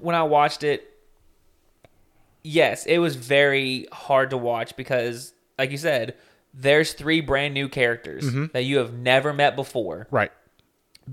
when 0.00 0.14
I 0.14 0.22
watched 0.22 0.62
it, 0.62 0.86
yes, 2.42 2.86
it 2.86 2.98
was 2.98 3.16
very 3.16 3.86
hard 3.92 4.30
to 4.30 4.36
watch 4.36 4.76
because, 4.76 5.32
like 5.58 5.70
you 5.70 5.76
said, 5.78 6.14
there's 6.52 6.92
three 6.92 7.20
brand 7.20 7.54
new 7.54 7.68
characters 7.68 8.24
Mm-hmm. 8.24 8.46
that 8.52 8.62
you 8.64 8.78
have 8.78 8.92
never 8.92 9.32
met 9.32 9.56
before. 9.56 10.06
Right. 10.10 10.32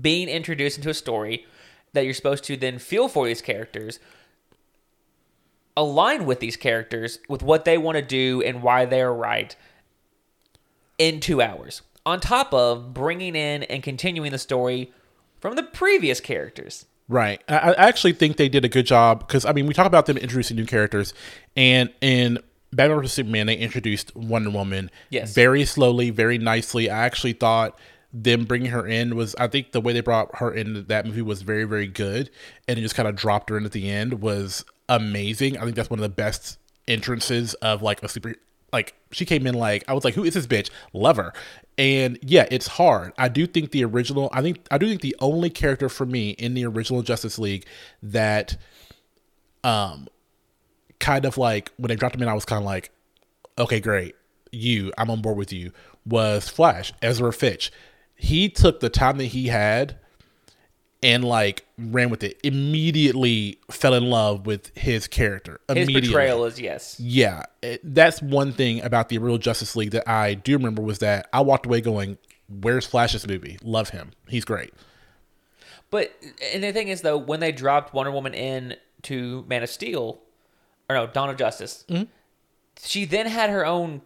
being 0.00 0.28
introduced 0.28 0.76
into 0.78 0.90
a 0.90 0.94
story 0.94 1.44
that 1.92 2.04
you're 2.04 2.14
supposed 2.14 2.44
to 2.44 2.56
then 2.56 2.78
feel 2.78 3.08
for 3.08 3.26
these 3.26 3.42
characters, 3.42 3.98
align 5.78 6.26
with 6.26 6.40
these 6.40 6.56
characters 6.56 7.20
with 7.28 7.42
what 7.42 7.64
they 7.64 7.78
want 7.78 7.96
to 7.96 8.02
do 8.02 8.42
and 8.42 8.62
why 8.62 8.84
they're 8.84 9.14
right 9.14 9.54
in 10.98 11.20
two 11.20 11.40
hours. 11.40 11.82
On 12.04 12.18
top 12.18 12.52
of 12.52 12.92
bringing 12.92 13.36
in 13.36 13.62
and 13.62 13.82
continuing 13.82 14.32
the 14.32 14.38
story 14.38 14.92
from 15.40 15.54
the 15.54 15.62
previous 15.62 16.20
characters. 16.20 16.86
Right. 17.08 17.40
I, 17.48 17.56
I 17.58 17.88
actually 17.88 18.12
think 18.12 18.36
they 18.36 18.48
did 18.48 18.64
a 18.64 18.68
good 18.68 18.86
job 18.86 19.20
because 19.20 19.44
I 19.44 19.52
mean 19.52 19.66
we 19.66 19.74
talk 19.74 19.86
about 19.86 20.06
them 20.06 20.16
introducing 20.16 20.56
new 20.56 20.66
characters, 20.66 21.14
and 21.56 21.90
in 22.00 22.38
Batman 22.72 22.98
vs 22.98 23.12
Superman 23.12 23.46
they 23.46 23.56
introduced 23.56 24.14
Wonder 24.16 24.50
Woman. 24.50 24.90
Yes. 25.10 25.32
Very 25.32 25.64
slowly, 25.64 26.10
very 26.10 26.38
nicely. 26.38 26.90
I 26.90 27.04
actually 27.06 27.34
thought 27.34 27.78
them 28.12 28.44
bringing 28.44 28.70
her 28.70 28.86
in 28.86 29.14
was 29.16 29.34
I 29.36 29.46
think 29.46 29.72
the 29.72 29.80
way 29.80 29.92
they 29.92 30.00
brought 30.00 30.36
her 30.38 30.52
into 30.52 30.82
that 30.82 31.06
movie 31.06 31.22
was 31.22 31.42
very 31.42 31.64
very 31.64 31.86
good, 31.86 32.30
and 32.66 32.78
it 32.78 32.82
just 32.82 32.94
kind 32.96 33.08
of 33.08 33.14
dropped 33.14 33.48
her 33.50 33.56
in 33.56 33.64
at 33.64 33.72
the 33.72 33.88
end 33.88 34.20
was 34.20 34.64
amazing. 34.88 35.58
I 35.58 35.64
think 35.64 35.76
that's 35.76 35.90
one 35.90 35.98
of 35.98 36.02
the 36.02 36.08
best 36.08 36.58
entrances 36.86 37.54
of 37.54 37.82
like 37.82 38.02
a 38.02 38.08
super 38.08 38.34
like 38.72 38.94
she 39.12 39.24
came 39.24 39.46
in 39.46 39.54
like 39.54 39.84
I 39.88 39.94
was 39.94 40.04
like, 40.04 40.14
who 40.14 40.24
is 40.24 40.34
this 40.34 40.46
bitch? 40.46 40.70
Love 40.92 41.16
her. 41.16 41.32
And 41.76 42.18
yeah, 42.22 42.46
it's 42.50 42.66
hard. 42.66 43.12
I 43.16 43.28
do 43.28 43.46
think 43.46 43.70
the 43.70 43.84
original 43.84 44.30
I 44.32 44.42
think 44.42 44.66
I 44.70 44.78
do 44.78 44.88
think 44.88 45.00
the 45.00 45.16
only 45.20 45.50
character 45.50 45.88
for 45.88 46.06
me 46.06 46.30
in 46.30 46.54
the 46.54 46.66
original 46.66 47.02
Justice 47.02 47.38
League 47.38 47.66
that 48.02 48.56
um 49.64 50.08
kind 50.98 51.24
of 51.24 51.38
like 51.38 51.72
when 51.76 51.88
they 51.88 51.96
dropped 51.96 52.14
him 52.14 52.22
in, 52.22 52.28
I 52.28 52.34
was 52.34 52.44
kind 52.44 52.60
of 52.60 52.66
like, 52.66 52.90
okay, 53.58 53.80
great. 53.80 54.14
You, 54.50 54.92
I'm 54.96 55.10
on 55.10 55.20
board 55.20 55.36
with 55.36 55.52
you. 55.52 55.72
Was 56.06 56.48
Flash, 56.48 56.92
Ezra 57.02 57.32
Fitch. 57.32 57.70
He 58.14 58.48
took 58.48 58.80
the 58.80 58.88
time 58.88 59.18
that 59.18 59.26
he 59.26 59.48
had 59.48 59.98
and 61.02 61.24
like 61.24 61.64
ran 61.78 62.10
with 62.10 62.22
it. 62.24 62.40
Immediately 62.44 63.58
fell 63.70 63.94
in 63.94 64.10
love 64.10 64.46
with 64.46 64.76
his 64.76 65.06
character. 65.06 65.60
His 65.72 65.90
portrayal 65.90 66.44
is 66.44 66.60
yes. 66.60 66.98
Yeah, 66.98 67.44
it, 67.62 67.80
that's 67.84 68.20
one 68.22 68.52
thing 68.52 68.82
about 68.82 69.08
the 69.08 69.18
real 69.18 69.38
Justice 69.38 69.76
League 69.76 69.90
that 69.92 70.08
I 70.08 70.34
do 70.34 70.54
remember 70.54 70.82
was 70.82 70.98
that 71.00 71.28
I 71.32 71.40
walked 71.40 71.66
away 71.66 71.80
going, 71.80 72.18
"Where's 72.48 72.86
Flash's 72.86 73.26
movie? 73.26 73.58
Love 73.62 73.90
him. 73.90 74.10
He's 74.28 74.44
great." 74.44 74.72
But 75.90 76.12
and 76.52 76.62
the 76.62 76.72
thing 76.72 76.88
is 76.88 77.00
though, 77.02 77.16
when 77.16 77.40
they 77.40 77.52
dropped 77.52 77.94
Wonder 77.94 78.10
Woman 78.10 78.34
in 78.34 78.76
to 79.02 79.44
Man 79.48 79.62
of 79.62 79.70
Steel, 79.70 80.20
or 80.90 80.96
no, 80.96 81.06
Dawn 81.06 81.30
of 81.30 81.36
Justice, 81.36 81.84
Mm-hmm. 81.88 82.04
she 82.82 83.04
then 83.04 83.26
had 83.26 83.50
her 83.50 83.64
own 83.64 84.02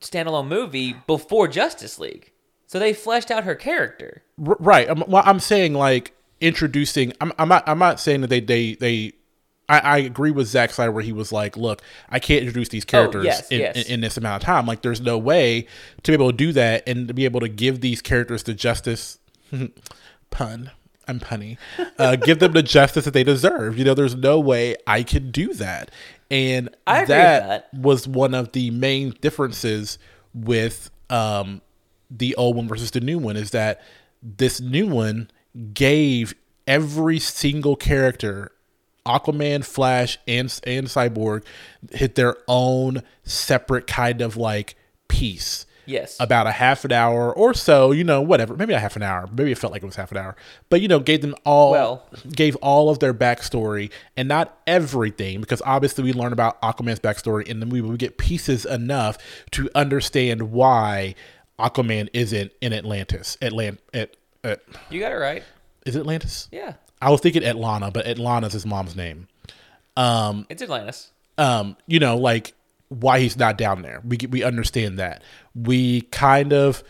standalone 0.00 0.48
movie 0.48 0.94
before 1.06 1.46
Justice 1.48 1.98
League. 1.98 2.32
So 2.66 2.78
they 2.78 2.92
fleshed 2.92 3.30
out 3.30 3.44
her 3.44 3.54
character. 3.54 4.22
R- 4.44 4.56
right. 4.58 4.88
I'm, 4.90 5.04
well, 5.06 5.22
I'm 5.24 5.38
saying 5.40 5.74
like 5.74 6.12
introducing. 6.42 7.12
I'm, 7.20 7.32
I'm 7.38 7.48
not. 7.48 7.66
I'm 7.66 7.78
not 7.78 8.00
saying 8.00 8.20
that 8.22 8.28
they 8.28 8.40
they 8.40 8.74
they. 8.74 9.12
I, 9.68 9.78
I 9.78 9.98
agree 9.98 10.32
with 10.32 10.48
Zack 10.48 10.70
Snyder 10.70 10.92
where 10.92 11.02
he 11.02 11.12
was 11.12 11.32
like, 11.32 11.56
"Look, 11.56 11.80
I 12.10 12.18
can't 12.18 12.40
introduce 12.40 12.68
these 12.68 12.84
characters 12.84 13.22
Oh, 13.22 13.28
yes, 13.28 13.48
in, 13.50 13.60
yes. 13.60 13.76
In, 13.76 13.94
in 13.94 14.00
this 14.00 14.16
amount 14.16 14.42
of 14.42 14.46
time. 14.46 14.66
Like, 14.66 14.82
there's 14.82 15.00
no 15.00 15.16
way 15.16 15.66
to 16.02 16.10
be 16.10 16.14
able 16.14 16.30
to 16.30 16.36
do 16.36 16.52
that 16.52 16.86
and 16.86 17.08
to 17.08 17.14
be 17.14 17.24
able 17.24 17.40
to 17.40 17.48
give 17.48 17.80
these 17.80 18.02
characters 18.02 18.42
the 18.42 18.54
justice." 18.54 19.18
pun. 20.30 20.70
I'm 21.08 21.18
punny. 21.20 21.58
Uh, 21.98 22.16
give 22.16 22.38
them 22.38 22.52
the 22.52 22.62
justice 22.62 23.04
that 23.04 23.10
they 23.12 23.24
deserve. 23.24 23.76
You 23.76 23.84
know, 23.84 23.94
there's 23.94 24.14
no 24.14 24.38
way 24.38 24.76
I 24.86 25.02
can 25.02 25.30
do 25.30 25.52
that. 25.54 25.90
And 26.30 26.70
I 26.86 27.02
agree 27.02 27.02
with 27.02 27.08
that, 27.08 27.72
that. 27.72 27.80
was 27.80 28.06
one 28.06 28.34
of 28.34 28.52
the 28.52 28.70
main 28.70 29.10
differences 29.20 29.98
with 30.32 30.90
um, 31.10 31.60
the 32.10 32.34
old 32.36 32.56
one 32.56 32.68
versus 32.68 32.92
the 32.92 33.00
new 33.00 33.18
one 33.18 33.36
is 33.36 33.50
that 33.50 33.82
this 34.22 34.60
new 34.60 34.86
one 34.86 35.30
gave 35.74 36.34
every 36.66 37.18
single 37.18 37.76
character 37.76 38.52
Aquaman, 39.04 39.64
Flash, 39.64 40.18
and 40.28 40.46
and 40.64 40.86
Cyborg 40.86 41.44
hit 41.90 42.14
their 42.14 42.36
own 42.46 43.02
separate 43.24 43.86
kind 43.86 44.20
of 44.20 44.36
like 44.36 44.76
piece. 45.08 45.66
Yes. 45.84 46.16
about 46.20 46.46
a 46.46 46.52
half 46.52 46.84
an 46.84 46.92
hour 46.92 47.34
or 47.34 47.54
so, 47.54 47.90
you 47.90 48.04
know, 48.04 48.22
whatever, 48.22 48.54
maybe 48.56 48.72
a 48.72 48.78
half 48.78 48.94
an 48.94 49.02
hour, 49.02 49.28
maybe 49.32 49.50
it 49.50 49.58
felt 49.58 49.72
like 49.72 49.82
it 49.82 49.86
was 49.86 49.96
half 49.96 50.12
an 50.12 50.16
hour, 50.16 50.36
but 50.70 50.80
you 50.80 50.86
know, 50.86 51.00
gave 51.00 51.22
them 51.22 51.34
all, 51.44 51.72
Well- 51.72 52.06
gave 52.30 52.54
all 52.56 52.88
of 52.88 53.00
their 53.00 53.12
backstory 53.12 53.90
and 54.16 54.28
not 54.28 54.56
everything, 54.68 55.40
because 55.40 55.60
obviously 55.66 56.04
we 56.04 56.12
learn 56.12 56.32
about 56.32 56.62
Aquaman's 56.62 57.00
backstory 57.00 57.48
in 57.48 57.58
the 57.58 57.66
movie, 57.66 57.80
but 57.80 57.90
we 57.90 57.96
get 57.96 58.16
pieces 58.16 58.64
enough 58.64 59.18
to 59.50 59.68
understand 59.74 60.52
why 60.52 61.16
Aquaman 61.58 62.08
isn't 62.12 62.52
in 62.60 62.72
Atlantis. 62.72 63.36
Atlant, 63.42 63.78
at, 63.92 64.16
at, 64.44 64.60
You 64.90 65.00
got 65.00 65.12
it 65.12 65.16
right. 65.16 65.42
is 65.86 65.96
it 65.96 66.00
Atlantis? 66.00 66.48
Yeah. 66.52 66.74
I 67.00 67.10
was 67.10 67.20
thinking 67.20 67.42
Atlanna, 67.42 67.92
but 67.92 68.06
Atlanna's 68.06 68.52
his 68.52 68.64
mom's 68.66 68.94
name. 68.96 69.28
It's 69.96 70.62
Atlantis. 70.62 71.10
um, 71.38 71.76
you 71.86 71.98
know, 71.98 72.16
like 72.16 72.54
why 72.88 73.18
he's 73.20 73.36
not 73.36 73.56
down 73.58 73.82
there. 73.82 74.00
We 74.06 74.18
we 74.30 74.42
understand 74.42 74.98
that. 74.98 75.22
We 75.54 76.02
kind 76.02 76.52
of 76.52 76.82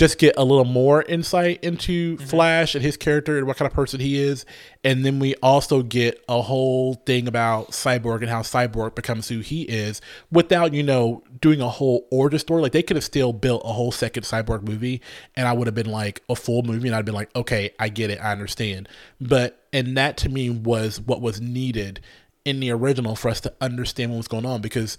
just 0.00 0.16
get 0.16 0.34
a 0.38 0.42
little 0.42 0.64
more 0.64 1.02
insight 1.02 1.62
into 1.62 2.16
mm-hmm. 2.16 2.24
Flash 2.24 2.74
and 2.74 2.82
his 2.82 2.96
character 2.96 3.36
and 3.36 3.46
what 3.46 3.58
kind 3.58 3.70
of 3.70 3.74
person 3.74 4.00
he 4.00 4.18
is, 4.18 4.46
and 4.82 5.04
then 5.04 5.18
we 5.18 5.34
also 5.42 5.82
get 5.82 6.24
a 6.26 6.40
whole 6.40 6.94
thing 6.94 7.28
about 7.28 7.72
Cyborg 7.72 8.22
and 8.22 8.30
how 8.30 8.40
Cyborg 8.40 8.94
becomes 8.94 9.28
who 9.28 9.40
he 9.40 9.64
is 9.64 10.00
without 10.32 10.72
you 10.72 10.82
know 10.82 11.22
doing 11.42 11.60
a 11.60 11.68
whole 11.68 12.08
origin 12.10 12.38
story. 12.38 12.62
Like 12.62 12.72
they 12.72 12.82
could 12.82 12.96
have 12.96 13.04
still 13.04 13.34
built 13.34 13.60
a 13.62 13.74
whole 13.74 13.92
second 13.92 14.22
Cyborg 14.22 14.62
movie, 14.62 15.02
and 15.36 15.46
I 15.46 15.52
would 15.52 15.66
have 15.66 15.74
been 15.74 15.90
like 15.90 16.22
a 16.30 16.34
full 16.34 16.62
movie, 16.62 16.88
and 16.88 16.96
I'd 16.96 17.04
been 17.04 17.14
like, 17.14 17.28
okay, 17.36 17.74
I 17.78 17.90
get 17.90 18.08
it, 18.08 18.22
I 18.22 18.32
understand. 18.32 18.88
But 19.20 19.62
and 19.70 19.98
that 19.98 20.16
to 20.18 20.30
me 20.30 20.48
was 20.48 20.98
what 20.98 21.20
was 21.20 21.42
needed 21.42 22.00
in 22.46 22.58
the 22.60 22.70
original 22.70 23.16
for 23.16 23.28
us 23.28 23.42
to 23.42 23.52
understand 23.60 24.12
what 24.12 24.16
was 24.16 24.28
going 24.28 24.46
on 24.46 24.62
because 24.62 24.96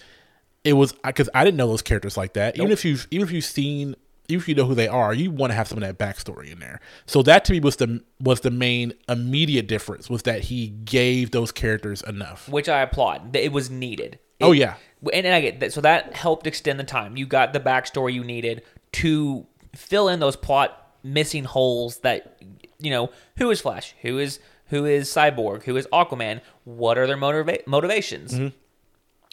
it 0.63 0.73
was 0.73 0.93
because 0.93 1.27
I 1.33 1.43
didn't 1.43 1.57
know 1.57 1.67
those 1.67 1.81
characters 1.81 2.17
like 2.17 2.33
that. 2.33 2.55
Even 2.55 2.71
if 2.71 2.85
you've 2.85 3.07
even 3.09 3.27
if 3.27 3.33
you've 3.33 3.43
seen 3.45 3.95
even 4.31 4.41
if 4.41 4.47
you 4.47 4.55
know 4.55 4.65
who 4.65 4.75
they 4.75 4.87
are, 4.87 5.13
you 5.13 5.29
want 5.31 5.51
to 5.51 5.55
have 5.55 5.67
some 5.67 5.81
of 5.81 5.83
that 5.83 5.97
backstory 5.97 6.51
in 6.51 6.59
there. 6.59 6.79
So 7.05 7.21
that 7.23 7.45
to 7.45 7.51
me 7.53 7.59
was 7.59 7.75
the 7.75 8.03
was 8.19 8.41
the 8.41 8.51
main 8.51 8.93
immediate 9.07 9.67
difference 9.67 10.09
was 10.09 10.23
that 10.23 10.45
he 10.45 10.67
gave 10.67 11.31
those 11.31 11.51
characters 11.51 12.01
enough. 12.01 12.49
which 12.49 12.69
I 12.69 12.81
applaud. 12.81 13.35
It 13.35 13.51
was 13.51 13.69
needed. 13.69 14.19
Oh, 14.39 14.53
yeah. 14.53 14.75
and, 15.13 15.25
and 15.25 15.35
I 15.35 15.41
get 15.41 15.59
that. 15.59 15.71
So 15.71 15.81
that 15.81 16.15
helped 16.15 16.47
extend 16.47 16.79
the 16.79 16.83
time. 16.83 17.15
You 17.15 17.27
got 17.27 17.53
the 17.53 17.59
backstory 17.59 18.13
you 18.13 18.23
needed 18.23 18.63
to 18.93 19.45
fill 19.75 20.09
in 20.09 20.19
those 20.19 20.35
plot 20.35 20.95
missing 21.03 21.43
holes. 21.43 21.99
That 21.99 22.41
you 22.79 22.89
know, 22.89 23.11
who 23.37 23.51
is 23.51 23.61
Flash? 23.61 23.93
Who 24.01 24.17
is 24.17 24.39
who 24.67 24.85
is 24.85 25.09
Cyborg? 25.09 25.63
Who 25.63 25.77
is 25.77 25.87
Aquaman? 25.93 26.41
What 26.63 26.97
are 26.97 27.05
their 27.05 27.17
motiva- 27.17 27.65
motivations? 27.67 28.33
Mm-hmm. 28.33 28.47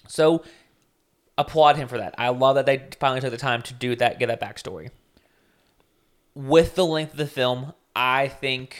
So 0.08 0.42
applaud 1.38 1.77
him 1.77 1.88
for 1.88 1.96
that. 1.96 2.14
I 2.18 2.29
love 2.29 2.57
that 2.57 2.66
they 2.66 2.88
finally 3.01 3.20
took 3.20 3.31
the 3.31 3.38
time 3.38 3.62
to 3.62 3.72
do 3.72 3.96
that, 3.96 4.18
get 4.18 4.27
that 4.27 4.40
backstory. 4.40 4.90
With 6.35 6.74
the 6.74 6.85
length 6.85 7.12
of 7.12 7.18
the 7.18 7.27
film, 7.27 7.72
I 7.96 8.29
think 8.29 8.77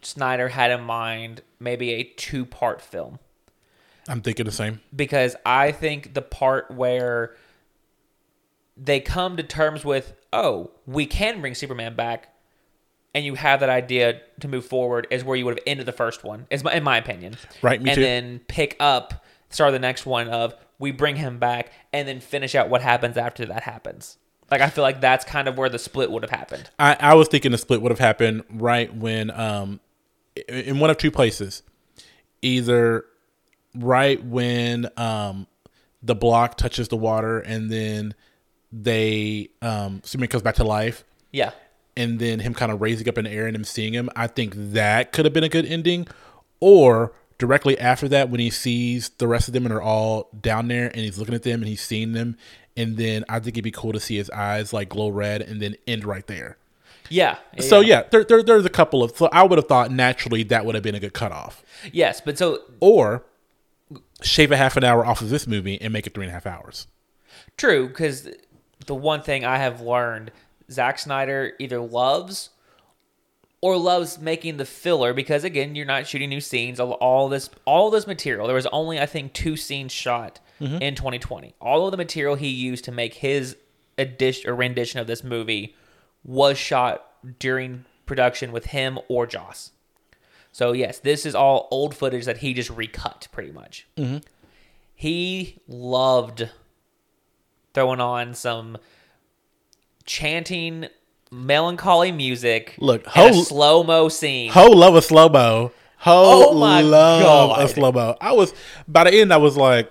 Snyder 0.00 0.48
had 0.48 0.70
in 0.70 0.80
mind 0.80 1.42
maybe 1.60 1.90
a 1.90 2.04
two 2.04 2.46
part 2.46 2.80
film 2.80 3.18
I'm 4.08 4.22
thinking 4.22 4.46
the 4.46 4.52
same. 4.52 4.80
because 4.94 5.36
I 5.44 5.72
think 5.72 6.14
the 6.14 6.22
part 6.22 6.70
where 6.70 7.36
they 8.76 9.00
come 9.00 9.36
to 9.36 9.42
terms 9.42 9.84
with, 9.84 10.14
oh, 10.32 10.70
we 10.86 11.04
can 11.04 11.40
bring 11.40 11.54
Superman 11.54 11.94
back, 11.94 12.34
and 13.12 13.24
you 13.24 13.34
have 13.34 13.60
that 13.60 13.68
idea 13.68 14.20
to 14.40 14.48
move 14.48 14.64
forward, 14.64 15.08
is 15.10 15.24
where 15.24 15.36
you 15.36 15.44
would 15.44 15.58
have 15.58 15.64
ended 15.66 15.84
the 15.84 15.92
first 15.92 16.22
one, 16.24 16.46
is 16.48 16.62
my, 16.62 16.72
in 16.74 16.84
my 16.84 16.96
opinion. 16.96 17.36
Right, 17.60 17.82
me 17.82 17.90
and 17.90 17.96
too. 17.96 18.02
then 18.02 18.40
pick 18.46 18.76
up, 18.78 19.24
start 19.50 19.72
the 19.72 19.78
next 19.78 20.06
one 20.06 20.28
of 20.28 20.54
we 20.78 20.90
bring 20.92 21.16
him 21.16 21.38
back, 21.38 21.72
and 21.92 22.06
then 22.06 22.20
finish 22.20 22.54
out 22.54 22.68
what 22.68 22.82
happens 22.82 23.16
after 23.16 23.44
that 23.46 23.62
happens. 23.64 24.16
Like 24.50 24.60
I 24.60 24.70
feel 24.70 24.82
like 24.82 25.00
that's 25.00 25.24
kind 25.24 25.46
of 25.48 25.58
where 25.58 25.68
the 25.68 25.78
split 25.78 26.10
would 26.10 26.22
have 26.22 26.30
happened. 26.30 26.70
I, 26.78 26.96
I 26.98 27.14
was 27.14 27.28
thinking 27.28 27.52
the 27.52 27.58
split 27.58 27.82
would 27.82 27.90
have 27.92 27.98
happened 27.98 28.44
right 28.50 28.94
when 28.94 29.30
um 29.30 29.80
in- 30.48 30.78
one 30.78 30.88
of 30.90 30.96
two 30.96 31.10
places. 31.10 31.62
Either 32.40 33.04
right 33.74 34.24
when 34.24 34.88
um 34.96 35.46
the 36.02 36.14
block 36.14 36.56
touches 36.56 36.88
the 36.88 36.96
water 36.96 37.40
and 37.40 37.70
then 37.70 38.14
they 38.72 39.48
um 39.62 40.00
Superman 40.04 40.28
comes 40.28 40.42
back 40.42 40.54
to 40.56 40.64
life 40.64 41.04
Yeah. 41.32 41.50
and 41.96 42.18
then 42.18 42.40
him 42.40 42.54
kind 42.54 42.70
of 42.70 42.80
raising 42.80 43.08
up 43.08 43.18
in 43.18 43.24
the 43.24 43.30
air 43.30 43.46
and 43.46 43.56
him 43.56 43.64
seeing 43.64 43.92
him. 43.94 44.08
I 44.16 44.28
think 44.28 44.54
that 44.56 45.12
could 45.12 45.24
have 45.24 45.34
been 45.34 45.44
a 45.44 45.48
good 45.48 45.66
ending. 45.66 46.06
Or 46.60 47.12
directly 47.38 47.78
after 47.78 48.08
that, 48.08 48.30
when 48.30 48.40
he 48.40 48.50
sees 48.50 49.08
the 49.10 49.28
rest 49.28 49.48
of 49.48 49.54
them 49.54 49.64
and 49.64 49.72
they're 49.72 49.82
all 49.82 50.28
down 50.40 50.68
there 50.68 50.88
and 50.88 50.96
he's 50.96 51.18
looking 51.18 51.34
at 51.34 51.42
them 51.42 51.60
and 51.60 51.68
he's 51.68 51.80
seeing 51.82 52.12
them. 52.12 52.36
And 52.76 52.96
then 52.96 53.24
I 53.28 53.40
think 53.40 53.56
it'd 53.56 53.64
be 53.64 53.70
cool 53.70 53.92
to 53.92 54.00
see 54.00 54.16
his 54.16 54.30
eyes 54.30 54.72
like 54.72 54.88
glow 54.88 55.08
red 55.08 55.42
and 55.42 55.60
then 55.60 55.76
end 55.86 56.04
right 56.04 56.26
there. 56.26 56.58
Yeah. 57.08 57.38
So 57.58 57.80
yeah, 57.80 58.02
there, 58.10 58.22
there, 58.24 58.42
there's 58.42 58.66
a 58.66 58.70
couple 58.70 59.02
of. 59.02 59.16
So 59.16 59.28
I 59.32 59.42
would 59.42 59.58
have 59.58 59.66
thought 59.66 59.90
naturally 59.90 60.42
that 60.44 60.64
would 60.64 60.74
have 60.74 60.84
been 60.84 60.94
a 60.94 61.00
good 61.00 61.14
cutoff. 61.14 61.62
Yes, 61.92 62.20
but 62.20 62.38
so 62.38 62.60
Or 62.80 63.24
shave 64.22 64.52
a 64.52 64.56
half 64.56 64.76
an 64.76 64.84
hour 64.84 65.04
off 65.06 65.20
of 65.20 65.30
this 65.30 65.46
movie 65.46 65.80
and 65.80 65.92
make 65.92 66.06
it 66.06 66.14
three 66.14 66.24
and 66.24 66.30
a 66.30 66.34
half 66.34 66.46
hours. 66.46 66.86
True, 67.56 67.88
because 67.88 68.28
the 68.86 68.94
one 68.94 69.22
thing 69.22 69.44
I 69.44 69.58
have 69.58 69.80
learned, 69.80 70.30
Zack 70.70 70.98
Snyder 70.98 71.52
either 71.58 71.80
loves 71.80 72.50
or 73.60 73.76
loves 73.76 74.18
making 74.18 74.56
the 74.56 74.64
filler 74.64 75.12
because 75.12 75.44
again, 75.44 75.74
you're 75.74 75.86
not 75.86 76.06
shooting 76.06 76.28
new 76.28 76.40
scenes. 76.40 76.78
All, 76.78 76.92
all 76.92 77.28
this, 77.28 77.50
all 77.64 77.90
this 77.90 78.06
material. 78.06 78.46
There 78.46 78.56
was 78.56 78.66
only 78.66 79.00
I 79.00 79.06
think 79.06 79.32
two 79.32 79.56
scenes 79.56 79.92
shot 79.92 80.40
mm-hmm. 80.60 80.80
in 80.80 80.94
2020. 80.94 81.54
All 81.60 81.86
of 81.86 81.90
the 81.90 81.96
material 81.96 82.36
he 82.36 82.48
used 82.48 82.84
to 82.84 82.92
make 82.92 83.14
his 83.14 83.56
edition 83.96 84.48
or 84.48 84.54
rendition 84.54 85.00
of 85.00 85.06
this 85.06 85.24
movie 85.24 85.74
was 86.24 86.56
shot 86.56 87.04
during 87.38 87.84
production 88.06 88.52
with 88.52 88.66
him 88.66 88.98
or 89.08 89.26
Joss. 89.26 89.72
So 90.52 90.72
yes, 90.72 90.98
this 90.98 91.26
is 91.26 91.34
all 91.34 91.68
old 91.70 91.94
footage 91.94 92.24
that 92.24 92.38
he 92.38 92.54
just 92.54 92.70
recut 92.70 93.28
pretty 93.32 93.52
much. 93.52 93.86
Mm-hmm. 93.96 94.18
He 94.94 95.60
loved 95.68 96.48
throwing 97.74 98.00
on 98.00 98.34
some 98.34 98.78
chanting 100.04 100.86
melancholy 101.30 102.12
music. 102.12 102.74
Look, 102.78 103.06
ho- 103.06 103.32
slow 103.42 103.82
mo 103.84 104.08
scene. 104.08 104.50
Ho 104.52 104.66
love 104.70 104.94
a 104.94 105.02
slow 105.02 105.28
mo. 105.28 105.72
Ho 105.98 106.50
Oh 106.52 106.54
my 106.58 106.80
love 106.80 107.22
God. 107.22 107.64
a 107.64 107.68
slow 107.68 107.92
mo. 107.92 108.16
I 108.20 108.32
was 108.32 108.52
by 108.86 109.04
the 109.04 109.12
end. 109.20 109.32
I 109.32 109.36
was 109.38 109.56
like, 109.56 109.90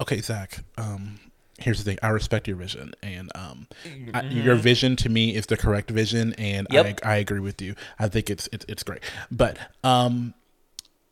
okay, 0.00 0.20
Zack. 0.20 0.62
Um, 0.76 1.18
here's 1.58 1.78
the 1.78 1.84
thing. 1.84 1.98
I 2.02 2.08
respect 2.08 2.46
your 2.48 2.56
vision, 2.56 2.92
and 3.02 3.30
um, 3.34 3.66
I, 4.14 4.22
your 4.24 4.54
vision 4.56 4.96
to 4.96 5.08
me 5.08 5.34
is 5.34 5.46
the 5.46 5.56
correct 5.56 5.90
vision, 5.90 6.34
and 6.34 6.66
Mm-hmm. 6.68 6.74
Yep. 6.86 7.00
I 7.04 7.14
I 7.14 7.16
agree 7.16 7.40
with 7.40 7.60
you. 7.62 7.74
I 7.98 8.08
think 8.08 8.28
it's 8.30 8.48
it's 8.52 8.64
it's 8.68 8.82
great. 8.82 9.00
But 9.30 9.58
um, 9.84 10.34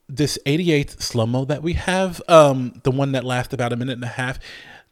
this 0.09 0.39
88th 0.47 1.01
slow 1.03 1.27
mo 1.27 1.45
that 1.47 1.63
we 1.63 1.75
have, 1.75 2.21
um, 2.29 2.81
the 2.85 2.91
one 2.91 3.13
that 3.13 3.25
lasts 3.25 3.53
about 3.55 3.73
a 3.73 3.77
minute 3.77 3.93
and 3.95 4.05
a 4.05 4.09
half, 4.09 4.39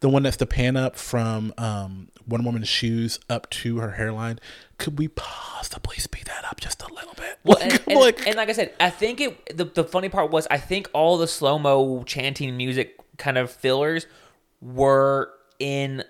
the 0.01 0.09
one 0.09 0.23
that's 0.23 0.37
the 0.37 0.47
pan 0.47 0.77
up 0.77 0.97
from 0.97 1.53
um 1.59 2.09
Wonder 2.29 2.45
Woman's 2.47 2.69
shoes 2.69 3.21
up 3.31 3.49
to 3.51 3.79
her 3.79 3.93
hairline. 3.93 4.41
Could 4.79 4.99
we 4.99 5.09
possibly 5.09 5.97
speed 5.99 6.25
that 6.27 6.45
up 6.45 6.61
just 6.61 6.83
a 6.83 6.93
little 6.93 7.15
bit? 7.15 7.39
Well, 7.45 7.59
Like- 7.61 7.73
and, 7.73 7.83
and, 7.89 8.01
like- 8.01 8.27
and 8.27 8.37
like 8.37 8.49
I 8.49 8.53
said, 8.53 8.75
I 8.81 8.91
think 8.91 9.21
it. 9.21 9.57
The, 9.57 9.65
the 9.65 9.85
funny 9.85 10.09
part 10.09 10.31
was, 10.33 10.49
I 10.51 10.59
think 10.59 10.91
all 10.93 11.17
the 11.19 11.29
slow 11.29 11.59
mo 11.59 12.03
chanting 12.05 12.57
music 12.57 12.97
kind 13.17 13.39
of 13.39 13.51
fillers 13.51 14.07
were 14.61 15.31
in 15.61 16.03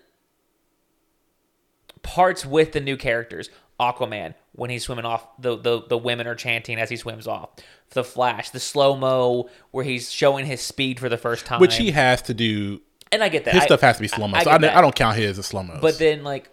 parts 2.03 2.45
with 2.47 2.73
the 2.73 2.81
new 2.81 2.97
characters. 2.97 3.51
Aquaman 3.79 4.33
when 4.53 4.71
he's 4.71 4.85
swimming 4.85 5.05
off, 5.05 5.27
the 5.39 5.55
the, 5.57 5.83
the 5.87 5.99
women 5.99 6.27
are 6.27 6.35
chanting 6.35 6.79
as 6.79 6.89
he 6.89 6.97
swims 6.97 7.27
off. 7.27 7.51
The 7.91 8.03
Flash, 8.03 8.49
the 8.51 8.61
slow 8.61 8.97
mo 8.97 9.51
where 9.71 9.85
he's 9.85 10.11
showing 10.11 10.47
his 10.47 10.63
speed 10.63 10.99
for 10.99 11.11
the 11.11 11.19
first 11.19 11.45
time. 11.45 11.61
which 11.61 11.77
he 11.77 11.91
has 11.91 12.23
to 12.23 12.33
do. 12.35 12.81
And 13.17 13.25
I 13.25 13.29
get 13.29 13.45
that 13.47 13.55
His 13.55 13.63
I- 13.65 13.67
stuff 13.67 13.81
has 13.81 13.97
to 13.97 14.03
be 14.03 14.09
slow 14.09 14.29
mo. 14.29 14.37
I 14.37 14.45
So 14.45 14.51
I. 14.51 14.55
I 14.55 14.81
don't 14.81 14.95
count 14.95 15.17
his 15.17 15.39
as 15.39 15.47
slow 15.47 15.63
mo. 15.63 15.79
But 15.81 15.99
then 15.99 16.23
like 16.25 16.49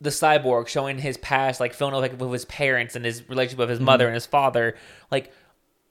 the 0.00 0.10
cyborg 0.10 0.68
showing 0.68 0.98
his 0.98 1.16
past, 1.16 1.58
like 1.60 1.72
filming 1.72 2.00
like 2.00 2.20
with 2.20 2.32
his 2.32 2.44
parents 2.44 2.96
and 2.96 3.04
his 3.04 3.26
relationship 3.28 3.58
with 3.60 3.70
his 3.70 3.78
Mm-hmm. 3.78 3.86
mother 3.86 4.06
and 4.06 4.14
his 4.14 4.26
father, 4.26 4.76
like 5.10 5.32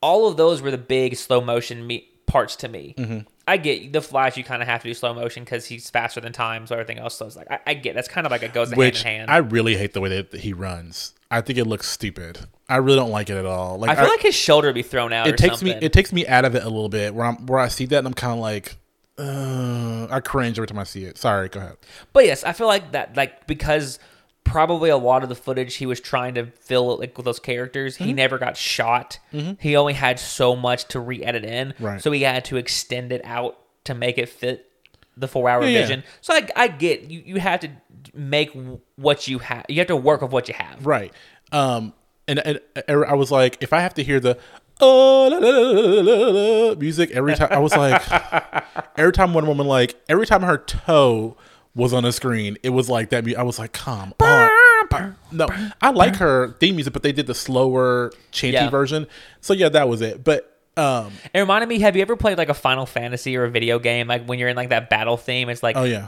all 0.02 0.28
of 0.28 0.38
those 0.38 0.62
were 0.62 0.72
the 0.72 0.78
big 0.78 1.16
slow 1.16 1.42
motion 1.42 1.88
me- 1.88 2.08
parts 2.28 2.56
to 2.58 2.68
me. 2.68 2.94
Mm-hmm. 2.98 3.20
I 3.48 3.58
get 3.58 3.94
the 3.94 4.02
Flash. 4.02 4.38
You 4.38 4.44
kind 4.44 4.62
of 4.62 4.68
have 4.68 4.82
to 4.84 4.88
do 4.90 4.94
slow 4.94 5.14
motion 5.14 5.44
because 5.44 5.66
he's 5.66 5.90
faster 5.90 6.20
than 6.20 6.34
time, 6.34 6.66
so 6.68 6.74
everything 6.76 6.98
else 7.00 7.18
slows. 7.18 7.36
Like 7.36 7.50
I, 7.52 7.60
I 7.68 7.74
get 7.76 7.94
that's 7.96 8.08
kind 8.08 8.26
of 8.26 8.32
like 8.32 8.42
it 8.44 8.54
goes 8.54 8.76
which 8.76 9.04
hand 9.04 9.14
in 9.14 9.20
hand. 9.28 9.32
I 9.32 9.38
really 9.38 9.76
hate 9.76 9.94
the 9.94 10.02
way 10.02 10.10
that 10.22 10.34
he 10.40 10.52
runs. 10.54 11.14
I 11.30 11.42
think 11.42 11.58
it 11.60 11.66
looks 11.66 11.88
stupid. 11.88 12.40
I 12.70 12.78
really 12.78 12.98
don't 12.98 13.12
like 13.12 13.30
it 13.30 13.38
at 13.38 13.46
all. 13.46 13.78
Like 13.78 13.92
I 13.92 13.96
feel 14.02 14.10
like 14.10 14.22
his 14.22 14.34
shoulder 14.36 14.68
would 14.68 14.76
be 14.76 14.82
thrown 14.84 15.14
out. 15.14 15.28
it 15.28 15.38
takes 15.38 15.60
something. 15.60 15.80
me 15.80 15.86
it 15.86 15.94
takes 15.94 16.12
me 16.14 16.26
out 16.28 16.46
of 16.46 16.56
it 16.56 16.64
a 16.64 16.70
little 16.70 16.90
bit 16.90 17.14
where 17.14 17.26
I'm 17.28 17.46
where 17.46 17.60
I 17.60 17.68
see 17.68 17.86
that 17.86 17.98
and 18.00 18.08
I'm 18.08 18.14
kind 18.16 18.34
of 18.34 18.40
like 18.40 18.78
uh, 19.18 20.08
I 20.10 20.20
cringe 20.20 20.58
every 20.60 20.68
time 20.68 20.80
I 20.80 20.84
see 20.84 21.06
it. 21.06 21.18
Sorry, 21.18 21.50
go 21.50 21.60
ahead. 21.60 21.78
But 22.14 22.26
yes, 22.26 22.44
I 22.44 22.54
feel 22.54 22.68
like 22.68 22.92
that, 22.92 23.16
like 23.16 23.48
because 23.48 24.00
probably 24.44 24.90
a 24.90 24.98
lot 24.98 25.24
of 25.24 25.30
the 25.30 25.36
footage 25.36 25.76
he 25.76 25.86
was 25.86 26.00
trying 26.00 26.36
to 26.36 26.46
fill 26.48 26.98
like 26.98 27.18
with 27.18 27.26
those 27.26 27.40
characters, 27.40 27.96
Mm-hmm. 27.96 28.04
he 28.06 28.14
never 28.14 28.38
got 28.38 28.58
shot. 28.58 29.20
He 29.60 29.76
only 29.76 29.94
had 29.94 30.20
so 30.20 30.56
much 30.56 30.86
to 30.90 31.00
re-edit 31.00 31.44
in, 31.46 31.74
Right. 31.80 32.02
so 32.02 32.12
he 32.12 32.22
had 32.24 32.46
to 32.46 32.58
extend 32.58 33.12
it 33.12 33.22
out 33.24 33.58
to 33.86 33.96
make 33.96 34.18
it 34.18 34.30
fit 34.30 34.70
the 35.18 35.28
four 35.28 35.50
hour 35.50 35.64
Yeah, 35.64 35.70
yeah. 35.70 35.82
vision. 35.82 36.04
So 36.22 36.34
I, 36.34 36.48
I 36.56 36.68
get 36.68 37.10
you. 37.10 37.22
You 37.26 37.40
have 37.40 37.62
to 37.62 37.70
make 38.14 38.52
what 38.98 39.28
you 39.28 39.40
have. 39.40 39.66
You 39.70 39.78
have 39.80 39.88
to 39.88 39.96
work 39.96 40.22
with 40.22 40.32
what 40.32 40.48
you 40.50 40.54
have. 40.56 40.86
Right. 40.86 41.14
Um, 41.52 41.94
and, 42.28 42.40
and 42.40 42.60
I 42.88 43.14
was 43.14 43.32
like, 43.32 43.58
if 43.62 43.72
I 43.72 43.80
have 43.82 43.94
to 43.96 44.04
hear 44.04 44.20
the 44.20 44.38
oh 44.82 45.28
la, 45.32 45.38
la, 45.38 46.70
la, 46.70 46.76
music 46.76 47.12
every 47.12 47.36
time, 47.36 47.50
I 47.52 47.60
was 47.60 47.76
like, 47.76 48.02
every 48.98 49.12
time 49.14 49.34
one 49.34 49.48
woman 49.48 49.68
like 49.68 49.96
every 50.10 50.26
time 50.26 50.42
her 50.44 50.58
toe 50.58 51.38
was 51.76 51.94
on 51.94 52.04
the 52.04 52.12
screen, 52.12 52.58
it 52.64 52.70
was 52.70 52.90
like 52.90 53.10
that. 53.10 53.28
I 53.38 53.44
was 53.44 53.60
like, 53.60 53.74
come 53.74 54.14
on. 54.22 55.16
No, 55.32 55.48
I 55.82 55.90
like 55.92 56.16
her 56.18 56.54
theme 56.60 56.76
music, 56.76 56.94
but 56.94 57.04
they 57.04 57.12
did 57.12 57.28
the 57.28 57.34
slower 57.34 58.12
chanty 58.32 58.54
Yeah. 58.54 58.70
version. 58.70 59.08
So 59.42 59.54
yeah, 59.54 59.70
that 59.70 59.90
was 59.90 60.02
it. 60.02 60.24
But 60.24 60.52
um, 60.78 61.12
It 61.34 61.40
reminded 61.40 61.68
me. 61.68 61.80
Have 61.80 61.96
you 61.96 62.02
ever 62.02 62.16
played 62.16 62.38
like 62.38 62.50
a 62.50 62.54
Final 62.54 62.86
Fantasy 62.86 63.36
or 63.36 63.44
a 63.46 63.50
video 63.50 63.80
game? 63.80 64.08
Like 64.08 64.26
when 64.26 64.40
you're 64.40 64.50
in 64.50 64.56
like 64.56 64.70
that 64.70 64.90
battle 64.90 65.18
theme, 65.18 65.50
it's 65.50 65.64
like 65.64 65.76
oh 65.76 65.84
yeah, 65.84 66.08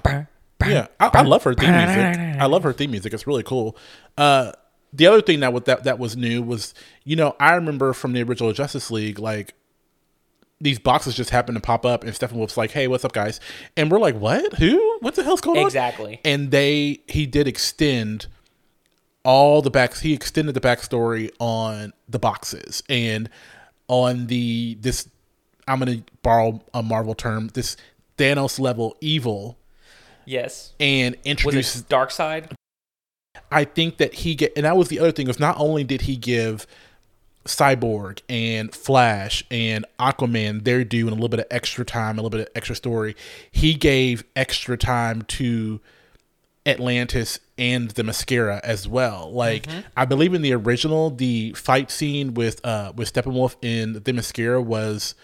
yeah, 0.65 0.87
I, 0.99 1.09
I 1.13 1.21
love 1.23 1.43
her 1.43 1.53
theme 1.53 1.71
music. 1.73 2.17
I 2.39 2.45
love 2.45 2.63
her 2.63 2.73
theme 2.73 2.91
music. 2.91 3.13
It's 3.13 3.27
really 3.27 3.43
cool. 3.43 3.77
Uh, 4.17 4.51
the 4.93 5.07
other 5.07 5.21
thing 5.21 5.41
that 5.41 5.53
was 5.53 5.63
that 5.63 5.83
that 5.83 5.99
was 5.99 6.15
new 6.15 6.41
was, 6.41 6.73
you 7.03 7.15
know, 7.15 7.35
I 7.39 7.55
remember 7.55 7.93
from 7.93 8.13
the 8.13 8.23
original 8.23 8.53
Justice 8.53 8.89
League, 8.91 9.19
like 9.19 9.53
these 10.59 10.79
boxes 10.79 11.15
just 11.15 11.29
happened 11.29 11.55
to 11.55 11.61
pop 11.61 11.85
up, 11.85 12.03
and 12.03 12.15
Stephen 12.15 12.37
Steppenwolf's 12.37 12.57
like, 12.57 12.71
"Hey, 12.71 12.87
what's 12.87 13.05
up, 13.05 13.13
guys?" 13.13 13.39
And 13.75 13.91
we're 13.91 13.99
like, 13.99 14.15
"What? 14.15 14.53
Who? 14.55 14.97
What 15.01 15.15
the 15.15 15.23
hell's 15.23 15.41
going 15.41 15.59
on?" 15.59 15.65
Exactly. 15.65 16.19
And 16.25 16.51
they 16.51 17.01
he 17.07 17.25
did 17.25 17.47
extend 17.47 18.27
all 19.23 19.61
the 19.61 19.69
backs. 19.69 20.01
He 20.01 20.13
extended 20.13 20.55
the 20.55 20.61
backstory 20.61 21.31
on 21.39 21.93
the 22.09 22.19
boxes 22.19 22.81
and 22.89 23.29
on 23.87 24.27
the 24.27 24.77
this. 24.79 25.09
I'm 25.67 25.79
gonna 25.79 26.03
borrow 26.23 26.61
a 26.73 26.81
Marvel 26.81 27.13
term. 27.13 27.49
This 27.49 27.77
Thanos 28.17 28.59
level 28.59 28.95
evil 28.99 29.57
yes. 30.25 30.73
and 30.79 31.15
Was 31.15 31.25
introduce 31.25 31.75
it 31.79 31.89
Darkseid? 31.89 32.51
I 33.51 33.63
think 33.63 33.97
that 33.97 34.13
he 34.13 34.35
get 34.35 34.53
and 34.55 34.65
that 34.65 34.77
was 34.77 34.89
the 34.89 34.99
other 34.99 35.11
thing 35.11 35.27
was 35.27 35.39
not 35.39 35.59
only 35.59 35.83
did 35.83 36.01
he 36.01 36.15
give 36.15 36.67
Cyborg 37.45 38.21
and 38.27 38.73
Flash 38.73 39.43
and 39.49 39.85
Aquaman 39.99 40.63
their 40.63 40.83
due 40.83 41.07
and 41.07 41.11
a 41.11 41.15
little 41.15 41.29
bit 41.29 41.39
of 41.39 41.47
extra 41.49 41.85
time, 41.85 42.17
a 42.17 42.21
little 42.21 42.29
bit 42.29 42.41
of 42.41 42.49
extra 42.55 42.75
story, 42.75 43.15
he 43.49 43.73
gave 43.73 44.23
extra 44.35 44.77
time 44.77 45.21
to 45.23 45.79
Atlantis 46.65 47.39
and 47.57 47.93
Themyscira 47.93 48.59
as 48.63 48.87
well. 48.87 49.31
Like 49.31 49.67
I 49.95 50.05
believe 50.05 50.33
in 50.33 50.41
the 50.41 50.53
original, 50.53 51.09
the 51.09 51.53
fight 51.53 51.89
scene 51.89 52.33
with 52.33 52.63
uh 52.65 52.91
with 52.95 53.11
Steppenwolf 53.11 53.55
in 53.61 53.95
Themyscira 54.01 54.63
was 54.63 55.15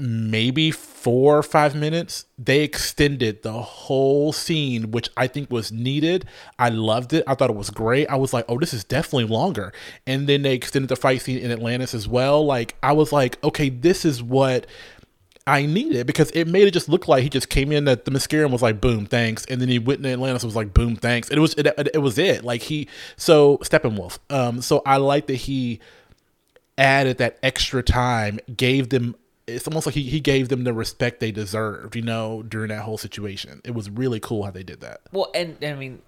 maybe 0.00 0.70
four 0.70 1.38
or 1.38 1.42
five 1.42 1.74
minutes. 1.74 2.24
They 2.38 2.62
extended 2.62 3.42
the 3.42 3.52
whole 3.52 4.32
scene, 4.32 4.90
which 4.90 5.10
I 5.16 5.26
think 5.26 5.50
was 5.50 5.70
needed. 5.70 6.26
I 6.58 6.70
loved 6.70 7.12
it. 7.12 7.22
I 7.26 7.34
thought 7.34 7.50
it 7.50 7.56
was 7.56 7.70
great. 7.70 8.08
I 8.08 8.16
was 8.16 8.32
like, 8.32 8.46
oh, 8.48 8.58
this 8.58 8.72
is 8.72 8.82
definitely 8.82 9.26
longer. 9.26 9.72
And 10.06 10.26
then 10.26 10.42
they 10.42 10.54
extended 10.54 10.88
the 10.88 10.96
fight 10.96 11.20
scene 11.20 11.38
in 11.38 11.50
Atlantis 11.50 11.94
as 11.94 12.08
well. 12.08 12.44
Like, 12.44 12.76
I 12.82 12.92
was 12.92 13.12
like, 13.12 13.42
okay, 13.44 13.68
this 13.68 14.04
is 14.04 14.22
what. 14.22 14.66
I 15.46 15.66
needed 15.66 16.06
because 16.06 16.30
it 16.30 16.46
made 16.46 16.68
it 16.68 16.70
just 16.72 16.88
look 16.88 17.08
like 17.08 17.24
he 17.24 17.28
just 17.28 17.48
came 17.48 17.72
in 17.72 17.88
at 17.88 18.04
Themyscira 18.04 18.48
was 18.48 18.62
like, 18.62 18.80
"Boom, 18.80 19.06
thanks," 19.06 19.46
and 19.46 19.60
then 19.60 19.68
he 19.68 19.80
went 19.80 20.04
in 20.04 20.12
Atlantis 20.12 20.44
and 20.44 20.48
was 20.48 20.54
like, 20.54 20.72
"Boom, 20.74 20.94
thanks." 20.96 21.28
And 21.28 21.38
it 21.38 21.40
was 21.40 21.54
it, 21.54 21.66
it 21.94 22.02
was 22.02 22.18
it. 22.18 22.44
Like 22.44 22.62
he 22.62 22.88
so 23.16 23.56
Steppenwolf. 23.58 24.18
Um, 24.28 24.60
so 24.60 24.82
I 24.84 24.98
like 24.98 25.26
that 25.26 25.36
he 25.36 25.80
added 26.78 27.18
that 27.18 27.38
extra 27.42 27.82
time, 27.82 28.38
gave 28.54 28.90
them 28.90 29.16
it's 29.50 29.66
almost 29.66 29.86
like 29.86 29.94
he, 29.94 30.02
he 30.02 30.20
gave 30.20 30.48
them 30.48 30.64
the 30.64 30.72
respect 30.72 31.20
they 31.20 31.32
deserved, 31.32 31.96
you 31.96 32.02
know, 32.02 32.42
during 32.42 32.68
that 32.68 32.82
whole 32.82 32.98
situation. 32.98 33.60
It 33.64 33.74
was 33.74 33.90
really 33.90 34.20
cool 34.20 34.44
how 34.44 34.50
they 34.50 34.62
did 34.62 34.80
that. 34.80 35.00
Well, 35.12 35.30
and, 35.34 35.56
and 35.62 35.76
I 35.76 35.78
mean, 35.78 36.02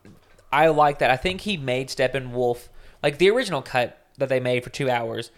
I 0.52 0.68
like 0.68 0.98
that. 1.00 1.10
I 1.10 1.16
think 1.16 1.42
he 1.42 1.56
made 1.56 1.88
Steppenwolf 1.88 2.68
like 3.02 3.18
the 3.18 3.30
original 3.30 3.62
cut 3.62 3.98
that 4.18 4.28
they 4.28 4.40
made 4.40 4.64
for 4.64 4.70
two 4.70 4.90
hours. 4.90 5.30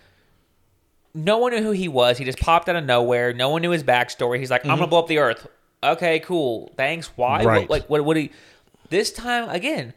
No 1.15 1.39
one 1.39 1.53
knew 1.53 1.63
who 1.63 1.71
he 1.71 1.89
was. 1.89 2.19
He 2.19 2.25
just 2.25 2.41
popped 2.41 2.69
out 2.69 2.77
of 2.77 2.85
nowhere. 2.85 3.33
No 3.33 3.49
one 3.49 3.63
knew 3.63 3.71
his 3.71 3.85
backstory. 3.85 4.41
He's 4.41 4.51
like, 4.51 4.65
"I'm 4.65 4.77
gonna 4.77 4.89
blow 4.89 4.99
up 4.99 5.07
the 5.07 5.19
Earth." 5.19 5.47
Okay, 5.83 6.19
cool. 6.21 6.73
Thanks. 6.77 7.07
Why? 7.17 7.39
Mm-hmm. 7.39 7.47
Right. 7.47 7.61
What, 7.69 7.71
like, 7.71 7.91
what? 7.91 8.05
What? 8.05 8.17
He, 8.17 8.33
this 8.91 9.13
time 9.13 9.49
again, 9.49 9.95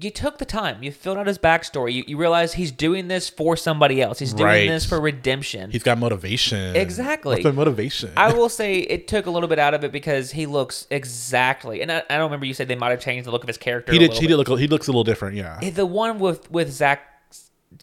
you 0.00 0.10
took 0.10 0.38
the 0.38 0.44
time. 0.44 0.82
You 0.82 0.92
filled 0.92 1.18
out 1.18 1.26
his 1.26 1.38
backstory. 1.38 1.92
You, 1.92 2.04
you 2.06 2.16
realize 2.16 2.54
he's 2.54 2.72
doing 2.72 3.08
this 3.08 3.28
for 3.28 3.56
somebody 3.56 4.00
else. 4.00 4.18
He's 4.18 4.32
doing 4.32 4.46
Right. 4.46 4.68
this 4.68 4.86
for 4.86 5.00
redemption. 5.00 5.70
He's 5.70 5.82
got 5.82 5.98
motivation. 5.98 6.74
Exactly. 6.74 7.34
What's 7.36 7.44
the 7.44 7.52
motivation? 7.52 8.12
I 8.16 8.32
will 8.32 8.48
say 8.60 8.78
it 8.78 9.08
took 9.08 9.26
a 9.26 9.30
little 9.30 9.48
bit 9.48 9.58
out 9.58 9.74
of 9.74 9.84
it 9.84 9.92
because 9.92 10.30
he 10.30 10.46
looks 10.46 10.86
exactly, 10.90 11.82
and 11.82 11.92
I, 11.92 11.98
I 12.08 12.16
don't 12.16 12.24
remember 12.30 12.46
you 12.46 12.54
said 12.54 12.68
they 12.68 12.74
might 12.76 12.90
have 12.90 13.00
changed 13.00 13.26
the 13.26 13.30
look 13.30 13.42
of 13.44 13.48
his 13.48 13.58
character. 13.58 13.92
he 13.92 13.98
a 13.98 14.00
did 14.00 14.08
little 14.08 14.20
he 14.20 14.26
bit. 14.26 14.36
did 14.36 14.48
look 14.48 14.58
he 14.60 14.66
looks 14.68 14.86
a 14.86 14.90
little 14.90 15.04
different, 15.04 15.36
yeah. 15.36 15.58
Eh, 15.62 15.70
the 15.70 15.86
one 15.86 16.18
with 16.18 16.50
with 16.50 16.70
Zack 16.72 17.02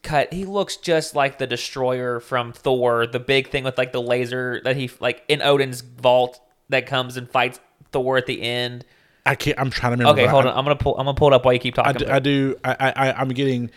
cut, 0.03 0.33
he 0.33 0.45
looks 0.45 0.75
just 0.77 1.15
like 1.15 1.37
the 1.37 1.47
destroyer 1.47 2.19
from 2.19 2.51
Thor, 2.53 3.07
the 3.07 3.19
big 3.19 3.49
thing 3.49 3.63
with 3.63 3.77
like 3.77 3.91
the 3.91 4.01
laser 4.01 4.59
that 4.63 4.75
he 4.75 4.89
like 4.99 5.23
in 5.27 5.41
Odin's 5.41 5.81
vault 5.81 6.39
that 6.69 6.85
comes 6.87 7.15
and 7.17 7.29
fights 7.29 7.59
Thor 7.91 8.17
at 8.17 8.25
the 8.25 8.41
end. 8.41 8.85
I 9.27 9.35
can't 9.35 9.59
I'm 9.59 9.69
trying 9.69 9.91
to 9.91 9.97
remember. 10.03 10.21
Okay, 10.21 10.29
hold 10.29 10.45
I, 10.45 10.49
on. 10.51 10.57
I'm 10.57 10.63
gonna 10.65 10.75
pull. 10.75 10.95
I'm 10.97 11.05
gonna 11.05 11.15
pull 11.15 11.27
it 11.29 11.33
up 11.33 11.45
while 11.45 11.53
you 11.53 11.59
keep 11.59 11.77
I 11.79 11.83
talking. 11.91 11.99
do, 11.99 12.05
about 12.05 12.15
I 12.15 12.19
do 12.19 12.55
I, 12.63 12.75
I 12.95 13.11
I'm 13.13 13.29
getting 13.29 13.69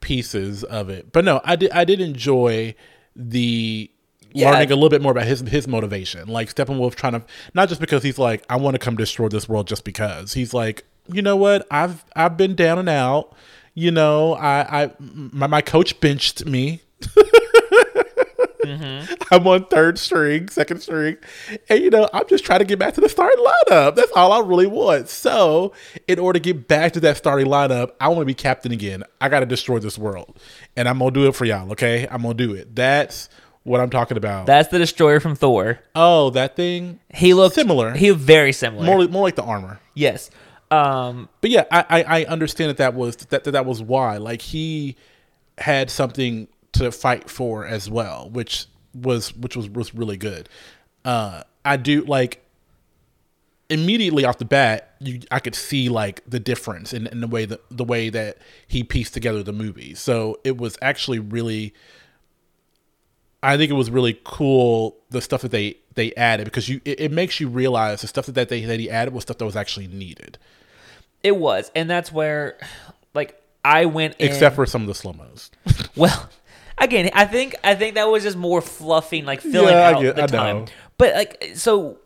pieces 0.00 0.64
of 0.64 0.88
it. 0.90 1.12
But 1.12 1.24
no, 1.24 1.40
I 1.44 1.56
did 1.56 1.70
I 1.72 1.84
did 1.84 2.00
enjoy 2.00 2.74
the 3.14 3.90
Yeah. 4.32 4.50
learning 4.50 4.70
a 4.72 4.74
little 4.74 4.88
bit 4.90 5.00
more 5.02 5.12
about 5.12 5.26
his 5.26 5.40
his 5.40 5.66
motivation. 5.66 6.28
Like 6.28 6.54
Steppenwolf 6.54 6.94
trying 6.94 7.14
to 7.14 7.22
not 7.54 7.68
just 7.68 7.80
because 7.80 8.02
he's 8.02 8.18
like, 8.18 8.44
I 8.50 8.56
want 8.56 8.74
to 8.74 8.78
come 8.78 8.96
destroy 8.96 9.28
this 9.28 9.48
world 9.48 9.66
just 9.66 9.84
because. 9.84 10.34
He's 10.34 10.52
like, 10.52 10.84
you 11.12 11.22
know 11.22 11.36
what? 11.36 11.66
I've 11.70 12.04
I've 12.14 12.36
been 12.36 12.54
down 12.54 12.78
and 12.78 12.88
out. 12.88 13.34
You 13.74 13.90
know, 13.90 14.34
I 14.34 14.84
I 14.84 14.90
my, 14.98 15.46
my 15.46 15.60
coach 15.62 15.98
benched 16.00 16.44
me. 16.46 16.82
I'm 19.30 19.46
on 19.46 19.66
third 19.66 19.98
string, 19.98 20.48
second 20.48 20.80
string, 20.80 21.16
and 21.68 21.82
you 21.82 21.90
know 21.90 22.08
I'm 22.12 22.26
just 22.28 22.44
trying 22.44 22.60
to 22.60 22.64
get 22.64 22.78
back 22.78 22.94
to 22.94 23.00
the 23.00 23.08
starting 23.08 23.44
lineup. 23.44 23.94
That's 23.94 24.12
all 24.12 24.32
I 24.32 24.40
really 24.40 24.66
want. 24.66 25.08
So, 25.08 25.72
in 26.08 26.18
order 26.18 26.38
to 26.38 26.42
get 26.42 26.68
back 26.68 26.92
to 26.92 27.00
that 27.00 27.16
starting 27.16 27.46
lineup, 27.46 27.92
I 28.00 28.08
want 28.08 28.20
to 28.20 28.26
be 28.26 28.34
captain 28.34 28.72
again. 28.72 29.04
I 29.20 29.28
got 29.28 29.40
to 29.40 29.46
destroy 29.46 29.78
this 29.78 29.98
world, 29.98 30.38
and 30.76 30.88
I'm 30.88 30.98
gonna 30.98 31.10
do 31.10 31.26
it 31.26 31.34
for 31.34 31.44
y'all. 31.44 31.70
Okay, 31.72 32.06
I'm 32.10 32.22
gonna 32.22 32.34
do 32.34 32.54
it. 32.54 32.74
That's 32.74 33.28
what 33.62 33.80
I'm 33.80 33.90
talking 33.90 34.16
about. 34.16 34.46
That's 34.46 34.68
the 34.68 34.78
destroyer 34.78 35.18
from 35.20 35.34
Thor. 35.34 35.80
oh, 35.94 36.30
that 36.30 36.56
thing. 36.56 37.00
He 37.12 37.34
looked 37.34 37.56
Similar. 37.56 37.92
He 37.94 38.10
very 38.10 38.52
similar. 38.52 38.84
More, 38.84 39.08
more 39.08 39.22
like 39.22 39.36
the 39.36 39.42
armor. 39.42 39.80
yes. 39.94 40.30
Um. 40.70 41.28
But 41.40 41.50
yeah, 41.50 41.64
I, 41.70 41.84
I, 41.88 42.02
I 42.02 42.24
understand 42.24 42.70
that 42.70 42.76
that 42.78 42.94
was 42.94 43.16
that, 43.16 43.44
that 43.44 43.50
that 43.52 43.66
was 43.66 43.80
why. 43.82 44.16
Like 44.16 44.42
he 44.42 44.96
had 45.58 45.90
something 45.90 46.48
to 46.78 46.92
fight 46.92 47.30
for 47.30 47.66
as 47.66 47.90
well, 47.90 48.28
which 48.30 48.66
was 48.94 49.34
which 49.34 49.56
was 49.56 49.68
was 49.68 49.94
really 49.94 50.16
good. 50.16 50.48
Uh, 51.04 51.42
I 51.64 51.76
do 51.76 52.02
like 52.02 52.42
immediately 53.68 54.24
off 54.24 54.38
the 54.38 54.44
bat, 54.44 54.94
you 55.00 55.20
I 55.30 55.40
could 55.40 55.54
see 55.54 55.88
like 55.88 56.22
the 56.26 56.40
difference 56.40 56.92
in, 56.92 57.06
in 57.08 57.20
the 57.20 57.26
way 57.26 57.44
that 57.44 57.60
the 57.70 57.84
way 57.84 58.08
that 58.10 58.38
he 58.66 58.84
pieced 58.84 59.14
together 59.14 59.42
the 59.42 59.52
movie. 59.52 59.94
So 59.94 60.40
it 60.44 60.56
was 60.56 60.78
actually 60.80 61.18
really 61.18 61.74
I 63.42 63.56
think 63.56 63.70
it 63.70 63.74
was 63.74 63.90
really 63.90 64.18
cool 64.24 64.96
the 65.10 65.20
stuff 65.20 65.42
that 65.42 65.50
they 65.50 65.76
they 65.94 66.12
added 66.14 66.44
because 66.44 66.68
you 66.68 66.80
it, 66.84 67.00
it 67.00 67.12
makes 67.12 67.40
you 67.40 67.48
realize 67.48 68.00
the 68.00 68.08
stuff 68.08 68.26
that 68.26 68.48
they 68.48 68.64
that 68.64 68.80
he 68.80 68.90
added 68.90 69.14
was 69.14 69.22
stuff 69.22 69.38
that 69.38 69.44
was 69.44 69.56
actually 69.56 69.86
needed. 69.88 70.38
It 71.22 71.36
was, 71.36 71.72
and 71.74 71.90
that's 71.90 72.12
where, 72.12 72.56
like, 73.14 73.40
I 73.64 73.86
went 73.86 74.14
in, 74.18 74.28
except 74.28 74.54
for 74.54 74.64
some 74.64 74.82
of 74.82 74.86
the 74.86 74.94
slow 74.94 75.12
mos. 75.12 75.50
well, 75.96 76.28
again, 76.78 77.10
I 77.14 77.24
think 77.24 77.54
I 77.64 77.74
think 77.74 77.94
that 77.94 78.04
was 78.08 78.22
just 78.22 78.36
more 78.36 78.60
fluffing, 78.60 79.24
like 79.24 79.40
filling 79.40 79.74
Yeah, 79.74 79.88
I 79.88 79.92
out 79.94 80.02
get- 80.02 80.16
the 80.16 80.22
I 80.24 80.26
time. 80.26 80.56
know. 80.60 80.66
But 80.98 81.14
like, 81.14 81.52
so, 81.54 81.98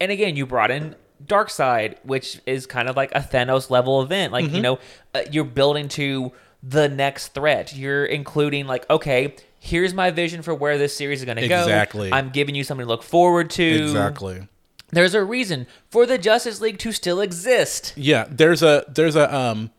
and 0.00 0.10
again, 0.10 0.36
you 0.36 0.46
brought 0.46 0.70
in 0.70 0.94
Darkseid, 1.24 1.96
which 2.04 2.40
is 2.46 2.66
kind 2.66 2.88
of 2.88 2.96
like 2.96 3.12
a 3.14 3.20
Thanos 3.20 3.70
level 3.70 4.02
event. 4.02 4.32
Like, 4.32 4.46
Mm-hmm. 4.46 4.54
you 4.56 4.62
know, 4.62 4.78
uh, 5.14 5.20
you're 5.30 5.44
building 5.44 5.88
to 5.90 6.32
the 6.62 6.88
next 6.88 7.28
threat. 7.34 7.74
You're 7.76 8.04
including 8.06 8.66
like, 8.66 8.88
okay, 8.88 9.34
here's 9.60 9.92
my 9.94 10.10
vision 10.10 10.42
for 10.42 10.54
where 10.54 10.78
this 10.78 10.96
series 10.96 11.20
is 11.20 11.24
going 11.26 11.36
to 11.38 11.48
go. 11.48 11.60
Exactly. 11.62 12.12
I'm 12.12 12.30
giving 12.30 12.54
you 12.54 12.64
something 12.64 12.84
to 12.86 12.88
look 12.88 13.02
forward 13.02 13.50
to. 13.50 13.64
Exactly. 13.64 14.48
There's 14.90 15.14
a 15.14 15.22
reason 15.24 15.66
for 15.90 16.06
the 16.06 16.16
Justice 16.16 16.60
League 16.60 16.78
to 16.78 16.92
still 16.92 17.20
exist. 17.20 17.92
Yeah, 17.96 18.26
there's 18.30 18.62
a 18.62 18.84
there's 18.88 19.16
a 19.16 19.34
um 19.34 19.70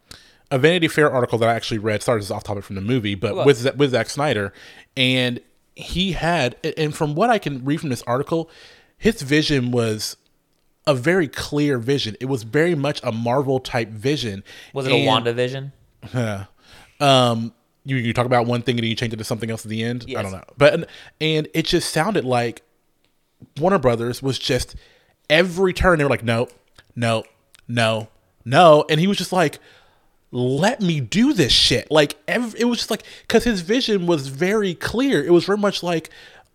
a 0.52 0.58
Vanity 0.60 0.88
Fair 0.88 1.12
article 1.12 1.38
that 1.40 1.50
I 1.50 1.54
actually 1.54 1.78
read. 1.80 2.02
Sorry, 2.04 2.20
this 2.20 2.28
is 2.28 2.32
off 2.32 2.44
topic 2.44 2.64
from 2.64 2.76
the 2.76 2.82
movie, 2.82 3.16
but 3.16 3.36
What? 3.36 3.46
with 3.46 3.76
with 3.78 3.92
Zack 3.92 4.10
Snyder, 4.10 4.54
and 4.96 5.40
he 5.76 6.14
had, 6.14 6.56
and 6.78 6.96
from 6.96 7.14
what 7.16 7.30
I 7.30 7.38
can 7.38 7.64
read 7.66 7.80
from 7.82 7.90
this 7.90 8.02
article, 8.08 8.50
his 8.98 9.22
vision 9.22 9.72
was 9.72 10.18
a 10.88 10.96
very 10.96 11.28
clear 11.28 11.78
vision. 11.78 12.16
It 12.22 12.26
was 12.26 12.44
very 12.44 12.74
much 12.76 13.00
a 13.04 13.12
Marvel 13.12 13.60
type 13.60 13.90
vision. 13.90 14.44
Was 14.74 14.88
it 14.88 14.94
a 14.94 14.96
And- 14.96 15.26
WandaVision? 15.26 15.72
um 17.00 17.54
you 17.86 17.96
you 17.98 18.14
talk 18.14 18.26
about 18.26 18.46
one 18.46 18.62
thing 18.62 18.76
and 18.78 18.84
then 18.84 18.90
you 18.90 18.96
change 18.96 19.14
it 19.14 19.18
to 19.18 19.24
something 19.24 19.50
else 19.52 19.66
at 19.66 19.70
the 19.70 19.84
end. 19.84 20.06
I 20.18 20.22
don't 20.22 20.32
know, 20.32 20.44
but 20.58 20.90
and 21.22 21.48
it 21.54 21.66
just 21.66 21.92
sounded 21.92 22.26
like 22.26 22.62
Warner 23.60 23.80
Brothers 23.80 24.22
was 24.22 24.40
just 24.40 24.76
every 25.30 25.74
turn 25.74 25.98
they 25.98 26.04
were 26.04 26.10
like, 26.10 26.24
no, 26.24 26.48
no, 26.96 27.24
no, 27.68 28.08
no, 28.46 28.86
and 28.90 29.00
he 29.00 29.08
was 29.08 29.18
just 29.18 29.32
like, 29.32 29.60
let 30.38 30.82
me 30.82 31.00
do 31.00 31.34
this 31.34 31.52
shit. 31.52 31.90
Like 31.90 32.16
every, 32.28 32.60
it 32.60 32.66
was 32.66 32.78
just 32.80 32.92
like 32.92 33.04
because 33.22 33.44
his 33.44 33.62
vision 33.62 34.06
was 34.06 34.28
very 34.28 34.76
clear. 34.76 35.24
It 35.24 35.32
was 35.32 35.46
very 35.46 35.58
much 35.58 35.82
like 35.82 36.10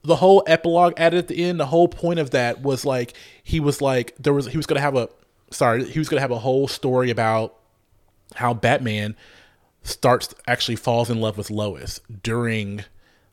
the 0.05 0.17
whole 0.17 0.45
epilogue 0.47 0.95
added 0.97 1.19
at 1.19 1.29
the 1.29 1.45
end. 1.45 1.59
The 1.59 1.67
whole 1.67 1.89
point 1.89 2.21
of 2.21 2.31
that 2.31 2.63
was 2.63 2.85
like 2.85 3.15
he 3.43 3.59
was 3.59 3.83
like 3.83 4.15
there 4.19 4.33
was 4.33 4.47
he 4.47 4.57
was 4.57 4.67
gonna 4.67 4.81
have 4.81 4.97
a 4.97 5.09
sorry 5.51 5.85
he 5.85 5.99
was 5.99 6.09
gonna 6.09 6.21
have 6.21 6.31
a 6.31 6.39
whole 6.39 6.69
story 6.69 7.11
about 7.11 7.57
how 8.37 8.55
Batman 8.55 9.17
starts 9.83 10.33
actually 10.47 10.77
falls 10.77 11.11
in 11.11 11.21
love 11.21 11.37
with 11.37 11.51
Lois 11.51 12.01
during 12.23 12.85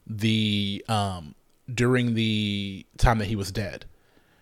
the 0.07 0.83
um 0.89 1.35
during 1.71 2.15
the 2.15 2.85
time 2.97 3.19
that 3.19 3.25
he 3.25 3.35
was 3.35 3.51
dead. 3.51 3.85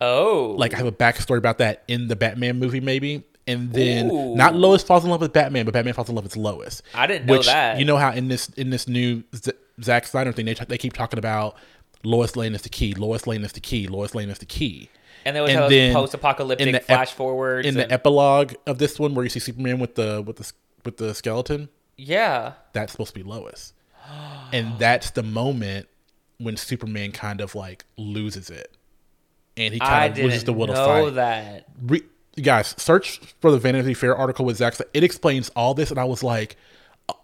Oh, 0.00 0.54
Like 0.56 0.72
I 0.74 0.78
have 0.78 0.86
a 0.86 0.92
backstory 0.92 1.38
about 1.38 1.58
that 1.58 1.82
in 1.88 2.08
the 2.08 2.16
Batman 2.16 2.58
movie, 2.58 2.80
maybe. 2.80 3.24
And 3.48 3.72
then 3.72 4.10
Ooh. 4.10 4.36
not 4.36 4.54
Lois 4.54 4.82
falls 4.82 5.04
in 5.04 5.10
love 5.10 5.20
with 5.22 5.32
Batman, 5.32 5.64
but 5.64 5.72
Batman 5.72 5.94
falls 5.94 6.08
in 6.08 6.14
love 6.14 6.24
with 6.24 6.36
Lois. 6.36 6.82
I 6.94 7.06
didn't 7.06 7.26
know 7.26 7.42
that. 7.42 7.78
You 7.78 7.84
know 7.86 7.96
how 7.96 8.12
in 8.12 8.28
this 8.28 8.50
in 8.50 8.68
this 8.70 8.86
new 8.86 9.24
Z- 9.34 9.52
Zack 9.82 10.06
Snyder 10.06 10.32
thing, 10.32 10.44
they 10.46 10.54
they 10.54 10.76
keep 10.78 10.92
talking 10.92 11.18
about 11.18 11.56
Lois 12.04 12.36
Lane 12.36 12.54
is 12.54 12.62
the 12.62 12.68
key. 12.68 12.94
Lois 12.94 13.26
Lane 13.26 13.42
is 13.44 13.52
the 13.52 13.60
key. 13.60 13.88
Lois 13.88 14.14
Lane 14.14 14.28
is 14.28 14.38
the 14.38 14.44
key. 14.46 14.90
and 15.24 15.34
they 15.34 15.40
always 15.40 15.56
and 15.56 15.72
then 15.72 15.94
post-apocalyptic 15.94 16.66
in 16.66 16.72
the 16.72 16.78
ep- 16.80 16.86
flash 16.86 17.12
forwards. 17.12 17.66
In 17.66 17.74
the 17.74 17.90
epilogue 17.90 18.52
of 18.66 18.78
this 18.78 18.98
one, 18.98 19.14
where 19.14 19.24
you 19.24 19.30
see 19.30 19.40
Superman 19.40 19.78
with 19.80 19.94
the 19.94 20.22
with 20.22 20.36
the 20.36 20.52
with 20.84 20.98
the 20.98 21.14
skeleton, 21.14 21.70
yeah, 21.96 22.52
that's 22.74 22.92
supposed 22.92 23.14
to 23.14 23.20
be 23.20 23.28
Lois, 23.28 23.72
and 24.52 24.78
that's 24.78 25.10
the 25.10 25.22
moment 25.22 25.88
when 26.38 26.56
Superman 26.58 27.12
kind 27.12 27.40
of 27.40 27.54
like 27.54 27.84
loses 27.96 28.50
it, 28.50 28.76
and 29.56 29.72
he 29.74 29.80
I 29.80 29.86
kind 29.86 30.18
of 30.18 30.24
loses 30.24 30.44
the 30.44 30.52
will 30.52 30.66
to 30.68 30.74
know 30.74 31.04
fight. 31.06 31.14
that. 31.14 31.66
Re- 31.82 32.02
guys, 32.42 32.74
search 32.78 33.18
for 33.40 33.50
the 33.50 33.58
Vanity 33.58 33.94
Fair 33.94 34.16
article 34.16 34.44
with. 34.44 34.58
Snyder. 34.58 34.76
It 34.94 35.04
explains 35.04 35.48
all 35.50 35.74
this, 35.74 35.90
and 35.90 35.98
I 35.98 36.04
was 36.04 36.22
like, 36.22 36.56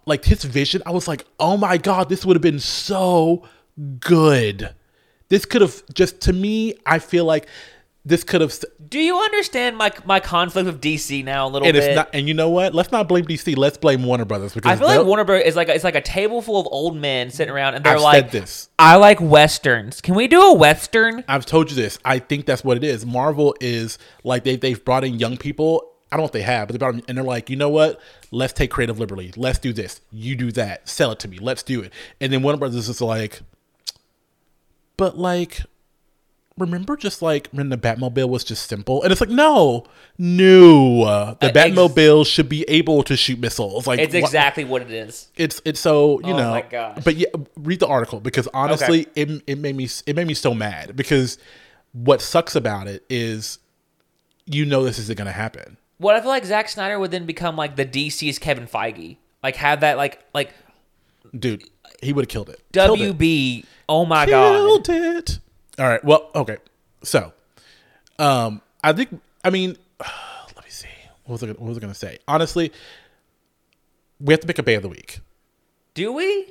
like 0.06 0.24
his 0.24 0.44
vision. 0.44 0.82
I 0.86 0.90
was 0.90 1.08
like, 1.08 1.24
oh 1.38 1.56
my 1.56 1.76
god, 1.76 2.08
this 2.08 2.24
would 2.24 2.36
have 2.36 2.42
been 2.42 2.60
so 2.60 3.42
good. 4.00 4.74
This 5.28 5.44
could 5.44 5.62
have 5.62 5.82
just 5.94 6.20
to 6.22 6.32
me. 6.32 6.74
I 6.86 6.98
feel 6.98 7.24
like 7.24 7.46
this 8.04 8.22
could 8.24 8.40
have. 8.42 8.52
St- 8.52 8.90
Do 8.90 8.98
you 8.98 9.16
understand 9.18 9.76
my 9.76 9.90
my 10.04 10.20
conflict 10.20 10.66
with 10.66 10.80
DC 10.80 11.24
now 11.24 11.46
a 11.46 11.48
little 11.48 11.66
And 11.66 11.74
bit? 11.74 11.84
it's 11.84 11.96
not. 11.96 12.10
And 12.12 12.28
you 12.28 12.34
know 12.34 12.50
what? 12.50 12.74
Let's 12.74 12.92
not 12.92 13.08
blame 13.08 13.24
DC. 13.24 13.56
Let's 13.56 13.78
blame 13.78 14.04
Warner 14.04 14.24
Brothers 14.24 14.52
because 14.54 14.70
I 14.72 14.76
feel 14.76 14.86
like 14.88 15.06
Warner 15.06 15.24
Bros. 15.24 15.42
is 15.44 15.56
like 15.56 15.68
it's 15.68 15.84
like 15.84 15.94
a 15.94 16.00
table 16.02 16.42
full 16.42 16.60
of 16.60 16.66
old 16.70 16.96
men 16.96 17.30
sitting 17.30 17.52
around, 17.52 17.74
and 17.74 17.84
they're 17.84 17.94
I've 17.96 18.02
like, 18.02 18.24
said 18.24 18.30
this. 18.30 18.68
"I 18.78 18.96
like 18.96 19.20
westerns. 19.20 20.00
Can 20.00 20.14
we 20.14 20.28
do 20.28 20.40
a 20.42 20.54
western?" 20.54 21.24
I've 21.28 21.46
told 21.46 21.70
you 21.70 21.76
this. 21.76 21.98
I 22.04 22.18
think 22.18 22.44
that's 22.46 22.62
what 22.62 22.76
it 22.76 22.84
is. 22.84 23.06
Marvel 23.06 23.54
is 23.60 23.98
like 24.22 24.44
they 24.44 24.56
they've 24.56 24.84
brought 24.84 25.04
in 25.04 25.18
young 25.18 25.36
people. 25.36 25.90
I 26.12 26.16
don't 26.16 26.22
know 26.22 26.26
if 26.26 26.32
they 26.32 26.42
have, 26.42 26.68
but 26.68 26.74
they 26.74 26.78
brought 26.78 26.92
them, 26.94 27.02
and 27.08 27.16
they're 27.18 27.24
like, 27.24 27.50
you 27.50 27.56
know 27.56 27.70
what? 27.70 28.00
Let's 28.30 28.52
take 28.52 28.70
creative 28.70 29.00
liberty. 29.00 29.32
Let's 29.36 29.58
do 29.58 29.72
this. 29.72 30.00
You 30.12 30.36
do 30.36 30.52
that. 30.52 30.88
Sell 30.88 31.10
it 31.10 31.18
to 31.20 31.28
me. 31.28 31.38
Let's 31.40 31.64
do 31.64 31.80
it. 31.80 31.92
And 32.20 32.32
then 32.32 32.42
Warner 32.42 32.58
Brothers 32.58 32.88
is 32.88 33.00
like, 33.00 33.40
but 34.96 35.18
like, 35.18 35.62
remember 36.56 36.96
just 36.96 37.20
like 37.22 37.48
when 37.50 37.68
the 37.68 37.76
Batmobile 37.76 38.28
was 38.28 38.44
just 38.44 38.68
simple, 38.68 39.02
and 39.02 39.10
it's 39.10 39.20
like, 39.20 39.30
no, 39.30 39.84
no, 40.18 41.04
the 41.04 41.10
Uh, 41.10 41.34
ex- 41.40 41.56
Batmobile 41.56 42.26
should 42.26 42.48
be 42.48 42.64
able 42.68 43.02
to 43.04 43.16
shoot 43.16 43.38
missiles. 43.38 43.86
Like 43.86 43.98
It's 44.00 44.14
exactly 44.14 44.64
what 44.64 44.82
it 44.82 44.90
is. 44.90 45.28
it's 45.36 45.60
it's 45.64 45.80
so 45.80 46.20
you 46.20 46.32
Oh 46.32 46.36
know 46.38 46.50
my 46.50 46.62
gosh. 46.62 46.98
but 47.04 47.16
yeah 47.16 47.26
read 47.56 47.80
the 47.80 47.86
article 47.86 48.20
because 48.20 48.48
honestly 48.54 49.06
it, 49.14 49.42
it 49.46 49.58
made 49.58 49.76
me 49.76 49.88
it 50.06 50.14
made 50.16 50.26
me 50.26 50.34
so 50.34 50.54
mad 50.54 50.94
because 50.96 51.38
what 51.92 52.20
sucks 52.20 52.54
about 52.56 52.86
it 52.88 53.04
is 53.08 53.58
you 54.46 54.64
know 54.64 54.84
this 54.84 54.98
isn't 54.98 55.16
going 55.16 55.26
to 55.26 55.32
happen 55.32 55.76
What 55.98 56.14
I 56.16 56.20
feel 56.20 56.28
like 56.30 56.44
Zack 56.44 56.68
Snyder 56.68 56.98
would 56.98 57.10
then 57.10 57.24
become 57.26 57.56
like 57.56 57.76
the 57.76 57.86
DC's 57.86 58.38
Kevin 58.38 58.66
Feige, 58.66 59.16
like 59.42 59.56
have 59.56 59.80
that 59.80 59.96
like 59.96 60.22
like 60.34 60.52
dude 61.38 61.64
he 62.02 62.12
would 62.12 62.24
have 62.24 62.28
killed 62.28 62.48
it 62.50 62.60
Killed 62.72 63.00
it. 63.00 63.16
WB. 63.18 63.64
Oh 63.88 64.04
my 64.04 64.26
god! 64.26 64.84
killed 64.84 64.88
it 64.88 65.38
all 65.78 65.86
right 65.88 66.04
well 66.04 66.30
okay 66.34 66.58
so 67.02 67.32
um 68.18 68.60
i 68.82 68.92
think 68.92 69.20
i 69.44 69.50
mean 69.50 69.76
let 70.56 70.64
me 70.64 70.70
see 70.70 70.86
what 71.24 71.32
was 71.32 71.42
i, 71.42 71.46
gonna- 71.46 71.58
what 71.58 71.68
was 71.68 71.78
I 71.78 71.80
gonna 71.80 71.94
say 71.94 72.18
honestly 72.28 72.72
we 74.20 74.32
have 74.32 74.40
to 74.40 74.46
pick 74.46 74.58
a 74.58 74.62
bay 74.62 74.74
of 74.74 74.82
the 74.82 74.88
week 74.88 75.20
Do 75.94 76.12
we? 76.12 76.46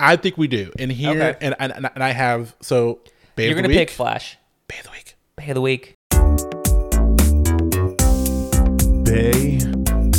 i 0.00 0.16
think 0.16 0.36
we 0.36 0.48
do 0.48 0.72
and 0.78 0.90
here 0.90 1.10
Okay. 1.10 1.36
and, 1.40 1.54
and 1.58 1.72
and 1.94 2.02
i 2.02 2.10
have 2.10 2.54
so 2.60 3.00
bay 3.36 3.44
You're 3.44 3.52
of 3.52 3.56
the 3.58 3.62
gonna 3.62 3.68
week 3.68 3.78
pick 3.78 3.90
Flash. 3.90 4.38
bay 4.68 4.78
of 4.78 4.84
the 4.86 4.90
week 4.90 5.14
Bay 5.36 5.48
of 5.50 5.54
the 5.56 5.60
week. 5.60 5.96
Bay 9.04 9.56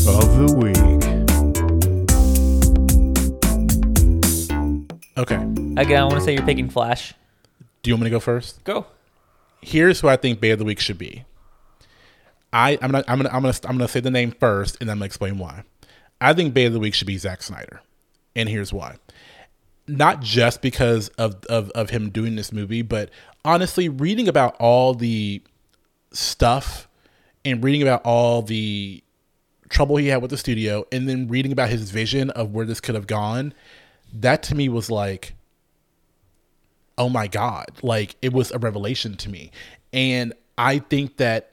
of 0.08 0.38
the 0.38 0.56
Week. 0.60 0.76
okay 5.18 5.36
Again, 5.82 6.02
I 6.02 6.04
want 6.04 6.16
to 6.16 6.22
say 6.22 6.34
you're 6.34 6.46
picking 6.46 6.70
Flash. 6.70 7.14
Do 7.86 7.92
you 7.92 7.94
want 7.94 8.02
me 8.02 8.10
to 8.10 8.16
go 8.16 8.20
first 8.20 8.64
Go. 8.64 8.88
here's 9.62 10.00
who 10.00 10.08
I 10.08 10.16
think 10.18 10.40
Bay 10.40 10.50
of 10.50 10.58
the 10.58 10.66
Week 10.66 10.80
should 10.80 10.98
be. 10.98 11.24
I 12.52 12.80
I'm 12.82 12.90
gonna 12.90 13.04
I'm 13.08 13.20
gonna 13.20 13.30
I'm 13.32 13.44
gonna 13.44 13.54
I'm 13.66 13.78
gonna 13.78 13.88
say 13.88 14.00
the 14.00 14.10
name 14.10 14.32
first, 14.32 14.78
and 14.80 14.90
then 14.90 14.94
I'm 14.94 15.00
gonna 15.00 15.06
explain 15.06 15.38
why. 15.38 15.64
I 16.20 16.34
think 16.34 16.56
Bay 16.56 16.66
of 16.66 16.74
the 16.74 16.80
Week 16.80 16.96
should 16.96 17.06
be 17.06 17.20
Zack 17.20 17.44
Snyder, 17.44 17.82
and 18.36 18.50
here's 18.50 18.74
why. 18.74 18.96
Not 19.88 20.22
just 20.22 20.64
because 20.64 21.10
of 21.10 21.46
of 21.46 21.70
of 21.72 21.92
him 21.92 22.10
doing 22.10 22.36
this 22.36 22.52
movie, 22.52 22.82
but 22.82 23.12
honestly, 23.44 23.88
reading 23.88 24.28
about 24.28 24.56
all 24.60 24.96
the 24.96 25.44
stuff 26.12 26.88
and 27.44 27.64
reading 27.64 27.84
about 27.84 28.02
all 28.04 28.42
the 28.42 29.04
trouble 29.70 29.98
he 29.98 30.08
had 30.08 30.24
with 30.24 30.32
the 30.32 30.38
studio, 30.38 30.88
and 30.92 31.08
then 31.08 31.28
reading 31.28 31.52
about 31.52 31.70
his 31.70 31.92
vision 31.92 32.32
of 32.32 32.52
where 32.52 32.66
this 32.66 32.82
could 32.82 32.96
have 32.96 33.06
gone, 33.06 33.54
that 34.12 34.42
to 34.42 34.56
me 34.56 34.70
was 34.70 34.90
like 34.90 35.36
oh 36.98 37.10
my 37.10 37.28
god 37.28 37.66
like 37.84 38.16
it 38.22 38.32
was 38.34 38.52
a 38.52 38.58
revelation 38.58 39.16
to 39.18 39.30
me. 39.30 39.52
And 39.94 40.34
i 40.58 40.80
think 40.80 41.18
that 41.18 41.52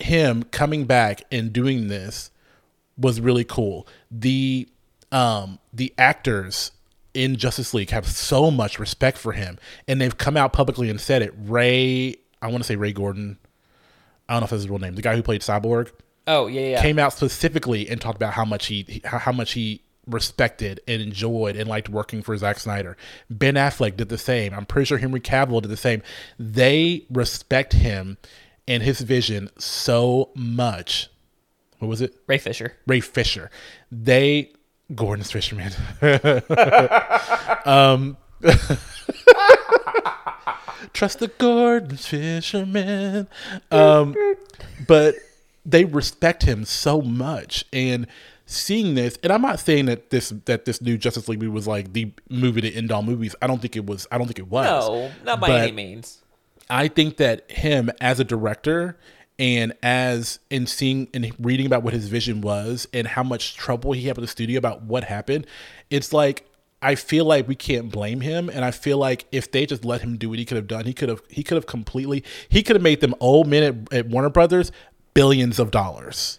him 0.00 0.42
coming 0.44 0.84
back 0.84 1.22
and 1.30 1.52
doing 1.52 1.88
this 1.88 2.30
was 2.98 3.20
really 3.20 3.44
cool. 3.44 3.86
The 4.10 4.68
um 5.12 5.58
the 5.72 5.92
actors 5.98 6.72
in 7.12 7.36
justice 7.36 7.72
league 7.74 7.90
have 7.90 8.06
so 8.06 8.50
much 8.50 8.78
respect 8.80 9.16
for 9.18 9.32
him 9.32 9.56
and 9.86 10.00
they've 10.00 10.18
come 10.18 10.36
out 10.36 10.52
publicly 10.52 10.90
and 10.90 11.00
said 11.00 11.22
it. 11.22 11.32
Ray 11.36 12.16
i 12.42 12.46
want 12.48 12.58
to 12.58 12.64
say 12.64 12.76
ray 12.76 12.92
gordon. 12.92 13.38
I 14.28 14.32
don't 14.34 14.40
know 14.40 14.44
if 14.44 14.50
that's 14.50 14.62
his 14.62 14.70
real 14.70 14.78
name. 14.78 14.94
The 14.94 15.02
guy 15.02 15.14
who 15.16 15.22
played 15.22 15.42
cyborg 15.42 15.90
Oh 16.26 16.46
yeah, 16.46 16.60
yeah. 16.68 16.82
came 16.82 16.98
out 16.98 17.12
specifically 17.12 17.88
and 17.88 18.00
talked 18.00 18.16
about 18.16 18.32
how 18.32 18.44
much 18.44 18.66
he 18.66 19.02
how 19.04 19.18
how 19.18 19.32
much 19.32 19.52
he 19.52 19.82
respected 20.06 20.80
and 20.86 21.00
enjoyed 21.00 21.56
and 21.56 21.68
liked 21.68 21.88
working 21.88 22.22
for 22.22 22.36
Zack 22.36 22.58
Snyder. 22.58 22.96
Ben 23.30 23.54
Affleck 23.54 23.96
did 23.96 24.08
the 24.08 24.18
same. 24.18 24.52
I'm 24.54 24.66
pretty 24.66 24.86
sure 24.86 24.98
Henry 24.98 25.20
Cavill 25.20 25.62
did 25.62 25.70
the 25.70 25.76
same. 25.76 26.02
They 26.38 27.06
respect 27.10 27.72
him 27.72 28.18
and 28.66 28.82
his 28.82 29.00
vision 29.00 29.50
so 29.58 30.30
much. 30.34 31.08
What 31.78 31.88
was 31.88 32.00
it? 32.00 32.14
Ray 32.26 32.38
Fisher. 32.38 32.76
Ray 32.86 33.00
Fisher. 33.00 33.50
They 33.90 34.52
Gordon's 34.94 35.30
Fisherman. 35.30 35.72
um 37.64 38.16
Trust 40.92 41.18
the 41.18 41.28
Gordon's 41.38 42.06
Fisherman. 42.06 43.28
Um 43.70 44.14
but 44.86 45.14
they 45.66 45.84
respect 45.84 46.42
him 46.42 46.64
so 46.64 47.00
much 47.00 47.64
and 47.72 48.06
seeing 48.56 48.94
this 48.94 49.18
and 49.22 49.32
i'm 49.32 49.42
not 49.42 49.58
saying 49.60 49.86
that 49.86 50.10
this 50.10 50.30
that 50.46 50.64
this 50.64 50.80
new 50.80 50.96
justice 50.96 51.28
league 51.28 51.40
movie 51.40 51.50
was 51.50 51.66
like 51.66 51.92
the 51.92 52.10
movie 52.30 52.60
to 52.60 52.72
end 52.72 52.90
all 52.92 53.02
movies 53.02 53.34
i 53.42 53.46
don't 53.46 53.60
think 53.60 53.76
it 53.76 53.86
was 53.86 54.06
i 54.10 54.18
don't 54.18 54.26
think 54.26 54.38
it 54.38 54.48
was 54.48 54.66
No, 54.66 55.10
not 55.24 55.40
by 55.40 55.48
But 55.48 55.60
any 55.62 55.72
means. 55.72 56.22
I 56.70 56.88
think 56.88 57.18
that 57.18 57.50
him 57.50 57.90
as 58.00 58.20
a 58.20 58.24
director 58.24 58.96
and 59.38 59.74
as 59.82 60.38
in 60.48 60.66
seeing 60.66 61.08
and 61.12 61.32
reading 61.38 61.66
about 61.66 61.82
what 61.82 61.92
his 61.92 62.08
vision 62.08 62.40
was 62.40 62.86
and 62.94 63.06
how 63.06 63.22
much 63.22 63.56
trouble 63.56 63.92
he 63.92 64.06
had 64.06 64.16
with 64.16 64.22
the 64.24 64.28
studio 64.30 64.58
about 64.58 64.82
what 64.82 65.04
happened, 65.04 65.46
it's 65.90 66.12
like 66.12 66.48
I 66.80 66.94
feel 66.94 67.24
like 67.24 67.48
we 67.48 67.54
can't 67.54 67.90
blame 67.90 68.20
him 68.20 68.48
and 68.48 68.64
I 68.64 68.70
feel 68.70 68.96
like 68.98 69.24
if 69.32 69.50
they 69.50 69.66
just 69.66 69.84
let 69.84 70.02
him 70.02 70.16
do 70.16 70.28
what 70.30 70.38
he 70.38 70.44
could 70.44 70.56
have 70.56 70.66
done, 70.68 70.84
he 70.84 70.92
could 70.94 71.08
have 71.08 71.20
he 71.28 71.42
could 71.42 71.56
have 71.56 71.66
completely 71.66 72.22
he 72.48 72.62
could 72.62 72.76
have 72.76 72.82
made 72.82 73.00
them 73.00 73.14
old 73.20 73.46
men 73.46 73.62
at, 73.90 73.92
at 73.94 74.06
Warner 74.06 74.30
Brothers 74.30 74.70
billions 75.14 75.58
of 75.58 75.70
dollars. 75.70 76.38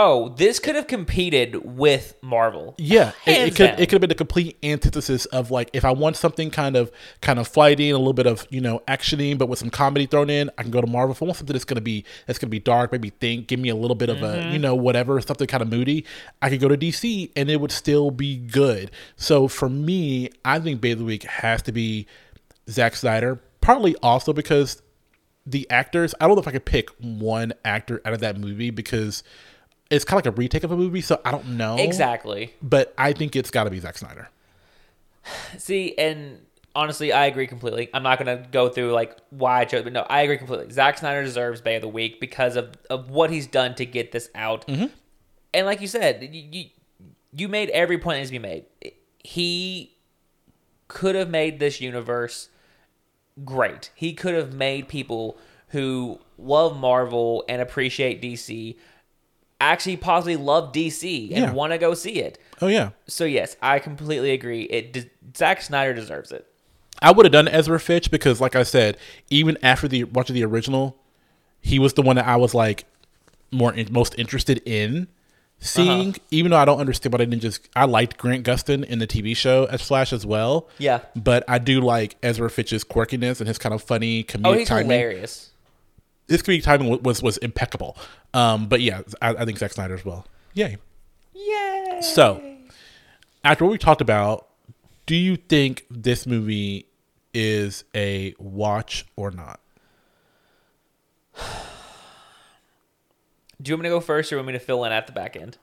Oh, 0.00 0.28
this 0.28 0.60
could 0.60 0.76
have 0.76 0.86
competed 0.86 1.56
with 1.76 2.14
Marvel. 2.22 2.76
Yeah, 2.78 3.10
it, 3.26 3.48
it 3.48 3.56
could 3.56 3.66
down. 3.66 3.80
it 3.80 3.86
could 3.86 3.94
have 3.94 4.00
been 4.00 4.08
the 4.10 4.14
complete 4.14 4.56
antithesis 4.62 5.24
of 5.26 5.50
like 5.50 5.70
if 5.72 5.84
I 5.84 5.90
want 5.90 6.14
something 6.14 6.52
kind 6.52 6.76
of 6.76 6.92
kind 7.20 7.40
of 7.40 7.48
fighting, 7.48 7.90
a 7.92 7.98
little 7.98 8.12
bit 8.12 8.28
of 8.28 8.46
you 8.48 8.60
know 8.60 8.80
actioning, 8.86 9.36
but 9.38 9.48
with 9.48 9.58
some 9.58 9.70
comedy 9.70 10.06
thrown 10.06 10.30
in, 10.30 10.50
I 10.56 10.62
can 10.62 10.70
go 10.70 10.80
to 10.80 10.86
Marvel. 10.86 11.10
If 11.10 11.20
I 11.20 11.24
want 11.24 11.38
something 11.38 11.52
that's 11.52 11.64
gonna 11.64 11.80
be 11.80 12.04
that's 12.26 12.38
gonna 12.38 12.48
be 12.48 12.60
dark, 12.60 12.92
maybe 12.92 13.10
think, 13.10 13.48
give 13.48 13.58
me 13.58 13.70
a 13.70 13.74
little 13.76 13.96
bit 13.96 14.08
of 14.08 14.18
Mm-hmm. 14.18 14.48
a 14.48 14.52
you 14.52 14.58
know 14.60 14.76
whatever 14.76 15.20
something 15.20 15.48
kind 15.48 15.62
of 15.62 15.68
moody, 15.68 16.04
I 16.40 16.48
could 16.48 16.60
go 16.60 16.68
to 16.68 16.76
DC 16.76 17.32
and 17.34 17.50
it 17.50 17.60
would 17.60 17.72
still 17.72 18.12
be 18.12 18.36
good. 18.36 18.92
So 19.16 19.48
for 19.48 19.68
me, 19.68 20.30
I 20.44 20.60
think 20.60 20.80
Bay 20.80 20.92
of 20.92 21.00
the 21.00 21.04
Week 21.04 21.24
has 21.24 21.60
to 21.62 21.72
be 21.72 22.06
Zack 22.70 22.94
Snyder, 22.94 23.40
partly 23.60 23.96
also 24.02 24.32
because 24.32 24.80
the 25.44 25.68
actors, 25.70 26.14
I 26.20 26.26
don't 26.26 26.36
know 26.36 26.42
if 26.42 26.46
I 26.48 26.52
could 26.52 26.66
pick 26.66 26.90
one 27.00 27.52
actor 27.64 28.00
out 28.04 28.12
of 28.12 28.20
that 28.20 28.38
movie 28.38 28.70
because 28.70 29.22
it's 29.90 30.04
kind 30.04 30.20
of 30.20 30.26
like 30.26 30.34
a 30.34 30.36
retake 30.36 30.64
of 30.64 30.72
a 30.72 30.76
movie, 30.76 31.00
so 31.00 31.20
I 31.24 31.30
don't 31.30 31.56
know 31.56 31.76
Exactly. 31.76 32.54
But 32.62 32.94
I 32.98 33.12
think 33.12 33.36
it's 33.36 33.50
got 33.50 33.64
to 33.64 33.70
be 33.70 33.80
Zack 33.80 33.98
Snyder. 33.98 34.28
See, 35.58 35.96
and 35.96 36.40
honestly, 36.74 37.12
I 37.12 37.26
agree 37.26 37.46
completely. 37.46 37.88
I'm 37.92 38.02
not 38.02 38.18
gonna 38.18 38.46
go 38.50 38.68
through 38.68 38.92
like 38.92 39.16
why 39.30 39.60
I 39.60 39.64
chose, 39.64 39.82
but 39.82 39.92
no, 39.92 40.02
I 40.08 40.22
agree 40.22 40.38
completely. 40.38 40.70
Zack 40.72 40.98
Snyder 40.98 41.22
deserves 41.22 41.60
Bay 41.60 41.76
of 41.76 41.82
the 41.82 41.88
Week 41.88 42.20
because 42.20 42.56
of, 42.56 42.76
of 42.90 43.10
what 43.10 43.30
he's 43.30 43.46
done 43.46 43.74
to 43.76 43.86
get 43.86 44.12
this 44.12 44.30
out. 44.34 44.66
Mm-hmm. 44.66 44.86
And 45.54 45.66
like 45.66 45.80
you 45.80 45.88
said, 45.88 46.22
you, 46.22 46.44
you 46.50 46.64
you 47.32 47.48
made 47.48 47.70
every 47.70 47.98
point 47.98 48.14
that 48.14 48.18
needs 48.20 48.30
to 48.30 48.34
be 48.34 48.38
made. 48.38 48.64
He 49.22 49.96
could 50.86 51.14
have 51.14 51.28
made 51.28 51.58
this 51.58 51.80
universe 51.80 52.48
great. 53.44 53.90
He 53.94 54.14
could 54.14 54.34
have 54.34 54.54
made 54.54 54.88
people 54.88 55.38
who 55.68 56.18
love 56.38 56.78
Marvel 56.78 57.44
and 57.48 57.60
appreciate 57.60 58.22
DC 58.22 58.76
actually 59.60 59.96
possibly 59.96 60.36
love 60.36 60.72
DC 60.72 61.30
and 61.32 61.44
Yeah. 61.44 61.52
want 61.52 61.72
to 61.72 61.78
go 61.78 61.94
see 61.94 62.20
it. 62.20 62.38
Oh 62.60 62.66
yeah, 62.68 62.90
So 63.06 63.24
yes, 63.24 63.56
I 63.62 63.78
completely 63.78 64.30
agree. 64.32 64.62
It 64.62 64.92
de- 64.92 65.10
Zack 65.36 65.62
Snyder 65.62 65.94
deserves 65.94 66.32
it. 66.32 66.46
I 67.00 67.12
would 67.12 67.24
have 67.26 67.32
done 67.32 67.46
Ezra 67.46 67.78
Fitch 67.78 68.10
because, 68.10 68.40
like 68.40 68.56
I 68.56 68.64
said, 68.64 68.96
even 69.30 69.56
after 69.62 69.86
the 69.86 70.04
watching 70.04 70.34
the 70.34 70.44
original, 70.44 70.96
he 71.60 71.78
was 71.78 71.92
the 71.94 72.02
one 72.02 72.16
that 72.16 72.26
I 72.26 72.36
was 72.36 72.54
like 72.54 72.84
more 73.52 73.72
in, 73.72 73.92
most 73.92 74.18
interested 74.18 74.60
in 74.66 75.06
seeing. 75.60 76.10
Uh-huh. 76.10 76.18
Even 76.32 76.50
though 76.50 76.56
I 76.56 76.64
don't 76.64 76.80
understand 76.80 77.12
why 77.12 77.18
they 77.18 77.26
didn't 77.26 77.42
just. 77.42 77.68
I 77.76 77.84
liked 77.84 78.16
Grant 78.18 78.44
Gustin 78.44 78.84
in 78.84 78.98
the 78.98 79.06
TV 79.06 79.36
show 79.36 79.66
as 79.66 79.80
Flash 79.82 80.12
as 80.12 80.26
well. 80.26 80.68
Yeah. 80.78 81.00
but 81.14 81.44
I 81.48 81.58
do 81.58 81.80
like 81.80 82.16
Ezra 82.22 82.50
Fitch's 82.50 82.82
quirkiness 82.82 83.38
and 83.40 83.46
his 83.46 83.58
kind 83.58 83.72
of 83.74 83.82
funny 83.82 84.20
oh, 84.28 84.32
comedic 84.32 84.46
Oh, 84.46 84.52
he's 84.54 84.68
timing. 84.68 84.86
hilarious. 84.90 85.50
His 86.28 86.42
comedic 86.42 86.62
timing 86.62 86.88
wa- 86.88 86.98
was 87.02 87.22
was 87.22 87.38
impeccable. 87.38 87.96
Um, 88.34 88.68
but 88.68 88.80
yeah, 88.80 89.02
I, 89.22 89.30
I 89.34 89.44
think 89.44 89.58
Zack 89.58 89.72
Snyder 89.72 89.94
as 89.94 90.04
well. 90.04 90.26
Yay! 90.54 90.76
Yay! 91.34 92.00
So, 92.02 92.42
after 93.44 93.64
what 93.64 93.70
we 93.70 93.78
talked 93.78 94.00
about, 94.00 94.46
do 95.06 95.14
you 95.16 95.36
think 95.36 95.84
this 95.90 96.26
movie 96.26 96.86
is 97.32 97.84
a 97.94 98.34
watch 98.38 99.06
or 99.16 99.30
not? 99.30 99.60
Do 103.60 103.70
you 103.70 103.74
want 103.74 103.82
me 103.82 103.88
to 103.88 103.94
go 103.96 104.00
first, 104.00 104.30
or 104.30 104.36
you 104.36 104.38
want 104.38 104.46
me 104.48 104.52
to 104.52 104.60
fill 104.60 104.84
in 104.84 104.92
at 104.92 105.06
the 105.08 105.12
back 105.12 105.34
end? 105.36 105.58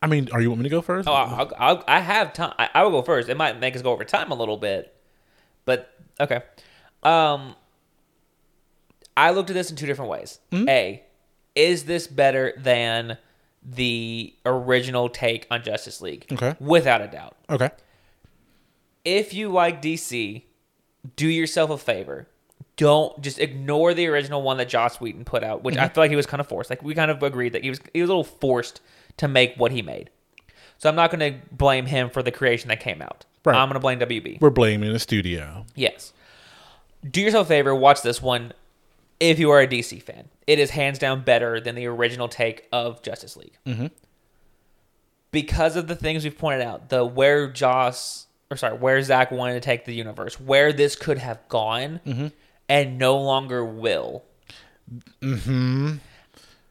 I 0.00 0.06
mean, 0.06 0.28
are 0.32 0.40
you 0.40 0.48
want 0.48 0.60
me 0.60 0.64
to 0.64 0.70
go 0.70 0.80
first? 0.80 1.06
Oh, 1.06 1.12
I'll, 1.12 1.52
I'll, 1.58 1.84
I 1.86 2.00
have 2.00 2.32
time. 2.32 2.54
I, 2.58 2.70
I 2.74 2.82
will 2.84 2.90
go 2.90 3.02
first. 3.02 3.28
It 3.28 3.36
might 3.36 3.60
make 3.60 3.76
us 3.76 3.82
go 3.82 3.92
over 3.92 4.04
time 4.04 4.30
a 4.30 4.34
little 4.34 4.56
bit, 4.56 4.94
but 5.66 5.92
okay. 6.18 6.40
Um, 7.02 7.54
I 9.16 9.30
looked 9.30 9.50
at 9.50 9.54
this 9.54 9.70
in 9.70 9.76
two 9.76 9.86
different 9.86 10.10
ways. 10.10 10.38
Hmm? 10.50 10.68
A, 10.68 11.02
is 11.54 11.84
this 11.84 12.06
better 12.06 12.54
than 12.56 13.18
the 13.62 14.34
original 14.44 15.08
take 15.08 15.46
on 15.50 15.62
Justice 15.62 16.00
League? 16.00 16.26
Okay. 16.32 16.56
without 16.60 17.00
a 17.00 17.08
doubt. 17.08 17.36
okay. 17.48 17.70
if 19.04 19.34
you 19.34 19.48
like 19.48 19.82
DC, 19.82 20.42
do 21.16 21.28
yourself 21.28 21.70
a 21.70 21.78
favor. 21.78 22.28
Don't 22.76 23.20
just 23.20 23.38
ignore 23.38 23.92
the 23.92 24.06
original 24.06 24.42
one 24.42 24.56
that 24.56 24.68
Joss 24.68 25.00
Whedon 25.00 25.24
put 25.24 25.44
out, 25.44 25.62
which 25.62 25.76
I 25.76 25.84
mm-hmm. 25.84 25.94
feel 25.94 26.04
like 26.04 26.10
he 26.10 26.16
was 26.16 26.26
kind 26.26 26.40
of 26.40 26.48
forced. 26.48 26.70
Like 26.70 26.82
we 26.82 26.94
kind 26.94 27.10
of 27.10 27.22
agreed 27.22 27.52
that 27.52 27.62
he 27.62 27.68
was 27.68 27.80
he 27.92 28.00
was 28.00 28.08
a 28.08 28.12
little 28.12 28.24
forced 28.24 28.80
to 29.18 29.28
make 29.28 29.54
what 29.56 29.72
he 29.72 29.82
made. 29.82 30.10
So 30.78 30.88
I'm 30.88 30.96
not 30.96 31.12
going 31.12 31.32
to 31.32 31.38
blame 31.54 31.86
him 31.86 32.10
for 32.10 32.24
the 32.24 32.32
creation 32.32 32.68
that 32.68 32.80
came 32.80 33.02
out. 33.02 33.24
Right. 33.44 33.54
I'm 33.54 33.68
going 33.68 33.74
to 33.74 33.80
blame 33.80 34.00
WB. 34.00 34.40
We're 34.40 34.50
blaming 34.50 34.92
the 34.92 34.98
studio. 34.98 35.64
Yes. 35.76 36.12
Do 37.08 37.20
yourself 37.20 37.46
a 37.46 37.48
favor, 37.48 37.74
watch 37.74 38.02
this 38.02 38.20
one 38.20 38.52
if 39.22 39.38
you 39.38 39.50
are 39.50 39.60
a 39.60 39.68
DC 39.68 40.02
fan. 40.02 40.28
It 40.46 40.58
is 40.58 40.70
hands 40.70 40.98
down 40.98 41.22
better 41.22 41.60
than 41.60 41.76
the 41.76 41.86
original 41.86 42.28
take 42.28 42.66
of 42.72 43.02
Justice 43.02 43.36
League. 43.36 43.56
Mm-hmm. 43.64 43.86
Because 45.30 45.76
of 45.76 45.86
the 45.86 45.94
things 45.94 46.24
we've 46.24 46.36
pointed 46.36 46.62
out, 46.62 46.88
the 46.88 47.04
where 47.04 47.46
Joss, 47.46 48.26
or 48.50 48.56
sorry, 48.56 48.76
where 48.76 49.00
Zack 49.00 49.30
wanted 49.30 49.54
to 49.54 49.60
take 49.60 49.84
the 49.84 49.94
universe, 49.94 50.40
where 50.40 50.72
this 50.72 50.96
could 50.96 51.18
have 51.18 51.38
gone 51.48 52.00
and 52.68 52.98
no 52.98 53.16
longer 53.16 53.64
will. 53.64 54.24
Mm-hmm. 55.20 55.94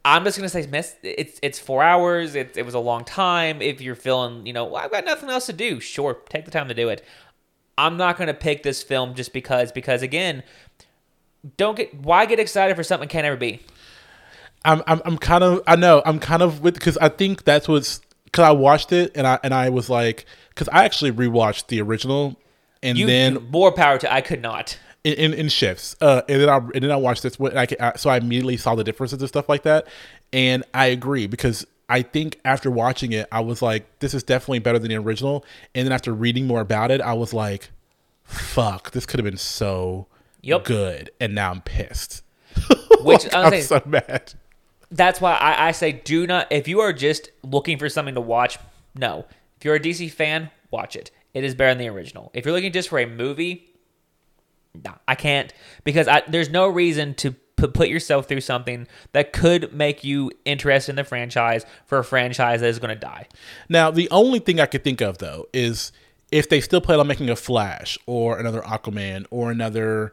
I'm 0.04 0.24
just 0.24 0.36
gonna 0.36 0.48
say, 0.48 0.66
miss. 0.66 0.94
It's 1.02 1.40
it's 1.42 1.58
four 1.58 1.82
hours. 1.82 2.34
It, 2.34 2.56
it 2.56 2.66
was 2.66 2.74
a 2.74 2.80
long 2.80 3.04
time. 3.04 3.62
If 3.62 3.80
you're 3.80 3.94
feeling, 3.94 4.46
you 4.46 4.52
know, 4.52 4.64
well, 4.64 4.84
I've 4.84 4.90
got 4.90 5.04
nothing 5.04 5.30
else 5.30 5.46
to 5.46 5.52
do. 5.52 5.80
Sure, 5.80 6.18
take 6.28 6.44
the 6.44 6.50
time 6.50 6.68
to 6.68 6.74
do 6.74 6.88
it. 6.90 7.04
I'm 7.78 7.96
not 7.96 8.18
gonna 8.18 8.34
pick 8.34 8.62
this 8.62 8.82
film 8.82 9.14
just 9.14 9.32
because. 9.32 9.72
Because 9.72 10.02
again, 10.02 10.42
don't 11.56 11.76
get 11.76 11.94
why 11.94 12.26
get 12.26 12.38
excited 12.38 12.76
for 12.76 12.82
something 12.82 13.08
can't 13.08 13.26
ever 13.26 13.36
be. 13.36 13.60
I'm 14.64 14.82
I'm, 14.86 15.02
I'm 15.04 15.18
kind 15.18 15.42
of 15.42 15.62
I 15.66 15.76
know 15.76 16.02
I'm 16.04 16.18
kind 16.18 16.42
of 16.42 16.60
with 16.60 16.74
because 16.74 16.96
I 16.98 17.08
think 17.08 17.44
that's 17.44 17.68
what's 17.68 18.00
because 18.24 18.44
I 18.44 18.52
watched 18.52 18.92
it 18.92 19.12
and 19.14 19.26
I 19.26 19.38
and 19.42 19.52
I 19.52 19.70
was 19.70 19.90
like 19.90 20.26
because 20.50 20.68
I 20.68 20.84
actually 20.84 21.12
rewatched 21.12 21.66
the 21.66 21.80
original 21.82 22.38
and 22.82 22.98
You 22.98 23.06
then 23.06 23.48
more 23.50 23.72
power 23.72 23.98
to. 23.98 24.12
I 24.12 24.20
could 24.20 24.42
not. 24.42 24.78
in, 25.04 25.14
in, 25.14 25.34
in 25.34 25.48
shifts. 25.48 25.96
Uh, 26.00 26.22
and 26.28 26.40
then 26.40 26.48
I 26.48 26.56
and 26.56 26.82
then 26.82 26.90
I 26.90 26.96
watched 26.96 27.22
this 27.22 27.38
one. 27.38 27.56
I, 27.56 27.66
I 27.80 27.92
so 27.96 28.10
I 28.10 28.16
immediately 28.18 28.56
saw 28.56 28.74
the 28.74 28.84
differences 28.84 29.20
and 29.20 29.28
stuff 29.28 29.48
like 29.48 29.62
that. 29.64 29.86
And 30.32 30.64
I 30.72 30.86
agree 30.86 31.26
because 31.26 31.66
I 31.88 32.02
think 32.02 32.40
after 32.44 32.70
watching 32.70 33.12
it, 33.12 33.28
I 33.30 33.40
was 33.40 33.60
like, 33.62 33.98
this 33.98 34.14
is 34.14 34.22
definitely 34.22 34.60
better 34.60 34.78
than 34.78 34.88
the 34.88 34.96
original. 34.96 35.44
And 35.74 35.86
then 35.86 35.92
after 35.92 36.12
reading 36.12 36.46
more 36.46 36.60
about 36.60 36.90
it, 36.90 37.00
I 37.00 37.12
was 37.12 37.34
like, 37.34 37.70
fuck, 38.24 38.92
this 38.92 39.04
could 39.06 39.20
have 39.20 39.24
been 39.24 39.36
so 39.36 40.06
Yep. 40.42 40.64
good. 40.64 41.10
And 41.20 41.34
now 41.34 41.50
I'm 41.50 41.60
pissed. 41.60 42.22
Which 43.00 43.24
Like, 43.24 43.34
I'm 43.34 43.50
saying, 43.50 43.62
so 43.64 43.82
mad. 43.86 44.34
that's 44.90 45.20
why 45.20 45.34
I, 45.34 45.68
I 45.68 45.72
say 45.72 45.92
do 45.92 46.26
not. 46.26 46.48
If 46.50 46.68
you 46.68 46.80
are 46.80 46.92
just 46.92 47.30
looking 47.42 47.78
for 47.78 47.88
something 47.88 48.14
to 48.14 48.20
watch, 48.20 48.58
no. 48.94 49.26
If 49.58 49.64
you're 49.64 49.76
a 49.76 49.80
DC 49.80 50.10
fan, 50.10 50.50
watch 50.70 50.96
it. 50.96 51.10
It 51.34 51.44
is 51.44 51.54
better 51.54 51.70
than 51.70 51.78
the 51.78 51.88
original. 51.88 52.30
If 52.34 52.44
you're 52.44 52.54
looking 52.54 52.72
just 52.72 52.88
for 52.88 52.98
a 52.98 53.06
movie, 53.06 53.70
no, 54.84 54.92
I 55.08 55.14
can't 55.14 55.52
because 55.84 56.08
I, 56.08 56.22
there's 56.28 56.50
no 56.50 56.66
reason 56.66 57.14
to 57.14 57.32
put 57.56 57.88
yourself 57.88 58.26
through 58.26 58.40
something 58.40 58.88
that 59.12 59.32
could 59.32 59.72
make 59.72 60.02
you 60.02 60.32
interested 60.44 60.90
in 60.92 60.96
the 60.96 61.04
franchise 61.04 61.64
for 61.86 61.98
a 61.98 62.04
franchise 62.04 62.60
that 62.60 62.66
is 62.66 62.80
going 62.80 62.92
to 62.92 63.00
die. 63.00 63.28
Now, 63.68 63.90
the 63.90 64.10
only 64.10 64.40
thing 64.40 64.58
I 64.58 64.66
could 64.66 64.82
think 64.82 65.00
of 65.00 65.18
though 65.18 65.46
is 65.52 65.92
if 66.32 66.48
they 66.48 66.60
still 66.60 66.80
plan 66.80 66.98
on 66.98 67.06
making 67.06 67.30
a 67.30 67.36
Flash 67.36 67.98
or 68.06 68.38
another 68.38 68.62
Aquaman 68.62 69.26
or 69.30 69.50
another 69.50 70.12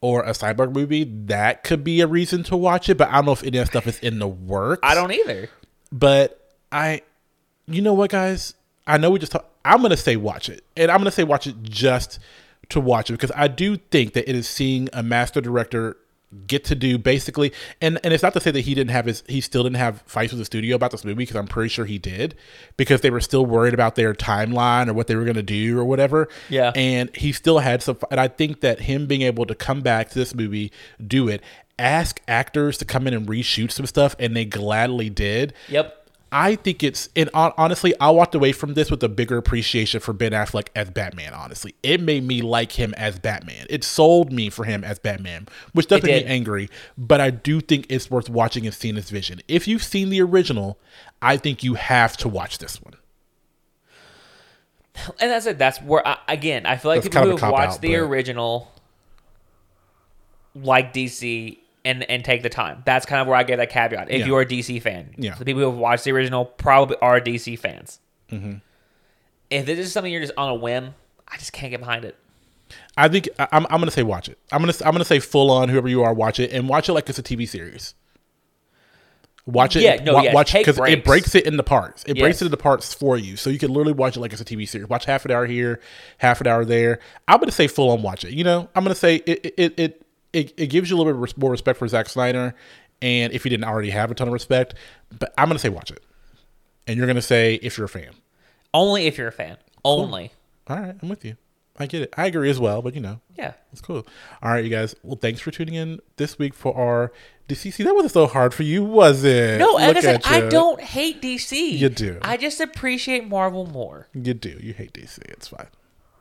or 0.00 0.22
a 0.22 0.30
Cyborg 0.30 0.72
movie, 0.72 1.04
that 1.26 1.64
could 1.64 1.84
be 1.84 2.00
a 2.00 2.06
reason 2.06 2.42
to 2.44 2.56
watch 2.56 2.88
it. 2.88 2.96
But 2.96 3.08
I 3.08 3.16
don't 3.16 3.26
know 3.26 3.32
if 3.32 3.42
any 3.42 3.58
of 3.58 3.66
that 3.66 3.70
stuff 3.70 3.86
is 3.86 3.98
in 4.00 4.18
the 4.18 4.28
works. 4.28 4.80
I 4.82 4.94
don't 4.94 5.12
either. 5.12 5.48
But 5.92 6.52
I, 6.72 7.02
you 7.66 7.82
know 7.82 7.94
what, 7.94 8.10
guys? 8.10 8.54
I 8.86 8.98
know 8.98 9.10
we 9.10 9.18
just. 9.18 9.32
Talk, 9.32 9.46
I'm 9.64 9.82
gonna 9.82 9.96
say 9.96 10.16
watch 10.16 10.48
it, 10.48 10.64
and 10.76 10.90
I'm 10.90 10.98
gonna 10.98 11.10
say 11.10 11.24
watch 11.24 11.46
it 11.46 11.62
just 11.62 12.18
to 12.70 12.80
watch 12.80 13.10
it 13.10 13.14
because 13.14 13.32
I 13.34 13.48
do 13.48 13.76
think 13.76 14.14
that 14.14 14.28
it 14.28 14.34
is 14.34 14.48
seeing 14.48 14.88
a 14.92 15.02
master 15.02 15.40
director 15.40 15.96
get 16.46 16.64
to 16.64 16.74
do 16.74 16.96
basically, 16.98 17.52
and 17.80 17.98
and 18.04 18.14
it's 18.14 18.22
not 18.22 18.32
to 18.34 18.40
say 18.40 18.50
that 18.50 18.60
he 18.60 18.74
didn't 18.74 18.90
have 18.90 19.06
his, 19.06 19.24
he 19.28 19.40
still 19.40 19.62
didn't 19.62 19.76
have 19.76 20.02
fights 20.02 20.32
with 20.32 20.38
the 20.38 20.44
studio 20.44 20.76
about 20.76 20.90
this 20.92 21.04
movie 21.04 21.16
because 21.16 21.36
I'm 21.36 21.46
pretty 21.46 21.68
sure 21.68 21.84
he 21.84 21.98
did 21.98 22.34
because 22.76 23.00
they 23.00 23.10
were 23.10 23.20
still 23.20 23.44
worried 23.44 23.74
about 23.74 23.96
their 23.96 24.14
timeline 24.14 24.88
or 24.88 24.92
what 24.92 25.06
they 25.06 25.16
were 25.16 25.24
gonna 25.24 25.42
do 25.42 25.78
or 25.78 25.84
whatever. 25.84 26.28
Yeah. 26.48 26.72
and 26.74 27.14
he 27.16 27.32
still 27.32 27.58
had 27.58 27.82
some, 27.82 27.98
and 28.10 28.20
I 28.20 28.28
think 28.28 28.60
that 28.60 28.80
him 28.80 29.06
being 29.06 29.22
able 29.22 29.46
to 29.46 29.54
come 29.54 29.80
back 29.80 30.10
to 30.10 30.18
this 30.18 30.34
movie, 30.34 30.72
do 31.04 31.28
it. 31.28 31.42
Ask 31.78 32.20
actors 32.28 32.76
to 32.78 32.84
come 32.84 33.06
in 33.06 33.14
and 33.14 33.26
reshoot 33.26 33.70
some 33.70 33.86
stuff, 33.86 34.14
and 34.18 34.36
they 34.36 34.44
gladly 34.44 35.08
did. 35.08 35.54
Yep. 35.68 35.99
I 36.32 36.54
think 36.54 36.84
it's 36.84 37.08
and 37.16 37.28
honestly, 37.34 37.92
I 37.98 38.10
walked 38.10 38.34
away 38.36 38.52
from 38.52 38.74
this 38.74 38.90
with 38.90 39.02
a 39.02 39.08
bigger 39.08 39.36
appreciation 39.36 40.00
for 40.00 40.12
Ben 40.12 40.30
Affleck 40.30 40.68
as 40.76 40.90
Batman. 40.90 41.34
Honestly, 41.34 41.74
it 41.82 42.00
made 42.00 42.24
me 42.24 42.40
like 42.40 42.72
him 42.72 42.94
as 42.96 43.18
Batman. 43.18 43.66
It 43.68 43.82
sold 43.82 44.32
me 44.32 44.48
for 44.48 44.64
him 44.64 44.84
as 44.84 45.00
Batman, 45.00 45.48
which 45.72 45.88
doesn't 45.88 46.06
make 46.06 46.24
me 46.24 46.30
angry. 46.30 46.68
But 46.96 47.20
I 47.20 47.30
do 47.30 47.60
think 47.60 47.86
it's 47.88 48.10
worth 48.10 48.30
watching 48.30 48.64
and 48.64 48.74
seeing 48.74 48.94
his 48.94 49.10
vision. 49.10 49.40
If 49.48 49.66
you've 49.66 49.82
seen 49.82 50.08
the 50.10 50.22
original, 50.22 50.78
I 51.20 51.36
think 51.36 51.64
you 51.64 51.74
have 51.74 52.16
to 52.18 52.28
watch 52.28 52.58
this 52.58 52.80
one. 52.80 52.94
And 55.20 55.30
that's 55.30 55.46
it. 55.46 55.58
That's 55.58 55.78
where 55.82 56.06
I, 56.06 56.18
again 56.28 56.66
I 56.66 56.76
feel 56.76 56.90
like 56.90 57.02
That's 57.02 57.14
people 57.14 57.30
who 57.30 57.36
have 57.38 57.52
watched 57.52 57.80
the 57.80 57.96
but- 57.96 58.02
original 58.04 58.70
like 60.54 60.92
DC 60.92 61.58
and 61.84 62.02
and 62.10 62.24
take 62.24 62.42
the 62.42 62.48
time. 62.48 62.82
That's 62.84 63.06
kind 63.06 63.20
of 63.20 63.26
where 63.26 63.36
I 63.36 63.42
give 63.42 63.58
that 63.58 63.70
caveat. 63.70 64.10
If 64.10 64.20
Yeah. 64.20 64.26
you're 64.26 64.40
a 64.42 64.46
DC 64.46 64.80
fan, 64.82 65.14
Yeah. 65.16 65.34
the 65.34 65.44
people 65.44 65.62
who 65.62 65.68
have 65.70 65.78
watched 65.78 66.04
the 66.04 66.12
original 66.12 66.44
probably 66.44 66.96
are 67.02 67.20
DC 67.20 67.56
fans. 67.58 68.00
Mm-hmm. 68.30 68.54
If 69.50 69.66
this 69.66 69.78
is 69.78 69.92
something 69.92 70.12
you're 70.12 70.20
just 70.20 70.34
on 70.36 70.48
a 70.50 70.54
whim, 70.54 70.94
I 71.26 71.36
just 71.36 71.52
can't 71.52 71.70
get 71.70 71.80
behind 71.80 72.04
it. 72.04 72.16
I 72.96 73.08
think 73.08 73.28
I- 73.38 73.48
I'm, 73.52 73.66
I'm 73.70 73.80
gonna 73.80 73.90
say 73.90 74.02
watch 74.04 74.28
it. 74.28 74.38
I'm 74.52 74.60
gonna 74.60 74.74
I'm 74.84 74.92
gonna 74.92 75.04
say 75.04 75.18
full 75.20 75.50
on 75.50 75.68
whoever 75.68 75.88
you 75.88 76.02
are 76.04 76.12
watch 76.14 76.38
it 76.38 76.52
and 76.52 76.68
watch 76.68 76.88
it 76.88 76.92
like 76.92 77.08
it's 77.08 77.18
a 77.18 77.22
TV 77.22 77.48
series. 77.48 77.94
Watch 79.46 79.74
it, 79.74 79.82
Yeah, 79.82 79.96
no, 80.04 80.14
wa- 80.14 80.22
yeah, 80.22 80.34
watch 80.34 80.52
because 80.52 80.78
it 80.78 81.02
breaks. 81.02 81.34
it 81.34 81.46
into 81.46 81.62
parts. 81.62 82.04
It 82.06 82.18
breaks 82.18 82.40
it 82.42 82.44
into 82.44 82.56
parts 82.58 82.92
for 82.94 83.16
you, 83.16 83.36
so 83.36 83.48
you 83.50 83.58
can 83.58 83.70
literally 83.70 83.94
watch 83.94 84.16
it 84.16 84.20
like 84.20 84.32
it's 84.32 84.40
a 84.40 84.44
TV 84.44 84.68
series. 84.68 84.88
Watch 84.88 85.06
half 85.06 85.24
an 85.24 85.30
hour 85.32 85.46
here, 85.46 85.80
half 86.18 86.40
an 86.42 86.46
hour 86.46 86.64
there. 86.64 87.00
I'm 87.26 87.40
gonna 87.40 87.50
say 87.50 87.66
full 87.66 87.90
on 87.90 88.02
watch 88.02 88.22
it. 88.24 88.32
You 88.32 88.44
know, 88.44 88.68
I'm 88.76 88.84
gonna 88.84 88.94
say 88.94 89.16
it 89.26 89.54
it 89.56 89.74
it 89.78 90.02
it, 90.32 90.52
it 90.56 90.66
gives 90.68 90.90
you 90.90 90.96
a 90.96 90.98
little 90.98 91.12
bit 91.20 91.36
more 91.38 91.50
respect 91.50 91.78
for 91.78 91.88
Zack 91.88 92.08
Snyder, 92.08 92.54
and 93.02 93.32
if 93.32 93.44
you 93.44 93.50
didn't 93.50 93.64
already 93.64 93.90
have 93.90 94.10
a 94.10 94.14
ton 94.14 94.28
of 94.28 94.32
respect, 94.32 94.74
but 95.18 95.32
I'm 95.38 95.48
gonna 95.48 95.58
say 95.58 95.68
watch 95.68 95.90
it, 95.90 96.02
and 96.86 96.96
you're 96.96 97.06
gonna 97.06 97.22
say 97.22 97.54
if 97.62 97.76
you're 97.78 97.86
a 97.86 97.88
fan. 97.88 98.10
Only 98.72 99.06
if 99.06 99.18
you're 99.18 99.28
a 99.28 99.32
fan. 99.32 99.56
Only. 99.84 100.32
All 100.68 100.76
right, 100.78 100.94
I'm 101.02 101.08
with 101.08 101.24
you. 101.24 101.36
I 101.78 101.86
get 101.86 102.02
it. 102.02 102.12
I 102.16 102.26
agree 102.26 102.50
as 102.50 102.60
well, 102.60 102.82
but 102.82 102.94
you 102.94 103.00
know, 103.00 103.20
Yeah. 103.38 103.54
it's 103.72 103.80
cool. 103.80 104.06
All 104.42 104.50
right, 104.52 104.62
you 104.62 104.68
guys. 104.70 104.94
Well, 105.02 105.16
thanks 105.16 105.40
for 105.40 105.50
tuning 105.50 105.74
in 105.74 105.98
this 106.16 106.38
week 106.38 106.52
for 106.52 106.76
our 106.76 107.10
DCC. 107.48 107.84
That 107.84 107.94
wasn't 107.94 108.12
so 108.12 108.26
hard 108.26 108.52
for 108.52 108.64
you, 108.64 108.84
was 108.84 109.24
it? 109.24 109.58
No, 109.58 109.72
like 109.72 109.96
I 109.96 110.00
said, 110.00 110.22
I 110.26 110.42
don't 110.48 110.80
hate 110.80 111.22
DC. 111.22 111.78
You 111.78 111.88
do. 111.88 112.18
I 112.22 112.36
just 112.36 112.60
appreciate 112.60 113.26
Marvel 113.26 113.64
more. 113.66 114.08
You 114.12 114.34
do. 114.34 114.58
You 114.60 114.74
hate 114.74 114.92
DC. 114.92 115.18
It's 115.30 115.48
fine. 115.48 115.68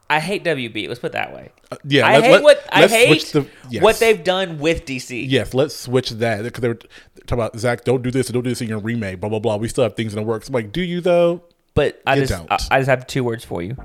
I 0.10 0.20
hate 0.20 0.44
WB. 0.44 0.88
Let's 0.88 1.00
put 1.00 1.08
it 1.08 1.14
that 1.14 1.34
way. 1.34 1.52
Uh, 1.72 1.76
yeah, 1.84 2.08
I 2.08 2.14
let- 2.16 2.24
hate 2.24 2.32
let- 2.32 2.44
what 2.44 2.64
I 2.72 2.88
hate 2.88 3.26
the- 3.28 3.46
yes. 3.70 3.84
what 3.84 4.00
they've 4.00 4.24
done 4.24 4.58
with 4.58 4.86
DC. 4.86 5.26
Yes, 5.30 5.54
let's 5.54 5.76
switch 5.76 6.10
that 6.12 6.44
because 6.44 6.62
they 6.62 6.68
were 6.68 6.76
talking 6.76 6.90
about 7.34 7.58
Zack. 7.60 7.84
Don't 7.84 8.02
do 8.02 8.10
this 8.10 8.28
don't 8.30 8.42
do 8.44 8.50
this 8.50 8.62
in 8.62 8.68
your 8.70 8.80
remake. 8.80 9.20
Blah 9.20 9.30
blah 9.30 9.40
blah. 9.40 9.58
We 9.58 9.68
still 9.68 9.84
have 9.84 9.96
things 9.96 10.14
in 10.14 10.20
the 10.20 10.26
works. 10.26 10.48
I'm 10.48 10.54
like, 10.54 10.72
do 10.72 10.82
you 10.82 11.00
though, 11.02 11.44
But 11.76 12.02
I 12.08 12.16
You 12.16 12.22
just 12.26 12.34
don't. 12.34 12.52
I, 12.52 12.58
I 12.72 12.80
just 12.80 12.90
have 12.90 13.06
two 13.06 13.24
words 13.24 13.46
for 13.46 13.62
you. 13.62 13.76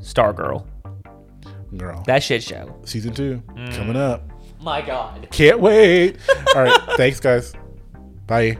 Stargirl. 0.00 0.64
girl? 1.76 2.02
That 2.06 2.22
shit 2.22 2.42
show. 2.44 2.78
Season 2.84 3.12
two 3.12 3.42
Mm. 3.56 3.74
coming 3.76 3.96
up. 3.96 4.22
My 4.60 4.80
God. 4.80 5.26
Can't 5.32 5.58
wait. 5.60 6.18
All 6.54 6.62
right, 6.62 6.80
thanks 6.96 7.18
guys. 7.20 7.52
Bye. 8.28 8.56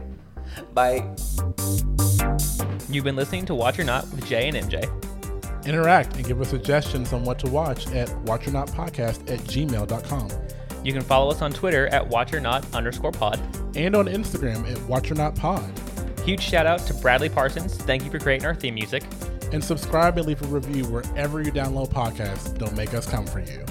Bye. 0.73 1.03
You've 2.89 3.03
been 3.05 3.15
listening 3.15 3.45
to 3.45 3.55
Watch 3.55 3.79
or 3.79 3.83
Not 3.85 4.03
with 4.11 4.25
Jay 4.27 4.47
and 4.49 4.57
MJ. 4.57 4.83
Interact 5.65 6.15
and 6.15 6.25
give 6.25 6.39
us 6.41 6.49
suggestions 6.49 7.11
on 7.13 7.23
what 7.23 7.39
to 7.39 7.49
watch 7.49 7.87
at 7.87 8.07
watchornotpodcast 8.25 9.29
at 9.31 9.39
gmail.com 9.41 10.29
You 10.83 10.93
can 10.93 11.01
follow 11.01 11.31
us 11.31 11.41
on 11.41 11.51
Twitter 11.51 11.87
at 11.87 12.07
Watch 12.07 12.33
or 12.33 12.39
Not 12.39 12.65
underscore 12.75 13.11
pod. 13.11 13.39
and 13.75 13.95
on 13.95 14.05
Instagram 14.05 14.69
at 14.69 14.77
watchornotpod. 14.87 16.19
Huge 16.21 16.41
shout 16.41 16.65
out 16.65 16.79
to 16.87 16.93
Bradley 16.95 17.29
Parsons. 17.29 17.75
Thank 17.77 18.03
you 18.03 18.09
for 18.11 18.19
creating 18.19 18.45
our 18.45 18.55
theme 18.55 18.75
music. 18.75 19.03
And 19.51 19.63
subscribe 19.63 20.17
and 20.17 20.25
leave 20.27 20.41
a 20.41 20.47
review 20.47 20.85
wherever 20.85 21.41
you 21.41 21.51
download 21.51 21.89
podcasts. 21.91 22.57
Don't 22.57 22.75
make 22.75 22.93
us 22.93 23.07
come 23.07 23.25
for 23.27 23.39
you. 23.39 23.63